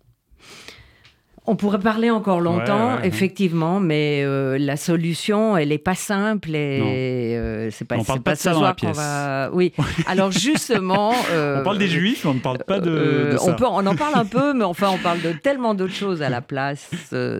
On 1.47 1.55
pourrait 1.55 1.79
parler 1.79 2.09
encore 2.09 2.41
longtemps, 2.41 2.99
effectivement, 3.03 3.79
mais 3.79 4.23
euh, 4.23 4.57
la 4.57 4.77
solution, 4.77 5.55
elle 5.55 5.69
n'est 5.69 5.77
pas 5.77 5.93
simple 5.93 6.55
et 6.55 7.35
euh, 7.37 7.69
c'est 7.71 7.85
pas, 7.85 7.97
on 7.97 8.03
parle 8.03 8.21
pas, 8.21 8.33
de 8.33 8.37
ça 8.37 8.51
ce 8.51 8.57
soir 8.57 8.75
qu'on 8.75 8.91
va. 8.91 9.49
Oui. 9.53 9.71
Alors 10.07 10.31
justement, 10.31 11.13
on 11.31 11.63
parle 11.63 11.77
des 11.77 11.87
Juifs, 11.87 12.25
mais 12.25 12.31
on 12.31 12.33
ne 12.35 12.39
parle 12.39 12.57
pas 12.65 12.79
de, 12.79 13.35
ça. 13.37 13.51
On, 13.51 13.53
peut, 13.53 13.65
on, 13.65 13.85
en 13.85 13.95
parle 13.95 14.15
un 14.15 14.25
peu, 14.25 14.53
mais 14.53 14.63
enfin, 14.63 14.89
on 14.91 14.97
parle 14.97 15.21
de 15.21 15.33
tellement 15.33 15.75
d'autres 15.75 15.93
choses 15.93 16.21
à 16.21 16.29
la 16.29 16.41
place. 16.41 16.89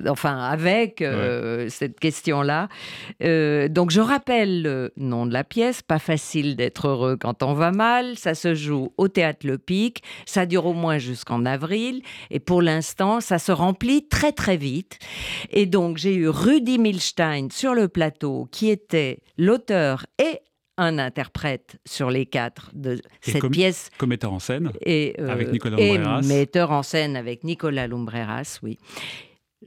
enfin, 0.08 0.38
avec 0.38 1.04
cette 1.70 2.00
question-là. 2.00 2.70
donc, 3.20 3.90
je 3.90 4.02
rappelle 4.02 4.62
le 4.62 4.94
nom 4.98 5.26
de 5.26 5.34
la 5.34 5.44
pièce. 5.44 5.82
Pas 5.82 6.00
facile 6.00 6.56
d'être 6.56 6.88
heureux 6.88 7.18
quand 7.20 7.42
on 7.42 7.54
va 7.54 7.72
mal. 7.72 8.18
Ça 8.18 8.36
se 8.36 8.54
joue 8.54 8.94
au 8.98 9.08
théâtre 9.08 9.48
Le 9.48 9.58
Pic. 9.58 10.04
Ça 10.26 10.46
dure 10.46 10.66
au 10.68 10.74
moins 10.74 11.00
jusqu'en 11.00 11.46
avril. 11.46 12.02
Et 12.30 12.40
pour 12.40 12.62
l'instant, 12.62 13.20
ça 13.20 13.40
se 13.40 13.52
remplit 13.52 13.95
très 14.04 14.32
très 14.32 14.58
vite. 14.58 15.00
Et 15.52 15.66
donc 15.66 15.98
j'ai 15.98 16.16
eu 16.16 16.28
Rudy 16.28 16.78
Milstein 16.78 17.50
sur 17.52 17.74
le 17.74 17.88
plateau, 17.88 18.48
qui 18.52 18.70
était 18.70 19.20
l'auteur 19.38 20.06
et 20.20 20.40
un 20.78 21.00
interprète 21.00 21.78
sur 21.86 22.10
les 22.10 22.26
quatre 22.26 22.70
de 22.74 23.02
cette 23.22 23.50
pièce. 23.50 23.90
Comme 23.98 24.10
metteur 24.10 24.34
en 24.34 24.40
scène 24.40 24.72
et, 24.82 25.16
euh, 25.20 25.30
avec 25.30 25.52
Nicolas 25.52 25.78
Lumbreras. 25.78 26.22
Et 26.22 26.28
metteur 26.28 26.72
en 26.72 26.84
scène 26.84 27.16
avec 27.16 27.44
Nicolas 27.44 27.88
Lumbreras, 27.88 28.60
oui. 28.62 28.78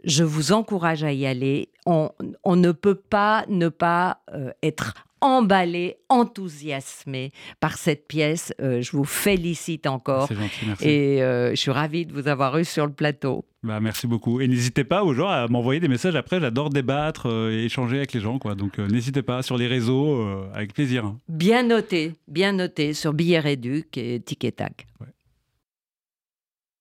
Je 0.04 0.22
vous 0.22 0.52
encourage 0.52 1.02
à 1.02 1.12
y 1.12 1.26
aller. 1.26 1.70
On, 1.86 2.10
on 2.44 2.56
ne 2.56 2.72
peut 2.72 2.94
pas 2.94 3.44
ne 3.48 3.68
pas 3.68 4.20
euh, 4.34 4.50
être 4.62 4.94
emballé, 5.20 5.96
enthousiasmé 6.08 7.32
par 7.60 7.76
cette 7.76 8.06
pièce. 8.06 8.52
Euh, 8.60 8.82
je 8.82 8.92
vous 8.92 9.04
félicite 9.04 9.86
encore. 9.86 10.28
Gentil, 10.32 10.66
merci. 10.66 10.88
Et 10.88 11.18
je 11.18 11.56
suis 11.56 11.70
ravie 11.70 12.06
de 12.06 12.12
vous 12.12 12.28
avoir 12.28 12.58
eu 12.58 12.64
sur 12.64 12.86
le 12.86 12.92
plateau. 12.92 13.44
Bah, 13.64 13.80
merci 13.80 14.06
beaucoup. 14.06 14.40
Et 14.40 14.46
n'hésitez 14.46 14.84
pas 14.84 15.02
aux 15.02 15.14
gens 15.14 15.28
à 15.28 15.48
m'envoyer 15.48 15.80
des 15.80 15.88
messages 15.88 16.14
après. 16.14 16.40
J'adore 16.40 16.70
débattre 16.70 17.26
euh, 17.26 17.50
et 17.50 17.64
échanger 17.64 17.96
avec 17.96 18.12
les 18.12 18.20
gens. 18.20 18.38
Quoi. 18.38 18.54
Donc 18.54 18.78
euh, 18.78 18.86
n'hésitez 18.86 19.22
pas 19.22 19.42
sur 19.42 19.58
les 19.58 19.66
réseaux, 19.66 20.20
euh, 20.20 20.48
avec 20.54 20.74
plaisir. 20.74 21.14
Bien 21.28 21.64
noté, 21.64 22.14
bien 22.28 22.52
noté 22.52 22.94
sur 22.94 23.12
Billet 23.12 23.40
Réduc 23.40 23.96
et 23.98 24.20
Tic 24.20 24.44
et 24.44 24.52
Tac. 24.52 24.86
Ouais. 25.00 25.08